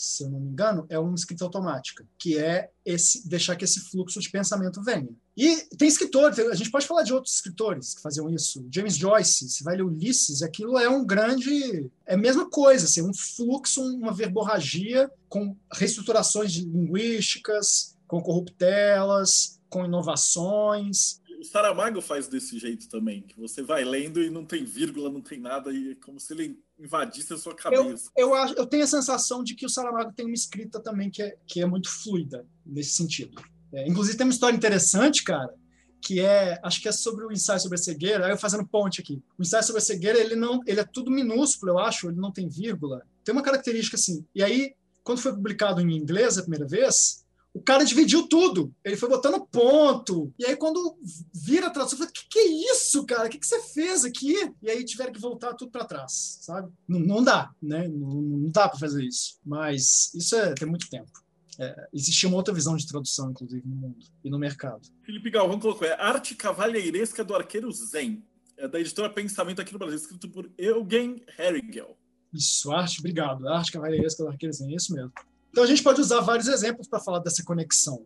se 0.07 0.23
eu 0.23 0.31
não 0.31 0.41
me 0.41 0.49
engano, 0.49 0.87
é 0.89 0.99
uma 0.99 1.15
escrita 1.15 1.45
automática, 1.45 2.07
que 2.19 2.39
é 2.39 2.71
esse 2.85 3.29
deixar 3.29 3.57
que 3.57 3.65
esse 3.65 3.81
fluxo 3.81 4.21
de 4.21 4.31
pensamento 4.31 4.83
venha. 4.83 5.09
E 5.37 5.57
tem 5.77 5.87
escritores, 5.87 6.39
a 6.39 6.55
gente 6.55 6.71
pode 6.71 6.87
falar 6.87 7.03
de 7.03 7.13
outros 7.13 7.35
escritores 7.35 7.95
que 7.95 8.01
faziam 8.01 8.31
isso. 8.31 8.67
James 8.71 8.97
Joyce, 8.97 9.49
se 9.49 9.63
vai 9.63 9.77
ler 9.77 9.83
Ulisses, 9.83 10.43
aquilo 10.43 10.79
é 10.79 10.89
um 10.89 11.05
grande. 11.05 11.91
É 12.07 12.15
a 12.15 12.19
mesma 12.19 12.49
coisa, 12.49 12.87
assim, 12.87 13.03
um 13.03 13.13
fluxo, 13.13 13.83
uma 13.83 14.15
verborragia 14.15 15.11
com 15.29 15.55
reestruturações 15.73 16.53
linguísticas, 16.55 17.97
com 18.07 18.23
corruptelas, 18.23 19.61
com 19.69 19.85
inovações. 19.85 21.21
O 21.47 21.49
Saramago 21.49 22.01
faz 22.01 22.27
desse 22.27 22.59
jeito 22.59 22.89
também, 22.89 23.23
que 23.23 23.39
você 23.39 23.63
vai 23.63 23.85
lendo 23.85 24.21
e 24.21 24.29
não 24.29 24.45
tem 24.45 24.65
vírgula, 24.65 25.09
não 25.09 25.21
tem 25.21 25.39
nada, 25.39 25.73
e 25.73 25.93
é 25.93 25.95
como 25.95 26.19
se 26.19 26.33
ele 26.35 26.59
invadisse 26.77 27.33
a 27.33 27.39
sua 27.39 27.55
cabeça. 27.55 28.11
Eu, 28.17 28.29
eu, 28.29 28.35
acho, 28.35 28.55
eu 28.55 28.67
tenho 28.67 28.83
a 28.83 28.89
sensação 28.89 29.45
de 29.45 29.55
que 29.55 29.65
o 29.65 29.69
Saramago 29.69 30.13
tem 30.13 30.27
uma 30.27 30.35
escrita 30.35 30.81
também 30.81 31.09
que 31.09 31.23
é, 31.23 31.37
que 31.47 31.61
é 31.61 31.67
muito 31.67 31.89
fluida 31.89 32.45
nesse 32.65 32.95
sentido. 32.95 33.41
É, 33.73 33.89
inclusive, 33.89 34.17
tem 34.17 34.27
uma 34.27 34.33
história 34.33 34.57
interessante, 34.57 35.23
cara, 35.23 35.55
que 36.03 36.21
é, 36.21 36.59
acho 36.65 36.83
que 36.83 36.89
é 36.89 36.93
sobre 36.93 37.25
o 37.25 37.33
ensaio 37.33 37.61
sobre 37.61 37.79
a 37.79 37.83
cegueira, 37.83 38.27
aí 38.27 38.33
eu 38.33 38.39
fazendo 38.39 38.67
ponte 38.67 39.01
aqui. 39.01 39.23
O 39.39 39.43
ensaio 39.43 39.63
sobre 39.63 39.79
a 39.79 39.85
cegueira, 39.85 40.19
ele 40.19 40.35
não, 40.35 40.61
ele 40.67 40.81
é 40.81 40.85
tudo 40.85 41.13
minúsculo, 41.13 41.73
eu 41.73 41.79
acho, 41.79 42.09
ele 42.09 42.17
não 42.17 42.33
tem 42.33 42.49
vírgula. 42.49 43.03
Tem 43.25 43.33
uma 43.33 43.43
característica 43.43 43.97
assim. 43.97 44.27
E 44.35 44.43
aí, 44.43 44.75
quando 45.05 45.21
foi 45.21 45.33
publicado 45.33 45.81
em 45.81 45.97
inglês 45.97 46.39
a 46.39 46.43
primeira 46.43 46.67
vez, 46.67 47.25
o 47.57 47.63
cara 47.63 47.85
dividiu 47.85 48.29
tudo. 48.29 48.71
Ele 48.85 48.97
foi 48.97 49.09
botando 49.09 49.47
ponto. 49.47 50.31
E 50.39 50.45
aí, 50.45 50.55
quando 50.57 50.99
vira 51.33 51.69
a 51.69 51.71
tradução, 51.71 51.97
eu 51.97 52.01
falei: 52.01 52.13
que, 52.13 52.29
que 52.29 52.39
é 52.39 52.73
isso, 52.73 53.05
cara? 53.07 53.27
O 53.27 53.31
que, 53.31 53.39
que 53.39 53.47
você 53.47 53.63
fez 53.63 54.05
aqui? 54.05 54.53
E 54.63 54.71
aí 54.71 54.85
tiveram 54.85 55.11
que 55.11 55.21
voltar 55.21 55.55
tudo 55.55 55.71
para 55.71 55.87
trás, 55.87 56.39
sabe? 56.43 56.71
Não, 56.87 57.01
não 57.01 57.25
dá, 57.25 57.51
né? 57.63 57.89
Não, 57.89 58.21
não 58.21 58.51
dá 58.51 58.69
para 58.69 58.79
fazer 58.79 59.03
isso. 59.03 59.39
Mas 59.45 60.13
isso 60.15 60.37
é, 60.37 60.55
tem 60.55 60.69
muito 60.69 60.91
tempo. 60.91 61.11
É, 61.59 61.89
existia 61.95 62.29
uma 62.29 62.37
outra 62.37 62.53
visão 62.53 62.77
de 62.77 62.87
tradução, 62.87 63.31
inclusive, 63.31 63.67
no 63.67 63.75
mundo 63.75 64.05
e 64.23 64.29
no 64.29 64.39
mercado. 64.39 64.83
Felipe 65.03 65.31
Galvão 65.31 65.59
colocou: 65.59 65.89
é 65.89 65.99
Arte 65.99 66.35
Cavalheiresca 66.35 67.25
do 67.25 67.35
Arqueiro 67.35 67.73
Zen. 67.73 68.23
É 68.59 68.69
da 68.69 68.79
editora 68.79 69.09
Pensamento 69.09 69.63
aqui 69.63 69.73
no 69.73 69.79
Brasil, 69.79 69.97
escrito 69.97 70.29
por 70.29 70.51
Eugen 70.59 71.23
Herigel. 71.39 71.97
Isso, 72.33 72.71
arte, 72.71 73.01
obrigado. 73.01 73.49
Arte 73.49 73.73
Cavalheiresca 73.73 74.23
do 74.23 74.29
Arqueiro 74.29 74.53
Zen, 74.53 74.73
é 74.73 74.77
isso 74.77 74.95
mesmo. 74.95 75.13
Então 75.57 75.65
a 75.65 75.67
gente 75.67 75.83
pode 75.83 76.03
usar 76.03 76.21
vários 76.21 76.49
exemplos 76.49 76.87
para 76.87 77.01
falar 77.01 77.19
dessa 77.21 77.43
conexão, 77.43 78.05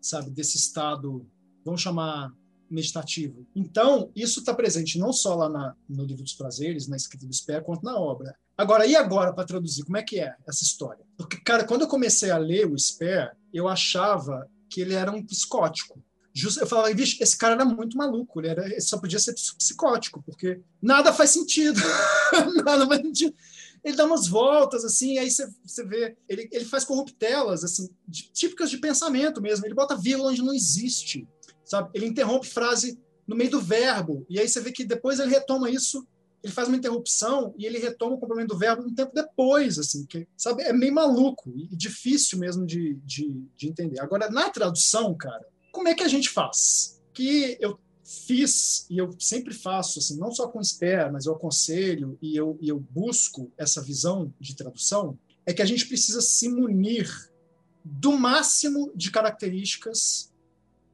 sabe, 0.00 0.30
desse 0.30 0.56
estado, 0.56 1.28
vamos 1.64 1.80
chamar 1.80 2.32
meditativo. 2.70 3.44
Então, 3.56 4.12
isso 4.14 4.38
está 4.38 4.54
presente 4.54 5.00
não 5.00 5.12
só 5.12 5.34
lá 5.34 5.48
na, 5.48 5.74
no 5.88 6.04
livro 6.04 6.22
dos 6.22 6.34
prazeres, 6.34 6.86
na 6.86 6.94
escrita 6.94 7.26
do 7.26 7.34
Spare, 7.34 7.64
quanto 7.64 7.82
na 7.82 7.98
obra. 7.98 8.32
Agora, 8.56 8.86
e 8.86 8.94
agora 8.94 9.32
para 9.32 9.44
traduzir? 9.44 9.82
Como 9.82 9.96
é 9.96 10.02
que 10.04 10.20
é 10.20 10.32
essa 10.46 10.62
história? 10.62 11.04
Porque, 11.16 11.38
cara, 11.38 11.64
quando 11.64 11.80
eu 11.80 11.88
comecei 11.88 12.30
a 12.30 12.38
ler 12.38 12.70
o 12.70 12.78
Spare, 12.78 13.32
eu 13.52 13.66
achava 13.66 14.48
que 14.70 14.80
ele 14.80 14.94
era 14.94 15.10
um 15.10 15.26
psicótico. 15.26 16.00
Eu 16.60 16.68
falava, 16.68 16.94
vixe, 16.94 17.20
esse 17.20 17.36
cara 17.36 17.54
era 17.54 17.64
muito 17.64 17.96
maluco, 17.96 18.40
ele, 18.40 18.48
era, 18.48 18.64
ele 18.64 18.80
só 18.80 18.96
podia 18.96 19.18
ser 19.18 19.34
psicótico, 19.34 20.22
porque 20.22 20.60
nada 20.80 21.12
faz 21.12 21.30
sentido. 21.30 21.80
nada 22.64 22.86
faz 22.86 23.02
sentido 23.02 23.34
ele 23.84 23.96
dá 23.96 24.04
umas 24.04 24.28
voltas, 24.28 24.84
assim, 24.84 25.18
aí 25.18 25.30
você, 25.30 25.84
vê, 25.84 26.16
ele, 26.28 26.48
ele 26.52 26.64
faz 26.64 26.84
corruptelas, 26.84 27.64
assim, 27.64 27.88
de, 28.06 28.30
típicas 28.32 28.70
de 28.70 28.78
pensamento 28.78 29.40
mesmo, 29.40 29.66
ele 29.66 29.74
bota 29.74 29.96
vírgula 29.96 30.30
onde 30.30 30.42
não 30.42 30.54
existe, 30.54 31.26
sabe? 31.64 31.90
Ele 31.92 32.06
interrompe 32.06 32.46
frase 32.46 32.98
no 33.26 33.34
meio 33.34 33.50
do 33.50 33.60
verbo, 33.60 34.24
e 34.28 34.38
aí 34.38 34.48
você 34.48 34.60
vê 34.60 34.70
que 34.70 34.84
depois 34.84 35.18
ele 35.18 35.30
retoma 35.30 35.68
isso, 35.68 36.06
ele 36.42 36.52
faz 36.52 36.68
uma 36.68 36.76
interrupção 36.76 37.54
e 37.56 37.64
ele 37.64 37.78
retoma 37.78 38.16
o 38.16 38.18
complemento 38.18 38.54
do 38.54 38.58
verbo 38.58 38.82
um 38.82 38.94
tempo 38.94 39.12
depois, 39.14 39.78
assim, 39.78 40.04
que, 40.06 40.26
sabe? 40.36 40.62
É 40.62 40.72
meio 40.72 40.92
maluco 40.92 41.52
e 41.56 41.76
difícil 41.76 42.38
mesmo 42.38 42.66
de, 42.66 42.94
de, 43.04 43.46
de 43.56 43.68
entender. 43.68 44.00
Agora, 44.00 44.28
na 44.28 44.50
tradução, 44.50 45.16
cara, 45.16 45.46
como 45.72 45.88
é 45.88 45.94
que 45.94 46.02
a 46.02 46.08
gente 46.08 46.28
faz? 46.28 47.00
Que 47.14 47.56
eu 47.60 47.78
fiz, 48.04 48.86
e 48.90 48.98
eu 48.98 49.14
sempre 49.18 49.54
faço, 49.54 49.98
assim, 49.98 50.18
não 50.18 50.32
só 50.32 50.48
com 50.48 50.62
SPER, 50.62 51.12
mas 51.12 51.26
eu 51.26 51.34
aconselho 51.34 52.18
e 52.20 52.36
eu, 52.36 52.58
e 52.60 52.68
eu 52.68 52.78
busco 52.78 53.52
essa 53.56 53.82
visão 53.82 54.32
de 54.40 54.56
tradução, 54.56 55.18
é 55.46 55.52
que 55.52 55.62
a 55.62 55.66
gente 55.66 55.86
precisa 55.86 56.20
se 56.20 56.48
munir 56.48 57.08
do 57.84 58.12
máximo 58.12 58.92
de 58.94 59.10
características 59.10 60.32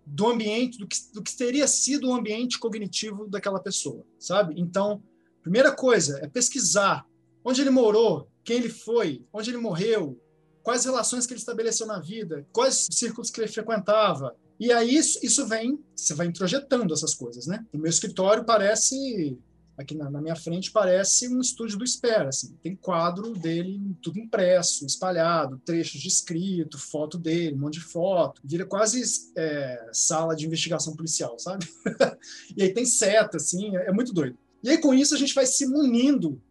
do 0.06 0.26
ambiente, 0.26 0.78
do 0.78 0.86
que, 0.86 0.96
do 1.12 1.22
que 1.22 1.36
teria 1.36 1.66
sido 1.66 2.08
o 2.08 2.14
ambiente 2.14 2.58
cognitivo 2.58 3.28
daquela 3.28 3.60
pessoa, 3.60 4.04
sabe? 4.18 4.54
Então, 4.56 5.02
primeira 5.42 5.72
coisa 5.72 6.18
é 6.22 6.26
pesquisar 6.26 7.06
onde 7.44 7.60
ele 7.60 7.70
morou, 7.70 8.28
quem 8.42 8.56
ele 8.56 8.70
foi, 8.70 9.24
onde 9.32 9.50
ele 9.50 9.58
morreu, 9.58 10.18
quais 10.62 10.84
relações 10.84 11.26
que 11.26 11.32
ele 11.32 11.40
estabeleceu 11.40 11.86
na 11.86 11.98
vida, 11.98 12.46
quais 12.52 12.88
círculos 12.90 13.30
que 13.30 13.40
ele 13.40 13.48
frequentava. 13.48 14.36
E 14.58 14.72
aí 14.72 14.96
isso, 14.96 15.46
vem, 15.46 15.78
você 15.94 16.14
vai 16.14 16.26
introjetando 16.26 16.92
essas 16.92 17.14
coisas, 17.14 17.46
né? 17.46 17.64
O 17.72 17.78
meu 17.78 17.90
escritório 17.90 18.44
parece 18.44 19.38
aqui 19.76 19.94
na, 19.94 20.10
na, 20.10 20.20
minha 20.20 20.34
frente 20.34 20.72
parece 20.72 21.28
um 21.28 21.40
estúdio 21.40 21.78
do 21.78 21.84
Espera, 21.84 22.28
assim. 22.28 22.56
Tem 22.60 22.74
quadro 22.74 23.32
dele 23.32 23.80
tudo 24.02 24.18
impresso, 24.18 24.84
espalhado, 24.84 25.62
trechos 25.64 26.00
de 26.00 26.08
escrito, 26.08 26.76
foto 26.76 27.16
dele, 27.16 27.54
um 27.54 27.60
monte 27.60 27.74
de 27.74 27.84
foto. 27.84 28.40
Vira 28.44 28.66
quase 28.66 29.00
é, 29.36 29.88
sala 29.92 30.34
de 30.34 30.44
investigação 30.44 30.96
policial, 30.96 31.38
sabe? 31.38 31.68
e 32.56 32.64
aí 32.64 32.74
tem 32.74 32.84
seta, 32.84 33.36
assim, 33.36 33.76
é, 33.76 33.86
é 33.86 33.92
muito 33.92 34.12
doido. 34.12 34.36
E 34.64 34.70
aí 34.70 34.78
com 34.78 34.92
isso 34.92 35.14
a 35.14 35.18
gente 35.18 35.34
vai 35.34 35.46
se 35.46 35.64
munindo 35.64 36.42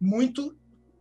muito 0.00 0.56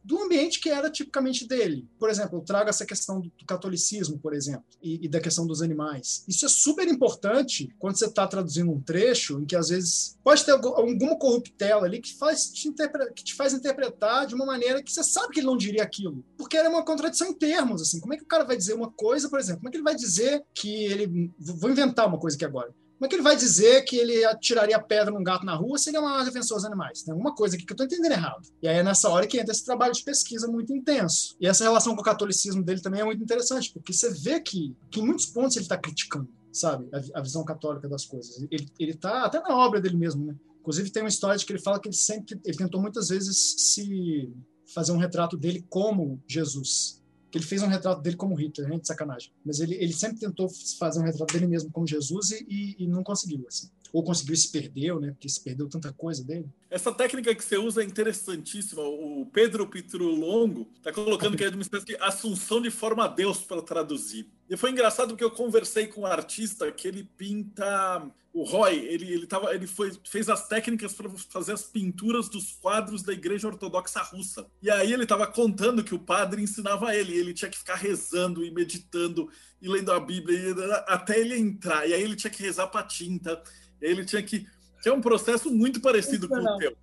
do 0.07 0.23
ambiente 0.23 0.61
que 0.61 0.69
era 0.69 0.89
tipicamente 0.89 1.45
dele. 1.45 1.85
Por 1.99 2.09
exemplo, 2.09 2.39
eu 2.39 2.41
trago 2.41 2.69
essa 2.69 2.85
questão 2.85 3.19
do, 3.19 3.29
catolicismo, 3.45 4.17
por 4.17 4.33
exemplo, 4.33 4.63
e, 4.81 5.05
e, 5.05 5.09
da 5.09 5.19
questão 5.19 5.45
dos 5.45 5.61
animais. 5.61 6.23
Isso 6.27 6.45
é 6.45 6.49
super 6.49 6.87
importante 6.87 7.69
quando 7.77 7.97
você 7.97 8.05
está 8.05 8.25
traduzindo 8.25 8.71
um 8.71 8.81
trecho 8.81 9.39
em 9.39 9.45
que 9.45 9.55
às 9.55 9.67
vezes 9.67 10.17
pode 10.23 10.45
ter 10.45 10.51
alguma 10.51 11.17
corruptela 11.17 11.85
ali 11.85 11.99
que, 11.99 12.15
faz 12.15 12.49
te 12.49 12.71
que 13.15 13.23
te 13.23 13.35
faz 13.35 13.53
interpretar 13.53 14.25
de 14.25 14.33
uma 14.33 14.45
maneira 14.45 14.81
que 14.81 14.91
você 14.91 15.03
sabe 15.03 15.33
que 15.33 15.41
ele 15.41 15.47
não 15.47 15.57
diria 15.57 15.83
aquilo, 15.83 16.23
porque 16.37 16.55
era 16.55 16.69
uma 16.69 16.85
contradição 16.85 17.27
em 17.27 17.33
termos. 17.33 17.81
Assim, 17.81 17.99
como 17.99 18.13
é 18.13 18.17
que 18.17 18.23
o 18.23 18.27
cara 18.27 18.45
vai 18.45 18.55
dizer 18.55 18.75
uma 18.75 18.89
coisa, 18.89 19.29
por 19.29 19.39
exemplo? 19.39 19.59
Como 19.59 19.67
é 19.67 19.71
que 19.71 19.77
ele 19.77 19.83
vai 19.83 19.95
dizer 19.95 20.41
que 20.53 20.85
ele 20.85 21.33
vou 21.37 21.69
inventar 21.69 22.07
uma 22.07 22.19
coisa 22.19 22.37
aqui 22.37 22.45
agora? 22.45 22.73
Como 22.97 23.05
é 23.05 23.09
que 23.09 23.15
ele 23.15 23.23
vai 23.23 23.35
dizer 23.35 23.83
que 23.83 23.95
ele 23.95 24.25
atiraria 24.25 24.79
pedra 24.81 25.13
num 25.13 25.23
gato 25.23 25.45
na 25.45 25.53
rua 25.53 25.77
se 25.77 25.91
ele 25.91 25.97
é 25.97 25.99
uma 25.99 26.23
defensor 26.23 26.57
dos 26.57 26.65
animais? 26.65 27.03
Tem 27.03 27.11
alguma 27.11 27.35
coisa 27.35 27.55
aqui 27.55 27.63
que 27.63 27.71
eu 27.71 27.75
estou 27.75 27.85
entendendo 27.85 28.11
errado. 28.11 28.41
E 28.59 28.67
aí 28.67 28.77
é 28.77 28.83
nessa 28.83 29.07
hora 29.09 29.27
que 29.27 29.37
entra 29.37 29.51
esse 29.51 29.63
trabalho 29.63 29.93
de 29.93 30.03
pesquisa 30.03 30.47
muito 30.47 30.73
intenso. 30.73 31.35
E 31.39 31.47
essa 31.47 31.63
relação 31.63 31.93
com 31.93 32.01
o 32.01 32.03
catolicismo 32.03 32.63
dele 32.63 32.81
também 32.81 33.01
é 33.01 33.05
muito 33.05 33.21
interessante, 33.21 33.71
porque 33.71 33.93
você 33.93 34.09
vê 34.09 34.39
que, 34.39 34.75
que 34.89 34.99
em 34.99 35.05
muitos 35.05 35.27
pontos 35.27 35.55
ele 35.55 35.65
está 35.65 35.77
criticando, 35.77 36.27
sabe, 36.51 36.89
a, 36.91 37.19
a, 37.19 37.21
visão 37.21 37.45
católica 37.45 37.87
das 37.87 38.03
coisas. 38.03 38.43
Ele 38.49 38.91
está 38.91 39.25
até 39.25 39.39
na 39.39 39.55
obra 39.55 39.79
dele 39.79 39.95
mesmo, 39.95 40.25
né? 40.25 40.35
Inclusive 40.59 40.89
tem 40.89 41.03
uma 41.03 41.09
história 41.09 41.37
de 41.37 41.45
que 41.45 41.51
ele 41.53 41.61
fala 41.61 41.79
que 41.79 41.87
ele 41.87 41.95
sempre 41.95 42.39
ele 42.43 42.57
tentou 42.57 42.81
muitas 42.81 43.09
vezes 43.09 43.55
se 43.59 44.33
fazer 44.73 44.91
um 44.91 44.97
retrato 44.97 45.37
dele 45.37 45.63
como 45.69 46.21
Jesus 46.27 47.01
ele 47.37 47.45
fez 47.45 47.61
um 47.61 47.67
retrato 47.67 48.01
dele 48.01 48.15
como 48.15 48.35
Hitler, 48.35 48.69
né, 48.69 48.79
de 48.79 48.87
sacanagem. 48.87 49.31
Mas 49.45 49.59
ele, 49.59 49.75
ele 49.75 49.93
sempre 49.93 50.19
tentou 50.19 50.49
fazer 50.79 50.99
um 50.99 51.03
retrato 51.03 51.31
dele 51.33 51.47
mesmo 51.47 51.71
como 51.71 51.87
Jesus 51.87 52.31
e, 52.31 52.75
e 52.79 52.87
não 52.87 53.03
conseguiu, 53.03 53.45
assim. 53.47 53.69
Ou 53.93 54.03
conseguiu 54.03 54.33
e 54.33 54.37
se 54.37 54.51
perdeu, 54.51 54.99
né? 54.99 55.11
Porque 55.11 55.29
se 55.29 55.43
perdeu 55.43 55.67
tanta 55.69 55.91
coisa 55.93 56.23
dele. 56.23 56.49
Essa 56.69 56.91
técnica 56.91 57.33
que 57.33 57.43
você 57.43 57.57
usa 57.57 57.81
é 57.81 57.85
interessantíssima. 57.85 58.81
O 58.81 59.25
Pedro 59.31 59.67
Pitru 59.67 60.09
Longo 60.09 60.69
está 60.75 60.91
colocando 60.91 61.37
que 61.37 61.43
é 61.43 61.49
uma 61.49 61.61
espécie 61.61 61.85
de 61.85 61.95
assunção 61.97 62.61
de 62.61 62.69
forma 62.69 63.05
a 63.05 63.07
Deus 63.07 63.39
para 63.39 63.61
traduzir. 63.61 64.29
E 64.49 64.55
foi 64.55 64.71
engraçado 64.71 65.09
porque 65.09 65.23
eu 65.23 65.31
conversei 65.31 65.87
com 65.87 66.01
um 66.01 66.05
artista 66.05 66.71
que 66.71 66.87
ele 66.87 67.03
pinta 67.03 68.11
o 68.37 68.43
Roy, 68.43 68.75
ele, 68.75 69.11
ele, 69.11 69.25
tava, 69.25 69.51
ele 69.55 69.65
foi, 69.65 69.91
fez 70.03 70.29
as 70.29 70.47
técnicas 70.47 70.93
para 70.93 71.09
fazer 71.09 71.53
as 71.53 71.63
pinturas 71.63 72.29
dos 72.29 72.51
quadros 72.51 73.01
da 73.01 73.11
Igreja 73.11 73.47
Ortodoxa 73.47 73.99
Russa. 74.03 74.45
E 74.61 74.69
aí 74.69 74.93
ele 74.93 75.03
estava 75.03 75.25
contando 75.25 75.83
que 75.83 75.95
o 75.95 75.99
padre 75.99 76.43
ensinava 76.43 76.95
ele, 76.95 77.17
ele 77.17 77.33
tinha 77.33 77.49
que 77.49 77.57
ficar 77.57 77.75
rezando 77.75 78.45
e 78.45 78.51
meditando 78.51 79.27
e 79.59 79.67
lendo 79.67 79.91
a 79.91 79.99
Bíblia 79.99 80.53
até 80.87 81.19
ele 81.19 81.35
entrar. 81.35 81.89
E 81.89 81.95
aí 81.95 82.01
ele 82.03 82.15
tinha 82.15 82.29
que 82.29 82.43
rezar 82.43 82.67
para 82.67 82.85
tinta, 82.85 83.41
ele 83.81 84.05
tinha 84.05 84.21
que. 84.21 84.47
Que 84.81 84.89
é 84.89 84.93
um 84.93 85.01
processo 85.01 85.51
muito 85.51 85.81
parecido 85.81 86.27
com 86.27 86.35
o 86.35 86.57
teu. 86.57 86.75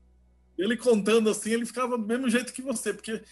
Ele 0.59 0.77
contando 0.77 1.31
assim, 1.31 1.53
ele 1.53 1.67
ficava 1.67 1.97
do 1.97 2.07
mesmo 2.07 2.29
jeito 2.29 2.53
que 2.53 2.63
você, 2.63 2.93
porque 2.93 3.23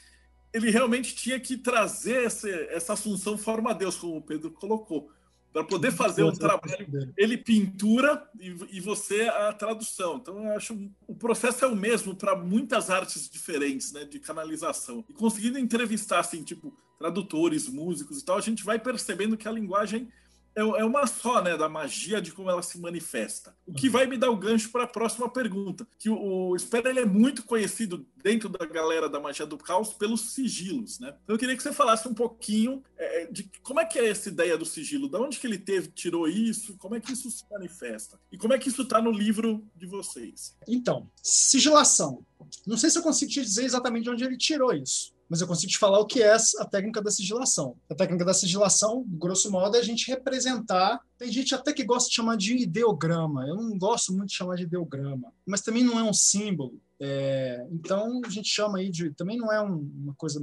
ele 0.53 0.71
realmente 0.71 1.15
tinha 1.15 1.39
que 1.41 1.57
trazer 1.57 2.25
essa, 2.25 2.49
essa 2.49 2.93
assunção 2.93 3.37
forma 3.39 3.71
a 3.71 3.75
Deus, 3.75 3.97
como 3.97 4.17
o 4.17 4.23
Pedro 4.23 4.51
colocou 4.51 5.11
para 5.53 5.65
poder 5.65 5.93
fazer 5.93 6.25
um 6.25 6.33
trabalho. 6.33 7.13
Ele 7.17 7.37
pintura 7.37 8.27
e, 8.41 8.57
e, 8.71 8.81
você 8.81 9.23
a 9.23 9.53
tradução. 9.53 10.17
Então, 10.17 10.43
eu 10.45 10.57
acho 10.57 10.91
o 11.07 11.15
processo 11.15 11.65
é 11.65 11.69
o 11.69 11.77
mesmo 11.77 12.17
para 12.17 12.35
muitas 12.35 12.89
artes 12.89 13.29
diferentes, 13.29 13.93
né, 13.93 14.05
de 14.05 14.19
canalização. 14.19 15.05
E 15.09 15.13
conseguindo 15.13 15.59
entrevistar, 15.59 16.21
assim, 16.21 16.43
tipo, 16.43 16.75
tradutores, 16.99 17.69
músicos 17.69 18.21
e 18.21 18.25
tal, 18.25 18.39
a 18.39 18.41
gente 18.41 18.65
vai 18.65 18.79
percebendo 18.79 19.37
que 19.37 19.47
a 19.47 19.53
linguagem 19.53 20.09
é, 20.55 20.61
é 20.61 20.85
uma 20.85 21.07
só, 21.07 21.43
né, 21.43 21.57
da 21.57 21.69
magia 21.69 22.21
de 22.21 22.33
como 22.33 22.51
ela 22.51 22.63
se 22.63 22.79
manifesta. 22.79 23.55
O 23.67 23.73
que 23.73 23.87
uhum. 23.87 23.93
vai 23.93 24.07
me 24.07 24.17
dar 24.17 24.31
o 24.31 24.37
gancho 24.37 24.71
para 24.71 24.85
a 24.85 24.89
próxima 24.89 25.29
pergunta, 25.29 25.87
que 25.99 26.09
o, 26.09 26.51
o 26.51 26.57
Espera 26.57 26.91
ele 26.91 27.01
é 27.01 27.05
muito 27.05 27.43
conhecido 27.45 28.07
dentro 28.23 28.49
da 28.49 28.65
galera 28.65 29.09
da 29.09 29.21
magia 29.21 29.47
do 29.47 29.59
caos 29.59 29.93
pelos 29.93 30.33
sigilos, 30.33 30.99
né? 31.01 31.15
Então 31.25 31.35
eu 31.35 31.39
queria 31.39 31.57
que 31.57 31.63
você 31.63 31.73
falasse 31.73 32.07
um 32.07 32.15
pouquinho 32.15 32.83
é, 32.97 33.27
de 33.27 33.51
como 33.63 33.81
é 33.81 33.85
que 33.85 33.99
é 33.99 34.09
essa 34.09 34.29
ideia 34.29 34.57
do 34.57 34.65
sigilo, 34.65 35.09
da 35.09 35.21
onde 35.21 35.39
que 35.39 35.47
ele 35.47 35.59
teve, 35.59 35.89
tirou 35.89 36.29
isso, 36.29 36.77
como 36.79 36.95
é 36.95 37.01
que 37.01 37.13
isso 37.13 37.31
se 37.31 37.45
manifesta 37.51 38.19
e 38.31 38.39
como 38.39 38.53
é 38.53 38.59
que 38.59 38.69
isso 38.69 38.83
está 38.83 39.01
no 39.01 39.11
livro 39.11 39.65
de 39.75 39.87
vocês. 39.87 40.57
Então, 40.69 41.11
sigilação. 41.23 42.25
Não 42.67 42.77
sei 42.77 42.91
se 42.91 42.99
eu 42.99 43.03
consigo 43.03 43.31
te 43.31 43.41
dizer 43.41 43.65
exatamente 43.65 44.05
de 44.05 44.11
onde 44.11 44.25
ele 44.25 44.37
tirou 44.37 44.73
isso 44.73 45.13
mas 45.33 45.41
eu 45.41 45.47
consigo 45.47 45.73
te 45.73 45.79
falar 45.79 45.99
o 45.99 46.05
que 46.05 46.23
é 46.23 46.37
a 46.59 46.65
técnica 46.67 47.01
da 47.01 47.11
sigilação. 47.11 47.75
A 47.89 47.95
técnica 47.95 48.23
da 48.23 48.35
sigilação, 48.35 49.03
grosso 49.09 49.51
modo, 49.51 49.75
é 49.75 49.81
a 49.81 49.83
gente 49.83 50.07
representar. 50.11 51.01
Tem 51.17 51.33
gente 51.33 51.55
até 51.55 51.73
que 51.73 51.85
gosta 51.85 52.11
de 52.11 52.17
chamar 52.17 52.37
de 52.37 52.55
ideograma. 52.55 53.49
Eu 53.49 53.57
não 53.57 53.79
gosto 53.79 54.13
muito 54.13 54.29
de 54.29 54.35
chamar 54.35 54.57
de 54.57 54.65
ideograma, 54.65 55.33
mas 55.47 55.63
também 55.63 55.83
não 55.83 55.99
é 55.99 56.03
um 56.03 56.13
símbolo. 56.13 56.79
É, 57.01 57.67
então 57.71 58.21
a 58.23 58.29
gente 58.29 58.47
chama 58.47 58.77
aí 58.77 58.91
de. 58.91 59.11
Também 59.13 59.39
não 59.39 59.51
é 59.51 59.59
um, 59.63 59.91
uma 60.03 60.15
coisa 60.17 60.39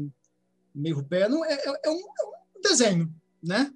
meio 0.74 1.04
pé, 1.04 1.30
não 1.30 1.46
é, 1.46 1.54
é, 1.54 1.82
é, 1.86 1.90
um, 1.92 2.00
é 2.00 2.58
um 2.58 2.62
desenho, 2.64 3.14
né? 3.44 3.72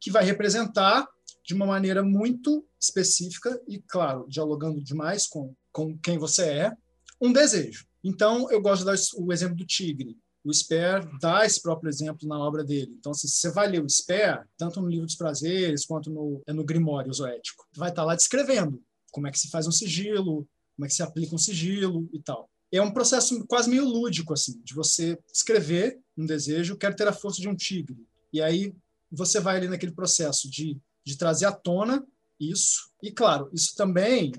Que 0.00 0.10
vai 0.10 0.24
representar 0.24 1.06
de 1.44 1.54
uma 1.54 1.66
maneira 1.66 2.02
muito 2.02 2.66
específica 2.80 3.62
e, 3.68 3.78
claro, 3.78 4.26
dialogando 4.28 4.82
demais 4.82 5.24
com, 5.24 5.54
com 5.70 5.96
quem 5.98 6.18
você 6.18 6.42
é, 6.42 6.72
um 7.20 7.32
desejo. 7.32 7.86
Então, 8.02 8.50
eu 8.50 8.60
gosto 8.60 8.80
de 8.80 8.86
dar 8.86 9.22
o 9.24 9.32
exemplo 9.32 9.54
do 9.54 9.64
tigre 9.64 10.18
o 10.44 10.52
Sper 10.52 11.06
dá 11.20 11.44
esse 11.44 11.60
próprio 11.60 11.88
exemplo 11.88 12.28
na 12.28 12.38
obra 12.38 12.64
dele. 12.64 12.94
Então, 12.98 13.12
assim, 13.12 13.28
você 13.28 13.50
vai 13.50 13.68
ler 13.68 13.82
o 13.82 13.88
Sper, 13.88 14.46
tanto 14.56 14.80
no 14.80 14.88
Livro 14.88 15.06
dos 15.06 15.16
Prazeres 15.16 15.84
quanto 15.84 16.10
no, 16.10 16.42
é 16.46 16.52
no 16.52 16.64
Grimório 16.64 17.12
Zoético, 17.12 17.66
vai 17.76 17.90
estar 17.90 18.02
tá 18.02 18.06
lá 18.06 18.14
descrevendo 18.14 18.82
como 19.10 19.26
é 19.26 19.30
que 19.30 19.38
se 19.38 19.50
faz 19.50 19.66
um 19.66 19.72
sigilo, 19.72 20.48
como 20.76 20.86
é 20.86 20.88
que 20.88 20.94
se 20.94 21.02
aplica 21.02 21.34
um 21.34 21.38
sigilo 21.38 22.08
e 22.12 22.22
tal. 22.22 22.48
É 22.70 22.80
um 22.82 22.92
processo 22.92 23.44
quase 23.46 23.70
meio 23.70 23.84
lúdico, 23.84 24.32
assim, 24.32 24.60
de 24.62 24.74
você 24.74 25.18
escrever 25.32 25.98
um 26.16 26.26
desejo, 26.26 26.76
quero 26.76 26.94
ter 26.94 27.08
a 27.08 27.12
força 27.12 27.40
de 27.40 27.48
um 27.48 27.56
tigre. 27.56 28.06
E 28.32 28.42
aí 28.42 28.74
você 29.10 29.40
vai 29.40 29.56
ali 29.56 29.68
naquele 29.68 29.92
processo 29.92 30.50
de, 30.50 30.78
de 31.04 31.16
trazer 31.16 31.46
à 31.46 31.52
tona 31.52 32.06
isso. 32.38 32.90
E, 33.02 33.10
claro, 33.10 33.50
isso 33.52 33.74
também, 33.74 34.32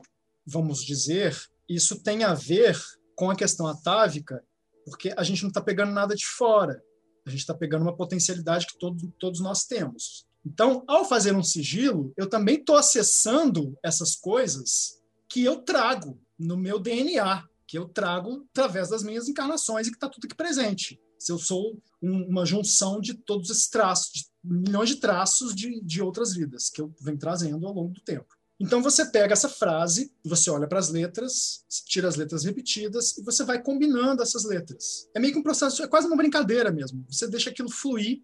vamos 0.45 0.83
dizer, 0.85 1.35
isso 1.67 2.01
tem 2.01 2.23
a 2.23 2.33
ver 2.33 2.79
com 3.15 3.29
a 3.29 3.35
questão 3.35 3.67
atávica 3.67 4.43
porque 4.89 5.13
a 5.15 5.23
gente 5.23 5.41
não 5.43 5.49
está 5.49 5.61
pegando 5.61 5.91
nada 5.91 6.15
de 6.15 6.25
fora, 6.25 6.81
a 7.25 7.29
gente 7.29 7.39
está 7.39 7.53
pegando 7.53 7.83
uma 7.83 7.95
potencialidade 7.95 8.67
que 8.67 8.77
todo, 8.77 9.13
todos 9.19 9.39
nós 9.39 9.65
temos. 9.65 10.27
Então, 10.45 10.83
ao 10.87 11.05
fazer 11.05 11.35
um 11.35 11.43
sigilo, 11.43 12.13
eu 12.17 12.27
também 12.27 12.55
estou 12.55 12.75
acessando 12.75 13.77
essas 13.83 14.15
coisas 14.15 14.99
que 15.27 15.43
eu 15.43 15.61
trago 15.61 16.19
no 16.37 16.57
meu 16.57 16.79
DNA, 16.79 17.45
que 17.67 17.77
eu 17.77 17.87
trago 17.87 18.47
através 18.51 18.89
das 18.89 19.03
minhas 19.03 19.27
encarnações 19.27 19.87
e 19.87 19.91
que 19.91 19.97
está 19.97 20.09
tudo 20.09 20.25
aqui 20.25 20.35
presente. 20.35 20.99
Se 21.19 21.31
eu 21.31 21.37
sou 21.37 21.77
um, 22.01 22.23
uma 22.23 22.45
junção 22.45 22.99
de 22.99 23.13
todos 23.13 23.49
esses 23.49 23.67
traços, 23.67 24.11
de 24.11 24.25
milhões 24.43 24.89
de 24.89 24.95
traços 24.95 25.53
de, 25.53 25.81
de 25.81 26.01
outras 26.01 26.33
vidas 26.33 26.69
que 26.69 26.81
eu 26.81 26.93
venho 27.01 27.19
trazendo 27.19 27.67
ao 27.67 27.73
longo 27.73 27.93
do 27.93 28.01
tempo. 28.01 28.38
Então 28.59 28.83
você 28.83 29.05
pega 29.05 29.31
essa 29.31 29.47
frase, 29.47 30.11
você 30.23 30.49
olha 30.49 30.67
para 30.67 30.79
as 30.79 30.89
letras, 30.89 31.63
tira 31.85 32.09
as 32.09 32.17
letras 32.17 32.43
repetidas 32.43 33.17
e 33.17 33.23
você 33.23 33.45
vai 33.45 33.61
combinando 33.61 34.21
essas 34.21 34.43
letras. 34.43 35.07
É 35.15 35.19
meio 35.19 35.31
que 35.31 35.39
um 35.39 35.43
processo, 35.43 35.81
é 35.81 35.87
quase 35.87 36.07
uma 36.07 36.17
brincadeira 36.17 36.69
mesmo. 36.69 37.05
Você 37.09 37.25
deixa 37.25 37.49
aquilo 37.49 37.69
fluir 37.69 38.21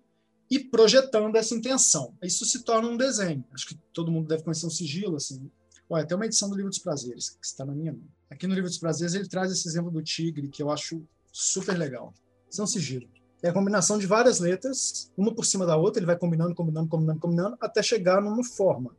e 0.52 0.60
projetando 0.60 1.38
essa 1.38 1.56
intenção. 1.56 2.14
Isso 2.22 2.46
se 2.46 2.64
torna 2.64 2.90
um 2.90 2.98
desenho. 2.98 3.46
Acho 3.54 3.68
que 3.68 3.76
todo 3.94 4.12
mundo 4.12 4.28
deve 4.28 4.44
conhecer 4.44 4.66
um 4.66 4.70
sigilo 4.70 5.16
assim. 5.16 5.50
Olha, 5.90 6.06
tem 6.06 6.18
uma 6.18 6.26
edição 6.26 6.50
do 6.50 6.56
Livro 6.56 6.70
dos 6.70 6.80
Prazeres 6.80 7.30
que 7.30 7.46
está 7.46 7.64
na 7.64 7.74
minha 7.74 7.94
mão. 7.94 8.04
Aqui 8.30 8.46
no 8.46 8.54
Livro 8.54 8.70
dos 8.70 8.78
Prazeres 8.78 9.14
ele 9.14 9.30
traz 9.30 9.52
esse 9.52 9.68
exemplo 9.68 9.90
do 9.90 10.04
tigre 10.04 10.50
que 10.50 10.62
eu 10.62 10.70
acho 10.70 11.02
super 11.32 11.78
legal. 11.78 12.14
Isso 12.52 12.60
é 12.60 12.64
um 12.64 12.68
sigilo. 12.68 13.08
É 13.42 13.50
a 13.50 13.54
combinação 13.54 13.98
de 13.98 14.08
várias 14.08 14.40
letras, 14.40 15.12
uma 15.16 15.34
por 15.34 15.46
cima 15.46 15.66
da 15.66 15.78
outra, 15.78 16.00
ele 16.00 16.08
vai 16.08 16.18
combinando, 16.18 16.56
combinando, 16.56 16.90
combinando, 16.90 17.20
combinando, 17.20 17.58
até 17.62 17.82
chegar 17.82 18.22
numa 18.22 18.44
forma. 18.44 18.96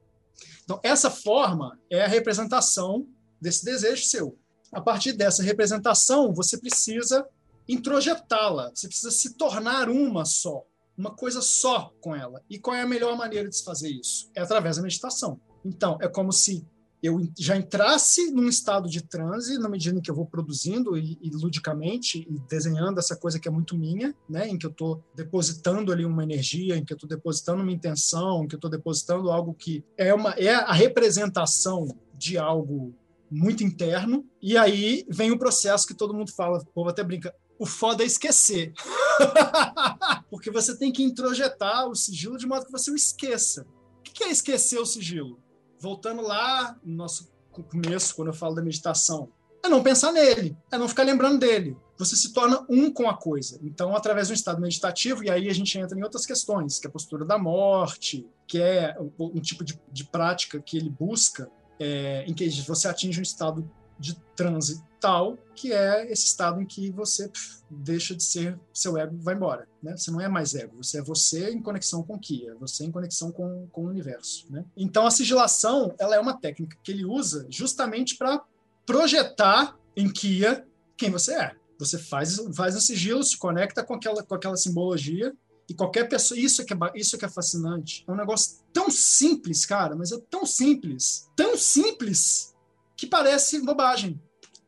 Então, 0.64 0.80
essa 0.82 1.10
forma 1.10 1.78
é 1.90 2.04
a 2.04 2.08
representação 2.08 3.06
desse 3.40 3.64
desejo 3.64 4.04
seu. 4.04 4.38
A 4.72 4.80
partir 4.80 5.12
dessa 5.12 5.42
representação, 5.42 6.32
você 6.34 6.58
precisa 6.58 7.26
introjetá-la, 7.68 8.70
você 8.74 8.88
precisa 8.88 9.10
se 9.10 9.34
tornar 9.36 9.88
uma 9.88 10.24
só, 10.24 10.64
uma 10.96 11.14
coisa 11.14 11.40
só 11.40 11.92
com 12.00 12.14
ela. 12.14 12.42
E 12.48 12.58
qual 12.58 12.76
é 12.76 12.82
a 12.82 12.86
melhor 12.86 13.16
maneira 13.16 13.48
de 13.48 13.56
se 13.56 13.64
fazer 13.64 13.90
isso? 13.90 14.30
É 14.34 14.40
através 14.40 14.76
da 14.76 14.82
meditação. 14.82 15.40
Então, 15.64 15.98
é 16.00 16.08
como 16.08 16.32
se 16.32 16.66
eu 17.02 17.20
já 17.38 17.56
entrasse 17.56 18.30
num 18.30 18.48
estado 18.48 18.88
de 18.88 19.02
transe 19.02 19.58
na 19.58 19.68
medida 19.68 19.98
em 19.98 20.02
que 20.02 20.10
eu 20.10 20.14
vou 20.14 20.26
produzindo 20.26 20.96
e, 20.96 21.18
e 21.20 21.30
ludicamente 21.30 22.26
e 22.28 22.40
desenhando 22.48 22.98
essa 22.98 23.16
coisa 23.16 23.38
que 23.38 23.48
é 23.48 23.50
muito 23.50 23.76
minha, 23.76 24.14
né, 24.28 24.48
em 24.48 24.58
que 24.58 24.66
eu 24.66 24.70
estou 24.70 25.04
depositando 25.14 25.92
ali 25.92 26.04
uma 26.04 26.22
energia, 26.22 26.76
em 26.76 26.84
que 26.84 26.92
eu 26.92 26.96
estou 26.96 27.08
depositando 27.08 27.62
uma 27.62 27.72
intenção, 27.72 28.44
em 28.44 28.48
que 28.48 28.54
eu 28.54 28.58
estou 28.58 28.70
depositando 28.70 29.30
algo 29.30 29.54
que 29.54 29.84
é 29.96 30.12
uma 30.12 30.30
é 30.30 30.54
a 30.54 30.72
representação 30.72 31.86
de 32.14 32.38
algo 32.38 32.94
muito 33.30 33.62
interno. 33.62 34.24
E 34.40 34.56
aí 34.56 35.04
vem 35.08 35.30
o 35.30 35.38
processo 35.38 35.86
que 35.86 35.94
todo 35.94 36.14
mundo 36.14 36.32
fala, 36.32 36.58
o 36.58 36.66
povo 36.66 36.90
até 36.90 37.02
brinca, 37.02 37.34
o 37.58 37.66
foda 37.66 38.02
é 38.02 38.06
esquecer. 38.06 38.72
Porque 40.30 40.50
você 40.50 40.76
tem 40.76 40.92
que 40.92 41.02
introjetar 41.02 41.88
o 41.88 41.94
sigilo 41.94 42.36
de 42.36 42.46
modo 42.46 42.66
que 42.66 42.72
você 42.72 42.90
o 42.90 42.96
esqueça. 42.96 43.66
O 43.98 44.02
que 44.02 44.24
é 44.24 44.30
esquecer 44.30 44.78
o 44.78 44.86
sigilo? 44.86 45.40
Voltando 45.78 46.22
lá 46.22 46.76
no 46.84 46.94
nosso 46.94 47.30
começo, 47.50 48.14
quando 48.14 48.28
eu 48.28 48.34
falo 48.34 48.54
da 48.54 48.62
meditação, 48.62 49.28
é 49.62 49.68
não 49.68 49.82
pensar 49.82 50.12
nele, 50.12 50.56
é 50.70 50.78
não 50.78 50.88
ficar 50.88 51.02
lembrando 51.02 51.38
dele. 51.38 51.76
Você 51.98 52.14
se 52.14 52.32
torna 52.32 52.64
um 52.68 52.90
com 52.90 53.08
a 53.08 53.16
coisa. 53.16 53.58
Então, 53.62 53.96
através 53.96 54.30
um 54.30 54.34
estado 54.34 54.60
meditativo, 54.60 55.24
e 55.24 55.30
aí 55.30 55.48
a 55.48 55.54
gente 55.54 55.78
entra 55.78 55.98
em 55.98 56.02
outras 56.02 56.26
questões, 56.26 56.78
que 56.78 56.86
é 56.86 56.90
a 56.90 56.92
postura 56.92 57.24
da 57.24 57.38
morte, 57.38 58.26
que 58.46 58.60
é 58.60 58.94
um 59.18 59.40
tipo 59.40 59.64
de, 59.64 59.80
de 59.90 60.04
prática 60.04 60.60
que 60.60 60.76
ele 60.76 60.90
busca, 60.90 61.50
é, 61.80 62.24
em 62.26 62.34
que 62.34 62.48
você 62.62 62.88
atinge 62.88 63.18
um 63.18 63.22
estado 63.22 63.68
de 63.98 64.14
transe 64.34 64.82
tal, 65.00 65.38
que 65.54 65.72
é 65.72 66.10
esse 66.10 66.26
estado 66.26 66.60
em 66.60 66.66
que 66.66 66.90
você 66.90 67.30
deixa 67.70 68.14
de 68.14 68.22
ser, 68.22 68.58
seu 68.72 68.96
ego 68.96 69.16
vai 69.18 69.34
embora. 69.34 69.68
Né? 69.82 69.96
Você 69.96 70.10
não 70.10 70.20
é 70.20 70.28
mais 70.28 70.54
ego, 70.54 70.82
você 70.82 70.98
é 70.98 71.02
você 71.02 71.50
em 71.50 71.62
conexão 71.62 72.02
com 72.02 72.14
o 72.14 72.18
Kia, 72.18 72.54
você 72.58 72.84
em 72.84 72.90
conexão 72.90 73.30
com, 73.30 73.66
com 73.72 73.84
o 73.84 73.88
universo. 73.88 74.46
Né? 74.50 74.64
Então 74.76 75.06
a 75.06 75.10
sigilação 75.10 75.94
ela 75.98 76.16
é 76.16 76.20
uma 76.20 76.38
técnica 76.38 76.76
que 76.82 76.92
ele 76.92 77.04
usa 77.04 77.46
justamente 77.48 78.16
para 78.16 78.42
projetar 78.84 79.76
em 79.96 80.10
Kia 80.10 80.66
quem 80.96 81.10
você 81.10 81.34
é. 81.34 81.54
Você 81.78 81.98
faz, 81.98 82.40
faz 82.54 82.74
o 82.74 82.80
sigilo, 82.80 83.22
se 83.22 83.36
conecta 83.36 83.84
com 83.84 83.94
aquela, 83.94 84.22
com 84.22 84.34
aquela 84.34 84.56
simbologia 84.56 85.34
e 85.68 85.74
qualquer 85.74 86.08
pessoa, 86.08 86.38
isso 86.38 86.62
é 86.62 86.64
que 86.64 86.72
é, 86.72 86.76
isso 86.94 87.16
é 87.16 87.18
que 87.18 87.24
é 87.24 87.28
fascinante. 87.28 88.04
É 88.06 88.12
um 88.12 88.16
negócio 88.16 88.58
tão 88.72 88.90
simples, 88.90 89.66
cara, 89.66 89.94
mas 89.94 90.12
é 90.12 90.18
tão 90.30 90.46
simples, 90.46 91.28
tão 91.36 91.56
simples 91.56 92.55
que 92.96 93.06
parece 93.06 93.60
bobagem. 93.60 94.20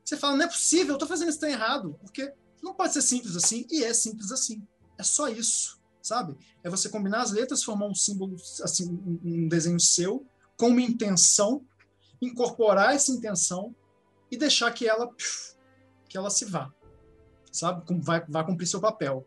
Você 0.04 0.16
fala, 0.16 0.36
não 0.36 0.44
é 0.44 0.48
possível, 0.48 0.88
eu 0.88 0.94
estou 0.94 1.08
fazendo 1.08 1.30
isso 1.30 1.40
tão 1.40 1.48
errado, 1.48 1.98
porque 2.00 2.32
não 2.62 2.74
pode 2.74 2.92
ser 2.92 3.02
simples 3.02 3.36
assim, 3.36 3.66
e 3.70 3.84
é 3.84 3.92
simples 3.92 4.30
assim. 4.30 4.62
É 4.96 5.02
só 5.02 5.28
isso, 5.28 5.80
sabe? 6.02 6.36
É 6.62 6.70
você 6.70 6.88
combinar 6.88 7.22
as 7.22 7.32
letras, 7.32 7.62
formar 7.62 7.86
um 7.86 7.94
símbolo, 7.94 8.36
assim, 8.62 8.88
um 9.24 9.48
desenho 9.48 9.78
seu, 9.80 10.26
com 10.56 10.68
uma 10.68 10.82
intenção, 10.82 11.64
incorporar 12.20 12.94
essa 12.94 13.12
intenção 13.12 13.74
e 14.30 14.36
deixar 14.36 14.72
que 14.72 14.86
ela, 14.86 15.08
que 16.08 16.16
ela 16.16 16.30
se 16.30 16.44
vá, 16.44 16.72
sabe? 17.52 17.84
Vai, 18.00 18.24
vai 18.26 18.44
cumprir 18.44 18.66
seu 18.66 18.80
papel 18.80 19.26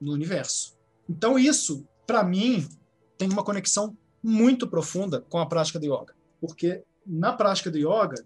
no 0.00 0.12
universo. 0.12 0.76
Então, 1.08 1.38
isso, 1.38 1.86
para 2.06 2.22
mim, 2.22 2.68
tem 3.16 3.28
uma 3.28 3.44
conexão 3.44 3.96
muito 4.22 4.68
profunda 4.68 5.20
com 5.22 5.38
a 5.38 5.46
prática 5.46 5.78
de 5.78 5.86
yoga, 5.86 6.14
porque 6.40 6.84
na 7.06 7.32
prática 7.32 7.70
do 7.70 7.78
yoga, 7.78 8.24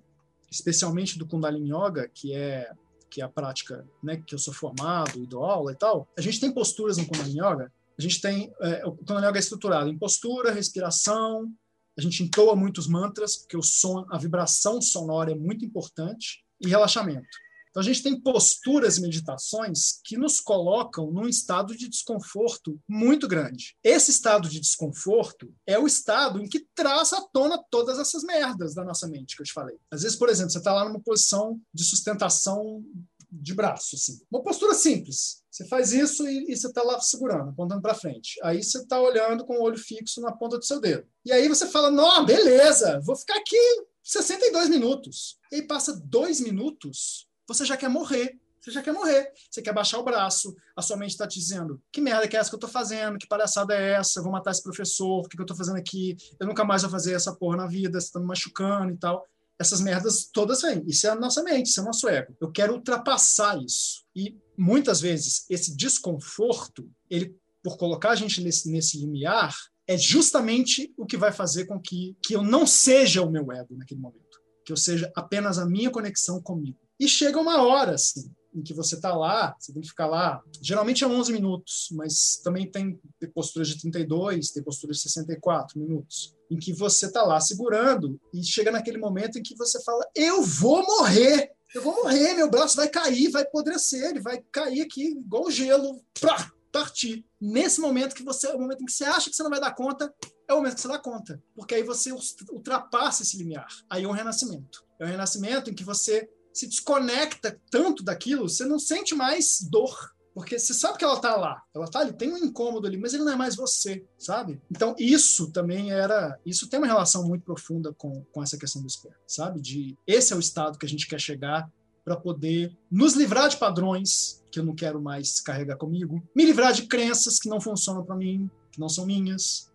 especialmente 0.52 1.18
do 1.18 1.26
Kundalini 1.26 1.70
Yoga, 1.70 2.08
que 2.08 2.34
é 2.34 2.70
que 3.10 3.20
é 3.20 3.24
a 3.24 3.28
prática, 3.28 3.86
né, 4.02 4.22
que 4.26 4.34
eu 4.34 4.38
sou 4.38 4.54
formado 4.54 5.22
e 5.22 5.26
dou 5.26 5.44
aula 5.44 5.70
e 5.70 5.74
tal, 5.74 6.08
a 6.16 6.20
gente 6.22 6.40
tem 6.40 6.50
posturas 6.50 6.96
no 6.96 7.06
Kundalini 7.06 7.40
Yoga. 7.40 7.70
A 7.98 8.00
gente 8.00 8.22
tem 8.22 8.50
é, 8.62 8.86
o 8.86 8.92
Kundalini 8.92 9.26
Yoga 9.26 9.38
é 9.38 9.40
estruturado 9.40 9.90
em 9.90 9.98
postura, 9.98 10.50
respiração. 10.50 11.52
A 11.98 12.00
gente 12.00 12.22
entoa 12.22 12.56
muitos 12.56 12.86
mantras 12.86 13.36
porque 13.36 13.56
o 13.56 13.62
som, 13.62 14.06
a 14.10 14.16
vibração 14.16 14.80
sonora 14.80 15.30
é 15.30 15.34
muito 15.34 15.62
importante 15.62 16.42
e 16.58 16.68
relaxamento. 16.68 17.28
Então, 17.72 17.80
a 17.80 17.84
gente 17.84 18.02
tem 18.02 18.20
posturas 18.20 18.98
e 18.98 19.00
meditações 19.00 19.98
que 20.04 20.18
nos 20.18 20.40
colocam 20.40 21.10
num 21.10 21.26
estado 21.26 21.74
de 21.74 21.88
desconforto 21.88 22.78
muito 22.86 23.26
grande. 23.26 23.74
Esse 23.82 24.10
estado 24.10 24.46
de 24.46 24.60
desconforto 24.60 25.50
é 25.66 25.78
o 25.78 25.86
estado 25.86 26.38
em 26.38 26.46
que 26.46 26.66
traz 26.74 27.14
à 27.14 27.22
tona 27.32 27.58
todas 27.70 27.98
essas 27.98 28.22
merdas 28.24 28.74
da 28.74 28.84
nossa 28.84 29.08
mente 29.08 29.34
que 29.34 29.40
eu 29.40 29.46
te 29.46 29.54
falei. 29.54 29.78
Às 29.90 30.02
vezes, 30.02 30.18
por 30.18 30.28
exemplo, 30.28 30.50
você 30.50 30.58
está 30.58 30.74
lá 30.74 30.84
numa 30.84 31.00
posição 31.00 31.58
de 31.72 31.82
sustentação 31.82 32.84
de 33.32 33.54
braço, 33.54 33.96
assim. 33.96 34.20
Uma 34.30 34.42
postura 34.42 34.74
simples. 34.74 35.42
Você 35.50 35.66
faz 35.66 35.94
isso 35.94 36.28
e, 36.28 36.52
e 36.52 36.56
você 36.56 36.66
está 36.66 36.82
lá 36.82 37.00
segurando, 37.00 37.48
apontando 37.48 37.80
para 37.80 37.94
frente. 37.94 38.38
Aí 38.42 38.62
você 38.62 38.78
está 38.78 39.00
olhando 39.00 39.46
com 39.46 39.54
o 39.54 39.62
olho 39.62 39.78
fixo 39.78 40.20
na 40.20 40.32
ponta 40.32 40.58
do 40.58 40.64
seu 40.64 40.78
dedo. 40.78 41.06
E 41.24 41.32
aí 41.32 41.48
você 41.48 41.66
fala, 41.66 41.90
não, 41.90 42.26
beleza, 42.26 43.00
vou 43.02 43.16
ficar 43.16 43.38
aqui 43.38 43.56
62 44.02 44.68
minutos. 44.68 45.38
E 45.50 45.56
aí 45.56 45.62
passa 45.62 45.98
dois 46.04 46.40
minutos, 46.40 47.26
você 47.52 47.64
já 47.64 47.76
quer 47.76 47.88
morrer. 47.88 48.38
Você 48.62 48.70
já 48.70 48.80
quer 48.80 48.92
morrer. 48.92 49.32
Você 49.50 49.60
quer 49.60 49.74
baixar 49.74 49.98
o 49.98 50.04
braço. 50.04 50.54
A 50.76 50.82
sua 50.82 50.96
mente 50.96 51.10
está 51.10 51.26
te 51.26 51.38
dizendo: 51.38 51.82
que 51.90 52.00
merda 52.00 52.28
que 52.28 52.36
é 52.36 52.40
essa 52.40 52.48
que 52.48 52.54
eu 52.54 52.58
estou 52.58 52.70
fazendo? 52.70 53.18
Que 53.18 53.26
palhaçada 53.26 53.74
é 53.74 53.94
essa? 53.94 54.20
Eu 54.20 54.22
vou 54.22 54.32
matar 54.32 54.52
esse 54.52 54.62
professor. 54.62 55.20
O 55.20 55.28
que, 55.28 55.36
que 55.36 55.40
eu 55.40 55.44
estou 55.44 55.56
fazendo 55.56 55.76
aqui? 55.76 56.16
Eu 56.38 56.46
nunca 56.46 56.64
mais 56.64 56.82
vou 56.82 56.90
fazer 56.90 57.14
essa 57.14 57.34
porra 57.34 57.56
na 57.56 57.66
vida. 57.66 58.00
Você 58.00 58.06
está 58.06 58.20
me 58.20 58.26
machucando 58.26 58.92
e 58.92 58.96
tal. 58.96 59.26
Essas 59.58 59.80
merdas 59.80 60.28
todas 60.32 60.62
vêm. 60.62 60.82
Isso 60.86 61.06
é 61.06 61.10
a 61.10 61.16
nossa 61.16 61.42
mente, 61.42 61.66
isso 61.66 61.80
é 61.80 61.82
o 61.82 61.86
nosso 61.86 62.08
ego. 62.08 62.36
Eu 62.40 62.50
quero 62.50 62.74
ultrapassar 62.74 63.60
isso. 63.60 64.04
E 64.14 64.36
muitas 64.56 65.00
vezes 65.00 65.44
esse 65.50 65.76
desconforto, 65.76 66.88
ele, 67.10 67.36
por 67.62 67.76
colocar 67.76 68.10
a 68.10 68.14
gente 68.16 68.40
nesse, 68.40 68.70
nesse 68.70 68.98
limiar, 68.98 69.54
é 69.86 69.96
justamente 69.96 70.92
o 70.96 71.04
que 71.04 71.16
vai 71.16 71.32
fazer 71.32 71.66
com 71.66 71.80
que, 71.80 72.16
que 72.22 72.34
eu 72.34 72.42
não 72.42 72.66
seja 72.66 73.22
o 73.22 73.30
meu 73.30 73.52
ego 73.52 73.76
naquele 73.76 74.00
momento. 74.00 74.40
Que 74.64 74.72
eu 74.72 74.76
seja 74.76 75.10
apenas 75.16 75.58
a 75.58 75.66
minha 75.66 75.90
conexão 75.90 76.40
comigo. 76.40 76.78
E 77.02 77.08
chega 77.08 77.36
uma 77.40 77.60
hora, 77.64 77.96
assim, 77.96 78.32
em 78.54 78.62
que 78.62 78.72
você 78.72 78.94
está 78.94 79.12
lá, 79.12 79.56
você 79.58 79.72
tem 79.72 79.82
que 79.82 79.88
ficar 79.88 80.06
lá. 80.06 80.40
Geralmente 80.60 81.02
é 81.02 81.06
11 81.08 81.32
minutos, 81.32 81.88
mas 81.90 82.40
também 82.44 82.70
tem 82.70 82.96
posturas 83.34 83.66
de 83.66 83.80
32, 83.80 84.52
tem 84.52 84.62
posturas 84.62 84.98
de 84.98 85.02
64 85.02 85.80
minutos, 85.80 86.32
em 86.48 86.56
que 86.56 86.72
você 86.72 87.06
está 87.06 87.24
lá 87.24 87.40
segurando 87.40 88.20
e 88.32 88.44
chega 88.44 88.70
naquele 88.70 88.98
momento 88.98 89.36
em 89.36 89.42
que 89.42 89.56
você 89.56 89.82
fala: 89.82 90.08
Eu 90.14 90.44
vou 90.44 90.86
morrer! 90.86 91.50
Eu 91.74 91.82
vou 91.82 92.04
morrer, 92.04 92.34
meu 92.34 92.48
braço 92.48 92.76
vai 92.76 92.88
cair, 92.88 93.30
vai 93.30 93.42
apodrecer, 93.42 94.10
ele 94.10 94.20
vai 94.20 94.40
cair 94.52 94.82
aqui 94.82 95.06
igual 95.06 95.50
gelo, 95.50 96.00
pra 96.20 96.52
partir. 96.70 97.26
Nesse 97.40 97.80
momento 97.80 98.14
que 98.14 98.22
você, 98.22 98.46
o 98.46 98.60
momento 98.60 98.82
em 98.82 98.86
que 98.86 98.92
você 98.92 99.04
acha 99.04 99.28
que 99.28 99.34
você 99.34 99.42
não 99.42 99.50
vai 99.50 99.58
dar 99.58 99.74
conta, 99.74 100.14
é 100.46 100.52
o 100.52 100.58
momento 100.58 100.76
que 100.76 100.82
você 100.82 100.88
dá 100.88 100.98
conta, 101.00 101.42
porque 101.56 101.74
aí 101.74 101.82
você 101.82 102.12
ultrapassa 102.52 103.24
esse 103.24 103.36
limiar. 103.38 103.66
Aí 103.90 104.04
é 104.04 104.08
um 104.08 104.12
renascimento. 104.12 104.84
É 105.00 105.04
um 105.04 105.08
renascimento 105.08 105.68
em 105.68 105.74
que 105.74 105.82
você 105.82 106.28
se 106.52 106.66
desconecta 106.66 107.58
tanto 107.70 108.02
daquilo, 108.02 108.48
você 108.48 108.64
não 108.64 108.78
sente 108.78 109.14
mais 109.14 109.58
dor. 109.70 110.12
Porque 110.34 110.58
você 110.58 110.72
sabe 110.72 110.96
que 110.96 111.04
ela 111.04 111.20
tá 111.20 111.36
lá, 111.36 111.62
ela 111.74 111.86
tá 111.86 112.00
ali, 112.00 112.12
tem 112.12 112.32
um 112.32 112.38
incômodo 112.38 112.86
ali, 112.86 112.96
mas 112.96 113.12
ele 113.12 113.22
não 113.22 113.32
é 113.32 113.36
mais 113.36 113.54
você, 113.54 114.02
sabe? 114.16 114.62
Então 114.70 114.94
isso 114.98 115.52
também 115.52 115.92
era, 115.92 116.38
isso 116.46 116.70
tem 116.70 116.80
uma 116.80 116.86
relação 116.86 117.26
muito 117.28 117.44
profunda 117.44 117.92
com, 117.92 118.24
com 118.32 118.42
essa 118.42 118.56
questão 118.56 118.80
do 118.80 118.88
espelho, 118.88 119.14
sabe? 119.26 119.60
De 119.60 119.94
esse 120.06 120.32
é 120.32 120.36
o 120.36 120.40
estado 120.40 120.78
que 120.78 120.86
a 120.86 120.88
gente 120.88 121.06
quer 121.06 121.20
chegar 121.20 121.70
para 122.02 122.16
poder 122.16 122.74
nos 122.90 123.12
livrar 123.12 123.50
de 123.50 123.58
padrões 123.58 124.42
que 124.50 124.58
eu 124.58 124.64
não 124.64 124.74
quero 124.74 125.00
mais 125.02 125.38
carregar 125.38 125.76
comigo, 125.76 126.22
me 126.34 126.46
livrar 126.46 126.72
de 126.72 126.86
crenças 126.86 127.38
que 127.38 127.48
não 127.48 127.60
funcionam 127.60 128.02
para 128.02 128.16
mim, 128.16 128.50
que 128.70 128.80
não 128.80 128.88
são 128.88 129.04
minhas, 129.04 129.70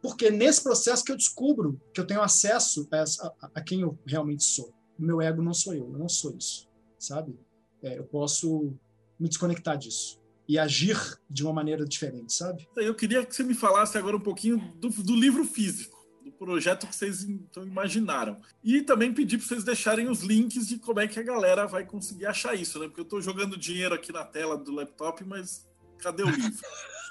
porque 0.00 0.30
nesse 0.30 0.62
processo 0.62 1.04
que 1.04 1.12
eu 1.12 1.16
descubro 1.16 1.80
que 1.94 2.00
eu 2.00 2.06
tenho 2.06 2.22
acesso 2.22 2.88
a, 2.90 3.02
a, 3.02 3.50
a 3.56 3.60
quem 3.62 3.82
eu 3.82 3.98
realmente 4.06 4.42
sou 4.42 4.72
o 4.98 5.02
meu 5.02 5.20
ego 5.20 5.42
não 5.42 5.54
sou 5.54 5.74
eu, 5.74 5.90
eu 5.92 5.98
não 5.98 6.08
sou 6.08 6.36
isso, 6.36 6.68
sabe? 6.98 7.38
É, 7.82 7.98
eu 7.98 8.04
posso 8.04 8.74
me 9.18 9.28
desconectar 9.28 9.76
disso 9.76 10.22
e 10.48 10.58
agir 10.58 10.98
de 11.30 11.42
uma 11.42 11.52
maneira 11.52 11.84
diferente, 11.84 12.32
sabe? 12.32 12.68
Eu 12.76 12.94
queria 12.94 13.24
que 13.24 13.34
você 13.34 13.42
me 13.42 13.54
falasse 13.54 13.96
agora 13.96 14.16
um 14.16 14.20
pouquinho 14.20 14.58
do, 14.76 14.88
do 14.88 15.14
livro 15.14 15.44
físico, 15.44 15.96
do 16.24 16.32
projeto 16.32 16.86
que 16.86 16.94
vocês 16.94 17.24
então 17.24 17.64
imaginaram. 17.64 18.40
E 18.62 18.82
também 18.82 19.14
pedir 19.14 19.38
para 19.38 19.46
vocês 19.46 19.64
deixarem 19.64 20.08
os 20.08 20.20
links 20.20 20.66
de 20.66 20.78
como 20.78 21.00
é 21.00 21.08
que 21.08 21.18
a 21.18 21.22
galera 21.22 21.66
vai 21.66 21.86
conseguir 21.86 22.26
achar 22.26 22.54
isso, 22.54 22.78
né? 22.78 22.86
Porque 22.86 23.00
eu 23.00 23.04
estou 23.04 23.20
jogando 23.20 23.56
dinheiro 23.56 23.94
aqui 23.94 24.12
na 24.12 24.24
tela 24.24 24.58
do 24.58 24.72
laptop, 24.72 25.24
mas 25.24 25.66
cadê 25.98 26.22
o 26.22 26.30
livro? 26.30 26.60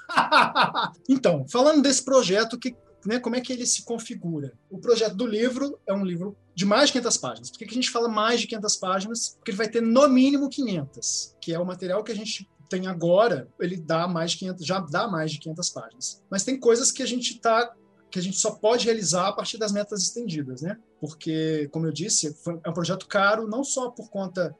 então, 1.08 1.46
falando 1.48 1.82
desse 1.82 2.04
projeto, 2.04 2.58
que, 2.58 2.76
né, 3.06 3.18
como 3.18 3.36
é 3.36 3.40
que 3.40 3.52
ele 3.52 3.66
se 3.66 3.84
configura? 3.84 4.52
O 4.70 4.78
projeto 4.78 5.16
do 5.16 5.26
livro 5.26 5.78
é 5.86 5.92
um 5.94 6.04
livro 6.04 6.36
de 6.54 6.64
mais 6.64 6.88
de 6.88 6.92
500 6.92 7.16
páginas. 7.16 7.50
Por 7.50 7.58
que 7.58 7.64
a 7.64 7.68
gente 7.68 7.90
fala 7.90 8.08
mais 8.08 8.40
de 8.40 8.46
500 8.46 8.76
páginas? 8.76 9.36
Porque 9.38 9.50
ele 9.50 9.58
vai 9.58 9.68
ter 9.68 9.80
no 9.80 10.08
mínimo 10.08 10.48
500, 10.48 11.36
que 11.40 11.52
é 11.52 11.58
o 11.58 11.64
material 11.64 12.04
que 12.04 12.12
a 12.12 12.16
gente 12.16 12.48
tem 12.68 12.86
agora, 12.86 13.48
ele 13.60 13.76
dá 13.76 14.08
mais 14.08 14.32
de 14.32 14.38
500, 14.38 14.66
já 14.66 14.80
dá 14.80 15.06
mais 15.06 15.30
de 15.30 15.38
500 15.38 15.70
páginas. 15.70 16.22
Mas 16.30 16.42
tem 16.42 16.58
coisas 16.58 16.90
que 16.90 17.02
a 17.02 17.06
gente 17.06 17.38
tá 17.38 17.74
que 18.10 18.18
a 18.18 18.22
gente 18.22 18.38
só 18.38 18.50
pode 18.50 18.84
realizar 18.84 19.28
a 19.28 19.32
partir 19.32 19.56
das 19.56 19.72
metas 19.72 20.02
estendidas, 20.02 20.60
né? 20.60 20.76
Porque, 21.00 21.66
como 21.72 21.86
eu 21.86 21.92
disse, 21.92 22.36
é 22.62 22.68
um 22.68 22.72
projeto 22.74 23.08
caro 23.08 23.48
não 23.48 23.64
só 23.64 23.90
por 23.90 24.10
conta 24.10 24.54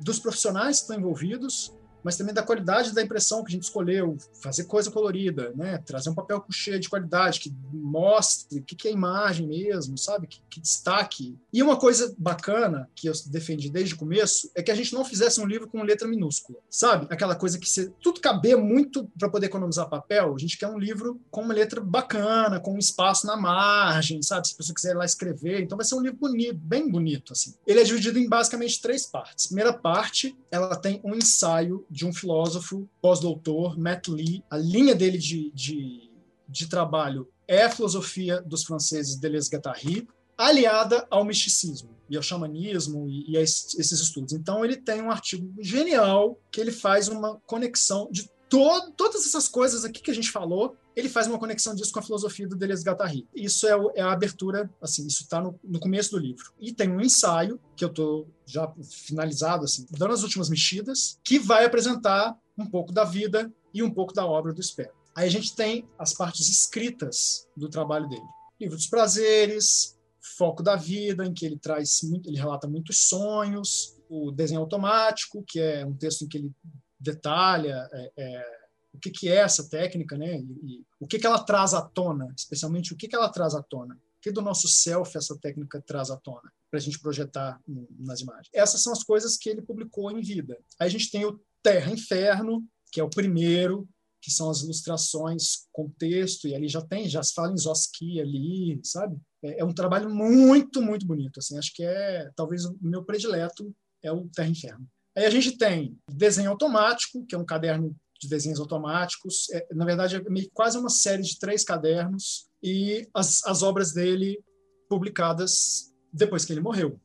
dos 0.00 0.18
profissionais 0.18 0.78
que 0.78 0.82
estão 0.82 0.98
envolvidos, 0.98 1.72
mas 2.06 2.16
também 2.16 2.32
da 2.32 2.44
qualidade 2.44 2.94
da 2.94 3.02
impressão 3.02 3.42
que 3.42 3.48
a 3.48 3.52
gente 3.52 3.64
escolheu, 3.64 4.16
fazer 4.40 4.62
coisa 4.62 4.92
colorida, 4.92 5.52
né? 5.56 5.76
trazer 5.78 6.08
um 6.08 6.14
papel 6.14 6.44
cheio 6.52 6.78
de 6.78 6.88
qualidade, 6.88 7.40
que 7.40 7.52
mostre 7.72 8.60
o 8.60 8.62
que 8.62 8.86
é 8.86 8.92
imagem 8.92 9.48
mesmo, 9.48 9.98
sabe? 9.98 10.28
Que, 10.28 10.40
que, 10.48 10.60
destaque. 10.60 11.36
E 11.52 11.60
uma 11.64 11.76
coisa 11.76 12.14
bacana 12.16 12.88
que 12.94 13.08
eu 13.08 13.12
defendi 13.26 13.68
desde 13.68 13.94
o 13.94 13.98
começo 13.98 14.48
é 14.54 14.62
que 14.62 14.70
a 14.70 14.74
gente 14.76 14.94
não 14.94 15.04
fizesse 15.04 15.40
um 15.40 15.46
livro 15.46 15.66
com 15.66 15.82
letra 15.82 16.06
minúscula, 16.06 16.60
sabe? 16.70 17.08
Aquela 17.10 17.34
coisa 17.34 17.58
que 17.58 17.68
se, 17.68 17.90
tudo 18.00 18.20
caber 18.20 18.56
muito 18.56 19.10
para 19.18 19.28
poder 19.28 19.46
economizar 19.46 19.88
papel, 19.88 20.32
a 20.32 20.38
gente 20.38 20.56
quer 20.56 20.68
um 20.68 20.78
livro 20.78 21.20
com 21.28 21.40
uma 21.40 21.54
letra 21.54 21.80
bacana, 21.80 22.60
com 22.60 22.72
um 22.74 22.78
espaço 22.78 23.26
na 23.26 23.36
margem, 23.36 24.22
sabe? 24.22 24.46
Se 24.46 24.54
a 24.54 24.56
pessoa 24.58 24.74
quiser 24.76 24.90
ir 24.92 24.96
lá 24.96 25.04
escrever, 25.04 25.60
então 25.60 25.76
vai 25.76 25.84
ser 25.84 25.96
um 25.96 26.02
livro 26.02 26.18
bonito, 26.18 26.54
bem 26.54 26.88
bonito, 26.88 27.32
assim. 27.32 27.52
Ele 27.66 27.80
é 27.80 27.84
dividido 27.84 28.16
em 28.16 28.28
basicamente 28.28 28.80
três 28.80 29.06
partes. 29.06 29.48
Primeira 29.48 29.72
parte, 29.72 30.36
ela 30.52 30.76
tem 30.76 31.00
um 31.02 31.12
ensaio 31.12 31.84
de 31.96 32.04
um 32.04 32.12
filósofo 32.12 32.86
pós-doutor, 33.00 33.78
Matt 33.78 34.08
Lee. 34.08 34.44
A 34.50 34.58
linha 34.58 34.94
dele 34.94 35.16
de, 35.16 35.50
de, 35.52 36.10
de 36.46 36.68
trabalho 36.68 37.26
é 37.48 37.62
a 37.62 37.70
filosofia 37.70 38.42
dos 38.42 38.64
franceses 38.64 39.16
Deleuze-Guattari, 39.16 40.06
aliada 40.36 41.06
ao 41.10 41.24
misticismo 41.24 41.88
e 42.10 42.14
ao 42.14 42.22
xamanismo 42.22 43.08
e, 43.08 43.30
e 43.30 43.38
a 43.38 43.40
esses 43.40 43.90
estudos. 43.92 44.34
Então, 44.34 44.62
ele 44.62 44.76
tem 44.76 45.00
um 45.00 45.10
artigo 45.10 45.50
genial 45.58 46.38
que 46.52 46.60
ele 46.60 46.70
faz 46.70 47.08
uma 47.08 47.40
conexão 47.46 48.10
de 48.12 48.30
todo, 48.50 48.92
todas 48.92 49.24
essas 49.24 49.48
coisas 49.48 49.82
aqui 49.82 50.02
que 50.02 50.10
a 50.10 50.14
gente 50.14 50.30
falou, 50.30 50.76
ele 50.96 51.10
faz 51.10 51.26
uma 51.26 51.38
conexão 51.38 51.74
disso 51.74 51.92
com 51.92 51.98
a 51.98 52.02
filosofia 52.02 52.48
do 52.48 52.56
Deleuze-Guattari. 52.56 53.28
Isso 53.34 53.66
é, 53.68 53.72
é, 53.96 54.00
a 54.00 54.12
abertura, 54.12 54.70
assim, 54.80 55.06
isso 55.06 55.24
está 55.24 55.42
no, 55.42 55.60
no, 55.62 55.78
começo 55.78 56.12
do 56.12 56.18
livro. 56.18 56.54
E 56.58 56.72
tem 56.72 56.90
um 56.90 57.02
ensaio, 57.02 57.60
que 57.76 57.84
eu 57.84 57.90
estou 57.90 58.26
já 58.46 58.72
finalizado, 59.06 59.64
assim, 59.64 59.86
dando 59.90 60.14
as 60.14 60.22
últimas 60.22 60.48
mexidas, 60.48 61.20
que 61.22 61.38
vai 61.38 61.66
apresentar 61.66 62.34
um 62.56 62.64
pouco 62.64 62.92
da 62.92 63.04
vida 63.04 63.52
e 63.74 63.82
um 63.82 63.90
pouco 63.90 64.14
da 64.14 64.24
obra 64.24 64.54
do 64.54 64.62
Sper. 64.62 64.90
Aí 65.14 65.26
a 65.26 65.30
gente 65.30 65.54
tem 65.54 65.86
as 65.98 66.14
partes 66.14 66.48
escritas 66.48 67.46
do 67.54 67.68
trabalho 67.68 68.08
dele. 68.08 68.24
Livro 68.58 68.76
dos 68.76 68.86
prazeres, 68.86 69.98
foco 70.18 70.62
da 70.62 70.76
vida, 70.76 71.26
em 71.26 71.34
que 71.34 71.44
ele 71.44 71.58
traz, 71.58 72.00
muito, 72.04 72.30
ele 72.30 72.38
relata 72.38 72.66
muitos 72.66 73.06
sonhos, 73.06 73.94
o 74.08 74.30
desenho 74.30 74.60
automático, 74.62 75.44
que 75.46 75.60
é 75.60 75.84
um 75.84 75.94
texto 75.94 76.22
em 76.22 76.28
que 76.28 76.38
ele 76.38 76.52
detalha 76.98 77.86
é, 77.92 78.12
é, 78.16 78.65
o 78.96 78.98
que, 78.98 79.10
que 79.10 79.28
é 79.28 79.36
essa 79.36 79.68
técnica, 79.68 80.16
né? 80.16 80.38
E, 80.38 80.42
e, 80.42 80.86
o 80.98 81.06
que, 81.06 81.18
que 81.18 81.26
ela 81.26 81.42
traz 81.42 81.74
à 81.74 81.82
tona, 81.82 82.32
especialmente 82.36 82.92
o 82.92 82.96
que, 82.96 83.06
que 83.06 83.14
ela 83.14 83.28
traz 83.28 83.54
à 83.54 83.62
tona. 83.62 83.94
O 83.94 84.20
que 84.20 84.32
do 84.32 84.42
nosso 84.42 84.66
self 84.66 85.16
essa 85.16 85.38
técnica 85.38 85.80
traz 85.86 86.10
à 86.10 86.16
tona 86.16 86.50
para 86.70 86.78
a 86.78 86.82
gente 86.82 86.98
projetar 86.98 87.60
nas 87.98 88.20
imagens. 88.20 88.48
Essas 88.52 88.82
são 88.82 88.92
as 88.92 89.04
coisas 89.04 89.36
que 89.36 89.48
ele 89.48 89.62
publicou 89.62 90.10
em 90.10 90.20
vida. 90.20 90.58
Aí 90.80 90.88
a 90.88 90.90
gente 90.90 91.10
tem 91.10 91.24
o 91.24 91.38
Terra 91.62 91.92
Inferno, 91.92 92.64
que 92.90 93.00
é 93.00 93.04
o 93.04 93.10
primeiro, 93.10 93.88
que 94.20 94.30
são 94.30 94.50
as 94.50 94.62
ilustrações 94.62 95.66
com 95.70 95.88
texto, 95.90 96.48
e 96.48 96.54
ali 96.54 96.68
já 96.68 96.80
tem, 96.80 97.08
já 97.08 97.22
se 97.22 97.32
fala 97.32 97.52
em 97.52 97.56
Zoski 97.56 98.20
ali, 98.20 98.80
sabe? 98.82 99.16
É, 99.42 99.60
é 99.60 99.64
um 99.64 99.72
trabalho 99.72 100.10
muito, 100.10 100.82
muito 100.82 101.06
bonito. 101.06 101.38
Assim, 101.38 101.56
acho 101.58 101.72
que 101.72 101.84
é 101.84 102.28
talvez 102.34 102.64
o 102.64 102.76
meu 102.80 103.04
predileto 103.04 103.72
é 104.02 104.10
o 104.10 104.28
Terra 104.28 104.48
Inferno. 104.48 104.86
Aí 105.16 105.24
a 105.24 105.30
gente 105.30 105.56
tem 105.56 105.96
desenho 106.10 106.50
automático, 106.50 107.24
que 107.24 107.34
é 107.34 107.38
um 107.38 107.44
caderno 107.44 107.96
de 108.20 108.28
desenhos 108.28 108.60
automáticos. 108.60 109.48
É, 109.50 109.66
na 109.74 109.84
verdade, 109.84 110.16
é 110.16 110.30
meio, 110.30 110.50
quase 110.52 110.78
uma 110.78 110.90
série 110.90 111.22
de 111.22 111.38
três 111.38 111.64
cadernos 111.64 112.48
e 112.62 113.08
as, 113.14 113.44
as 113.44 113.62
obras 113.62 113.92
dele 113.92 114.42
publicadas 114.88 115.92
depois 116.12 116.44
que 116.44 116.52
ele 116.52 116.60
morreu, 116.60 116.98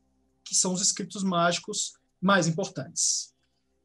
que 0.44 0.54
são 0.54 0.72
os 0.72 0.80
escritos 0.80 1.22
mágicos 1.22 1.94
mais 2.20 2.46
importantes, 2.46 3.34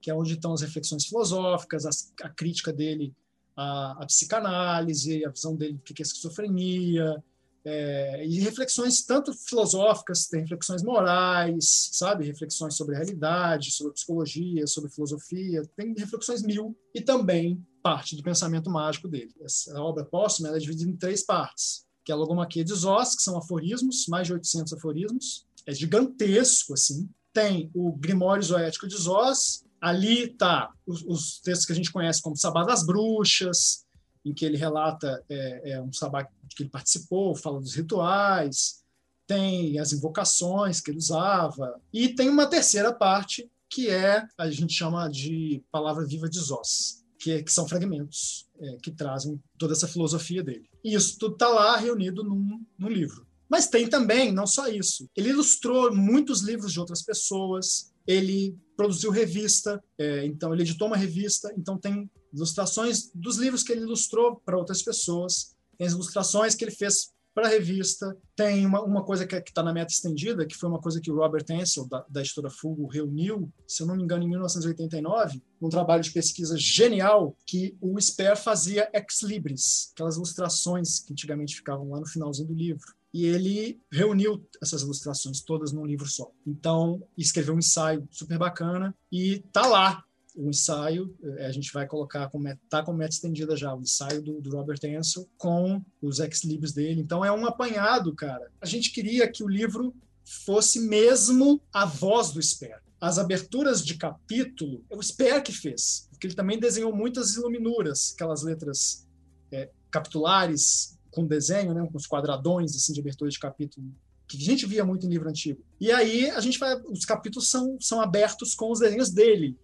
que 0.01 0.09
é 0.09 0.13
onde 0.13 0.34
estão 0.34 0.53
as 0.53 0.61
reflexões 0.61 1.05
filosóficas, 1.05 1.86
as, 1.86 2.13
a 2.21 2.30
crítica 2.30 2.71
dele 2.71 3.13
à, 3.55 4.03
à, 4.03 4.05
psicanálise, 4.05 5.25
a 5.25 5.30
visão 5.30 5.55
dele 5.55 5.73
do 5.73 5.93
que 5.93 6.01
é 6.01 6.05
esquizofrenia, 6.05 7.23
é, 7.66 8.26
e 8.26 8.39
reflexões 8.39 9.03
tanto 9.03 9.34
filosóficas, 9.34 10.28
tem 10.28 10.41
reflexões 10.41 10.84
morais, 10.84 11.89
sabe, 11.91 12.26
reflexões 12.26 12.76
sobre 12.76 12.95
a 12.95 12.99
realidade, 12.99 13.72
sobre 13.72 13.93
psicologia, 13.93 14.66
sobre 14.68 14.89
filosofia, 14.89 15.64
tem 15.76 15.93
reflexões 15.97 16.41
mil 16.43 16.78
e 16.93 17.01
também 17.01 17.62
parte 17.84 18.16
do 18.16 18.24
pensamento 18.24 18.70
mágico 18.70 19.08
dele. 19.08 19.34
Essa 19.41 19.80
obra 19.82 20.05
póstuma 20.05 20.49
é 20.49 20.60
dividida 20.60 20.89
em 20.89 20.95
três 20.95 21.26
partes, 21.26 21.86
que 22.03 22.12
é 22.12 22.16
a 22.16 22.18
Logomaquia 22.18 22.64
de 22.64 22.74
Zós, 22.74 23.16
que 23.16 23.24
são 23.24 23.38
aforismos, 23.38 24.08
mais 24.08 24.28
de 24.28 24.34
800 24.34 24.74
aforismos, 24.74 25.45
é 25.66 25.74
gigantesco 25.74 26.74
assim. 26.74 27.10
Tem 27.34 27.70
o 27.74 27.91
Grimório 27.91 28.43
Zoético 28.43 28.88
de 28.88 28.97
Zós, 28.97 29.64
ali 29.80 30.24
está 30.24 30.72
os, 30.86 31.03
os 31.03 31.39
textos 31.39 31.66
que 31.66 31.74
a 31.74 31.76
gente 31.76 31.91
conhece 31.91 32.22
como 32.22 32.36
Sabá 32.36 32.64
das 32.64 32.86
Bruxas, 32.86 33.86
em 34.28 34.34
que 34.34 34.45
ele 34.45 34.57
relata 34.57 35.23
é, 35.30 35.71
é 35.71 35.82
um 35.82 35.93
sabá 35.93 36.23
que 36.23 36.63
ele 36.63 36.69
participou, 36.69 37.36
fala 37.36 37.59
dos 37.59 37.75
rituais, 37.75 38.84
tem 39.25 39.80
as 39.80 39.93
invocações 39.93 40.80
que 40.80 40.91
ele 40.91 40.97
usava, 40.97 41.80
e 41.93 42.09
tem 42.09 42.30
uma 42.30 42.47
terceira 42.47 42.93
parte 42.93 43.49
que 43.69 43.89
é, 43.89 44.25
a 44.38 44.49
gente 44.49 44.73
chama 44.73 45.07
de 45.09 45.61
palavra 45.71 46.05
viva 46.05 46.30
de 46.30 46.39
Zós, 46.39 47.03
que, 47.19 47.32
é, 47.32 47.43
que 47.43 47.51
são 47.51 47.67
fragmentos 47.67 48.47
é, 48.59 48.78
que 48.82 48.91
trazem 48.91 49.41
toda 49.57 49.73
essa 49.73 49.88
filosofia 49.88 50.43
dele. 50.43 50.69
E 50.84 50.93
isso 50.93 51.17
tudo 51.19 51.34
está 51.34 51.49
lá 51.49 51.75
reunido 51.78 52.23
num, 52.23 52.65
num 52.78 52.88
livro. 52.88 53.28
Mas 53.49 53.67
tem 53.67 53.88
também, 53.88 54.32
não 54.32 54.47
só 54.47 54.67
isso, 54.67 55.09
ele 55.15 55.30
ilustrou 55.30 55.93
muitos 55.93 56.41
livros 56.41 56.71
de 56.71 56.80
outras 56.80 57.01
pessoas, 57.01 57.93
ele 58.08 58.58
produziu 58.76 59.12
revista, 59.12 59.84
é, 59.97 60.26
então 60.26 60.53
ele 60.53 60.64
editou 60.64 60.88
uma 60.88 60.97
revista, 60.97 61.53
então 61.58 61.78
tem 61.78 62.10
ilustrações 62.34 63.12
dos 63.14 63.38
livros 63.38 63.64
que 63.64 63.72
ele 63.72 63.82
ilustrou 63.82 64.41
para 64.45 64.58
outras 64.58 64.82
pessoas, 64.82 65.55
tem 65.78 65.88
as 65.88 65.93
ilustrações 65.93 66.55
que 66.55 66.64
ele 66.64 66.72
fez 66.72 67.12
para 67.38 67.45
a 67.45 67.51
revista. 67.51 68.18
Tem 68.36 68.66
uma, 68.66 68.82
uma 68.82 69.05
coisa 69.05 69.28
que 69.28 69.36
está 69.36 69.62
na 69.62 69.72
meta 69.72 69.93
estendida, 69.93 70.43
que 70.43 70.58
foi 70.58 70.68
uma 70.68 70.82
coisa 70.82 70.99
que 70.99 71.12
o 71.12 71.16
Robert 71.18 71.45
Ansel, 71.51 71.88
da, 71.88 72.03
da 72.10 72.22
editora 72.22 72.49
Fugo, 72.49 72.88
reuniu, 72.88 73.53
se 73.68 73.84
eu 73.84 73.88
não 73.88 73.95
me 73.95 74.01
engano, 74.01 74.24
em 74.24 74.28
1989, 74.28 75.39
um 75.62 75.70
trabalho 75.70 76.01
de 76.01 76.12
pesquisa 76.12 76.58
genial 76.58 77.38
que 77.45 77.78
o 77.80 77.99
Sper 77.99 78.36
fazia 78.36 78.89
ex 78.91 79.22
libris, 79.22 79.91
aquelas 79.93 80.16
ilustrações 80.16 80.99
que 80.99 81.14
antigamente 81.14 81.55
ficavam 81.55 81.91
lá 81.91 81.99
no 81.99 82.08
finalzinho 82.08 82.47
do 82.47 82.55
livro. 82.55 82.97
E 83.18 83.26
ele 83.26 83.82
reuniu 83.91 84.47
essas 84.61 84.84
ilustrações 84.84 85.41
todas 85.41 85.72
num 85.72 85.88
livro 85.88 86.07
só. 86.07 86.32
Então, 86.45 87.01
escreveu 87.18 87.55
um 87.55 87.57
ensaio 87.57 88.07
super 88.11 88.38
bacana 88.38 88.95
e 89.11 89.39
tá 89.51 89.65
lá 89.65 90.03
o 90.36 90.47
ensaio, 90.51 91.18
eh, 91.24 91.47
a 91.47 91.51
gente 91.51 91.74
vai 91.74 91.88
colocar, 91.88 92.30
com, 92.30 92.39
tá 92.70 92.84
com 92.84 92.93
meta 92.93 93.15
estendida 93.15 93.57
já, 93.57 93.74
o 93.74 93.82
ensaio 93.82 94.22
do, 94.22 94.39
do 94.39 94.51
Robert 94.51 94.78
Ansel 94.86 95.28
com 95.36 95.84
os 95.99 96.20
ex-libris 96.20 96.74
dele. 96.74 97.01
Então 97.01 97.26
é 97.26 97.32
um 97.32 97.47
apanhado, 97.47 98.13
cara. 98.13 98.51
A 98.61 98.68
gente 98.68 98.91
queria 98.91 99.28
que 99.28 99.43
o 99.43 99.49
livro 99.49 99.95
fosse 100.24 100.80
mesmo 100.80 101.59
a 101.74 101.86
voz 101.86 102.30
do 102.30 102.39
Sper. 102.39 102.80
As 103.01 103.18
aberturas 103.18 103.84
de 103.84 103.97
capítulo, 103.97 104.86
é 104.91 104.95
o 104.95 105.01
Sper 105.01 105.41
que 105.41 105.51
fez, 105.51 106.07
porque 106.11 106.28
ele 106.28 106.36
também 106.36 106.59
desenhou 106.59 106.95
muitas 106.95 107.34
iluminuras, 107.34 108.13
aquelas 108.13 108.43
letras 108.43 109.07
é, 109.51 109.72
capitulares 109.89 110.97
com 111.18 111.26
desenho, 111.26 111.74
né, 111.74 111.88
com 111.91 111.97
os 111.97 112.05
quadradões 112.05 112.76
assim, 112.76 112.93
de 112.93 112.99
abertura 112.99 113.32
de 113.32 113.39
capítulo 113.39 113.91
que 114.28 114.38
a 114.38 114.39
gente 114.39 114.65
via 114.65 114.84
muito 114.84 115.05
em 115.05 115.09
livro 115.09 115.30
antigo. 115.30 115.63
E 115.80 115.89
aí 115.91 116.30
a 116.30 116.41
gente 116.41 116.59
vai, 116.59 116.76
os 116.89 117.05
capítulos 117.05 117.49
são, 117.49 117.78
são 117.80 118.01
abertos 118.01 118.53
com 118.53 118.72
os 118.72 118.80
desenhos 118.80 119.09
dele. 119.09 119.57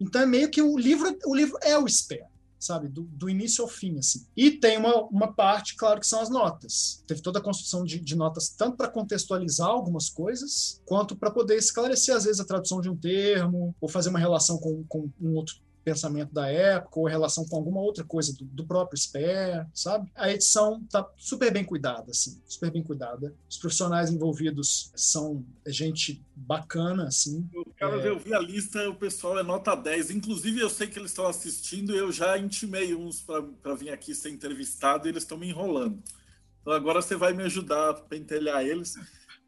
Então 0.00 0.20
é 0.20 0.26
meio 0.26 0.50
que 0.50 0.60
o 0.60 0.76
livro, 0.76 1.16
o 1.24 1.34
livro 1.34 1.56
é 1.62 1.78
o 1.78 1.86
Sper, 1.86 2.26
sabe, 2.58 2.88
do, 2.88 3.02
do, 3.02 3.30
início 3.30 3.62
ao 3.62 3.68
fim, 3.68 3.98
assim. 3.98 4.26
E 4.36 4.50
tem 4.50 4.78
uma, 4.78 5.04
uma 5.04 5.32
parte, 5.32 5.76
claro, 5.76 6.00
que 6.00 6.06
são 6.06 6.20
as 6.20 6.28
notas. 6.28 7.04
Teve 7.06 7.22
toda 7.22 7.38
a 7.38 7.42
construção 7.42 7.84
de, 7.84 8.00
de 8.00 8.16
notas 8.16 8.48
tanto 8.48 8.76
para 8.76 8.88
contextualizar 8.88 9.68
algumas 9.68 10.08
coisas, 10.08 10.82
quanto 10.84 11.14
para 11.14 11.30
poder 11.30 11.56
esclarecer 11.56 12.16
às 12.16 12.24
vezes 12.24 12.40
a 12.40 12.44
tradução 12.44 12.80
de 12.80 12.90
um 12.90 12.96
termo 12.96 13.74
ou 13.80 13.88
fazer 13.88 14.08
uma 14.08 14.18
relação 14.18 14.58
com, 14.58 14.82
com 14.88 15.08
um 15.20 15.34
outro 15.34 15.54
pensamento 15.84 16.32
da 16.32 16.48
época 16.48 17.00
ou 17.00 17.06
relação 17.06 17.46
com 17.46 17.56
alguma 17.56 17.80
outra 17.80 18.04
coisa 18.04 18.34
do, 18.36 18.44
do 18.44 18.66
próprio 18.66 18.98
SPE, 18.98 19.66
sabe? 19.74 20.10
A 20.14 20.30
edição 20.30 20.82
tá 20.90 21.08
super 21.16 21.52
bem 21.52 21.64
cuidada, 21.64 22.10
assim, 22.10 22.40
super 22.46 22.70
bem 22.70 22.82
cuidada. 22.82 23.34
Os 23.48 23.58
profissionais 23.58 24.10
envolvidos 24.10 24.92
são 24.94 25.44
gente 25.66 26.24
bacana, 26.34 27.08
assim. 27.08 27.48
Cara, 27.76 28.00
é... 28.00 28.08
eu 28.08 28.18
vi 28.18 28.34
a 28.34 28.38
lista, 28.38 28.88
o 28.88 28.94
pessoal 28.94 29.38
é 29.38 29.42
nota 29.42 29.74
10. 29.74 30.10
Inclusive, 30.10 30.60
eu 30.60 30.70
sei 30.70 30.86
que 30.86 30.98
eles 30.98 31.10
estão 31.10 31.26
assistindo, 31.26 31.94
eu 31.94 32.12
já 32.12 32.38
intimei 32.38 32.94
uns 32.94 33.20
para 33.20 33.74
vir 33.74 33.90
aqui 33.90 34.14
ser 34.14 34.30
entrevistado 34.30 35.06
e 35.06 35.10
eles 35.10 35.22
estão 35.22 35.38
me 35.38 35.48
enrolando. 35.48 36.02
Então 36.60 36.72
agora 36.72 37.00
você 37.00 37.16
vai 37.16 37.32
me 37.32 37.42
ajudar 37.44 37.90
a 37.90 37.94
pentelhar 37.94 38.64
eles 38.64 38.94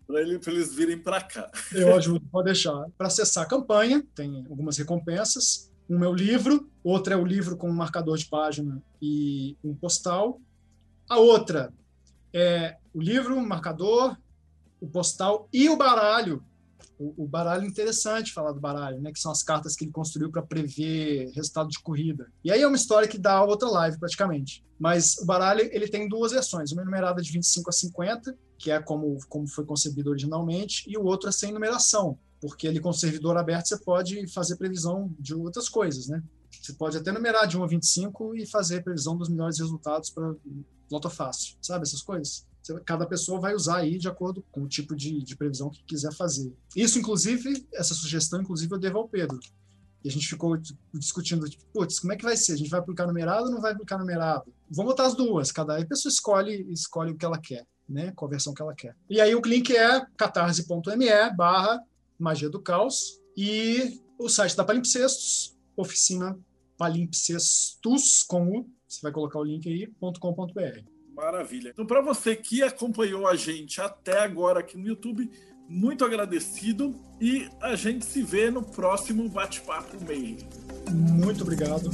para 0.06 0.20
eles 0.20 0.74
virem 0.74 0.98
para 0.98 1.20
cá. 1.20 1.50
Eu 1.72 1.94
ajudo, 1.94 2.20
pode 2.30 2.46
deixar. 2.46 2.86
Para 2.98 3.06
acessar 3.06 3.44
a 3.44 3.48
campanha, 3.48 4.04
tem 4.14 4.46
algumas 4.48 4.76
recompensas 4.76 5.71
um 5.92 5.98
meu 5.98 6.14
livro, 6.14 6.70
outra 6.82 7.14
é 7.14 7.16
o 7.16 7.24
livro 7.24 7.54
com 7.54 7.68
um 7.68 7.74
marcador 7.74 8.16
de 8.16 8.24
página 8.26 8.82
e 9.00 9.56
um 9.62 9.74
postal. 9.74 10.40
A 11.08 11.18
outra 11.18 11.70
é 12.32 12.78
o 12.94 13.00
livro, 13.00 13.36
o 13.36 13.46
marcador, 13.46 14.16
o 14.80 14.88
postal 14.88 15.48
e 15.52 15.68
o 15.68 15.76
baralho 15.76 16.42
O, 16.98 17.24
o, 17.24 17.28
baralho 17.28 17.64
é 17.64 17.66
interessante 17.66 18.32
falar 18.32 18.52
do 18.52 18.60
baralho, 18.60 19.00
né? 19.02 19.12
Que 19.12 19.18
são 19.18 19.30
as 19.30 19.42
cartas 19.42 19.76
que 19.76 19.84
ele 19.84 19.92
construiu 19.92 20.30
para 20.30 20.42
prever 20.42 21.30
resultado 21.34 21.68
de 21.68 21.78
corrida. 21.78 22.30
E 22.42 22.50
aí 22.50 22.62
é 22.62 22.66
uma 22.66 22.76
história 22.76 23.06
que 23.06 23.18
dá 23.18 23.44
outra 23.44 23.68
live 23.68 23.98
praticamente. 23.98 24.64
Mas 24.78 25.18
o 25.18 25.26
baralho 25.26 25.68
ele 25.72 25.88
tem 25.88 26.08
duas 26.08 26.32
versões, 26.32 26.72
uma 26.72 26.84
numerada 26.84 27.20
de 27.20 27.30
25 27.30 27.68
a 27.68 27.72
50, 27.72 28.38
que 28.58 28.70
é 28.70 28.80
como, 28.80 29.18
como 29.28 29.46
foi 29.46 29.64
concebido 29.64 30.10
originalmente, 30.10 30.84
e 30.88 30.96
o 30.96 31.04
outro 31.04 31.28
é 31.28 31.32
sem 31.32 31.52
numeração, 31.52 32.18
porque 32.42 32.66
ele 32.66 32.80
com 32.80 32.92
servidor 32.92 33.36
aberto 33.36 33.66
você 33.66 33.78
pode 33.78 34.26
fazer 34.26 34.56
previsão 34.56 35.14
de 35.16 35.32
outras 35.32 35.68
coisas, 35.68 36.08
né? 36.08 36.20
Você 36.50 36.72
pode 36.72 36.96
até 36.96 37.12
numerar 37.12 37.46
de 37.46 37.56
1 37.56 37.62
a 37.62 37.66
25 37.68 38.34
e 38.34 38.44
fazer 38.46 38.82
previsão 38.82 39.16
dos 39.16 39.28
melhores 39.28 39.60
resultados 39.60 40.10
para 40.10 40.34
Loto 40.90 41.08
Fácil, 41.08 41.56
sabe 41.62 41.84
essas 41.84 42.02
coisas? 42.02 42.44
Cada 42.84 43.06
pessoa 43.06 43.40
vai 43.40 43.54
usar 43.54 43.78
aí 43.78 43.96
de 43.96 44.08
acordo 44.08 44.44
com 44.50 44.62
o 44.62 44.68
tipo 44.68 44.94
de, 44.94 45.22
de 45.22 45.36
previsão 45.36 45.70
que 45.70 45.84
quiser 45.84 46.12
fazer. 46.14 46.52
Isso, 46.76 46.98
inclusive, 46.98 47.66
essa 47.72 47.94
sugestão, 47.94 48.40
inclusive, 48.40 48.72
eu 48.72 48.78
devo 48.78 48.98
ao 48.98 49.08
Pedro. 49.08 49.38
E 50.04 50.08
a 50.08 50.12
gente 50.12 50.28
ficou 50.28 50.56
discutindo, 50.94 51.48
tipo, 51.48 51.64
putz, 51.72 51.98
como 52.00 52.12
é 52.12 52.16
que 52.16 52.24
vai 52.24 52.36
ser? 52.36 52.52
A 52.52 52.56
gente 52.56 52.70
vai 52.70 52.80
aplicar 52.80 53.06
numerado 53.06 53.46
ou 53.46 53.50
não 53.50 53.60
vai 53.60 53.72
aplicar 53.72 53.98
numerado? 53.98 54.52
Vamos 54.70 54.92
botar 54.92 55.06
as 55.06 55.16
duas, 55.16 55.50
cada 55.50 55.74
aí 55.74 55.82
a 55.82 55.86
pessoa 55.86 56.10
escolhe, 56.10 56.66
escolhe 56.72 57.12
o 57.12 57.16
que 57.16 57.24
ela 57.24 57.38
quer, 57.40 57.66
né? 57.88 58.12
Qual 58.14 58.28
versão 58.28 58.54
que 58.54 58.62
ela 58.62 58.74
quer. 58.74 58.96
E 59.08 59.20
aí 59.20 59.34
o 59.34 59.40
link 59.40 59.74
é 59.74 60.04
catarse.me 60.16 61.30
barra 61.36 61.80
magia 62.22 62.48
do 62.48 62.60
caos 62.60 63.20
e 63.36 64.00
o 64.18 64.28
site 64.28 64.56
da 64.56 64.64
Palimpsestos, 64.64 65.56
oficina 65.76 66.38
palimpsestus 66.78 68.22
com 68.22 68.48
o, 68.48 68.70
você 68.88 69.00
vai 69.02 69.12
colocar 69.12 69.38
o 69.38 69.44
link 69.44 69.68
aí, 69.68 69.86
.com.br. 70.18 70.80
Maravilha. 71.14 71.70
Então, 71.70 71.86
para 71.86 72.00
você 72.00 72.34
que 72.34 72.62
acompanhou 72.62 73.26
a 73.26 73.36
gente 73.36 73.80
até 73.80 74.20
agora 74.20 74.60
aqui 74.60 74.76
no 74.76 74.86
YouTube, 74.86 75.30
muito 75.68 76.04
agradecido 76.04 76.94
e 77.20 77.48
a 77.60 77.76
gente 77.76 78.04
se 78.04 78.22
vê 78.22 78.50
no 78.50 78.62
próximo 78.62 79.28
bate-papo 79.28 80.02
meio. 80.04 80.38
Muito 80.90 81.42
obrigado. 81.42 81.90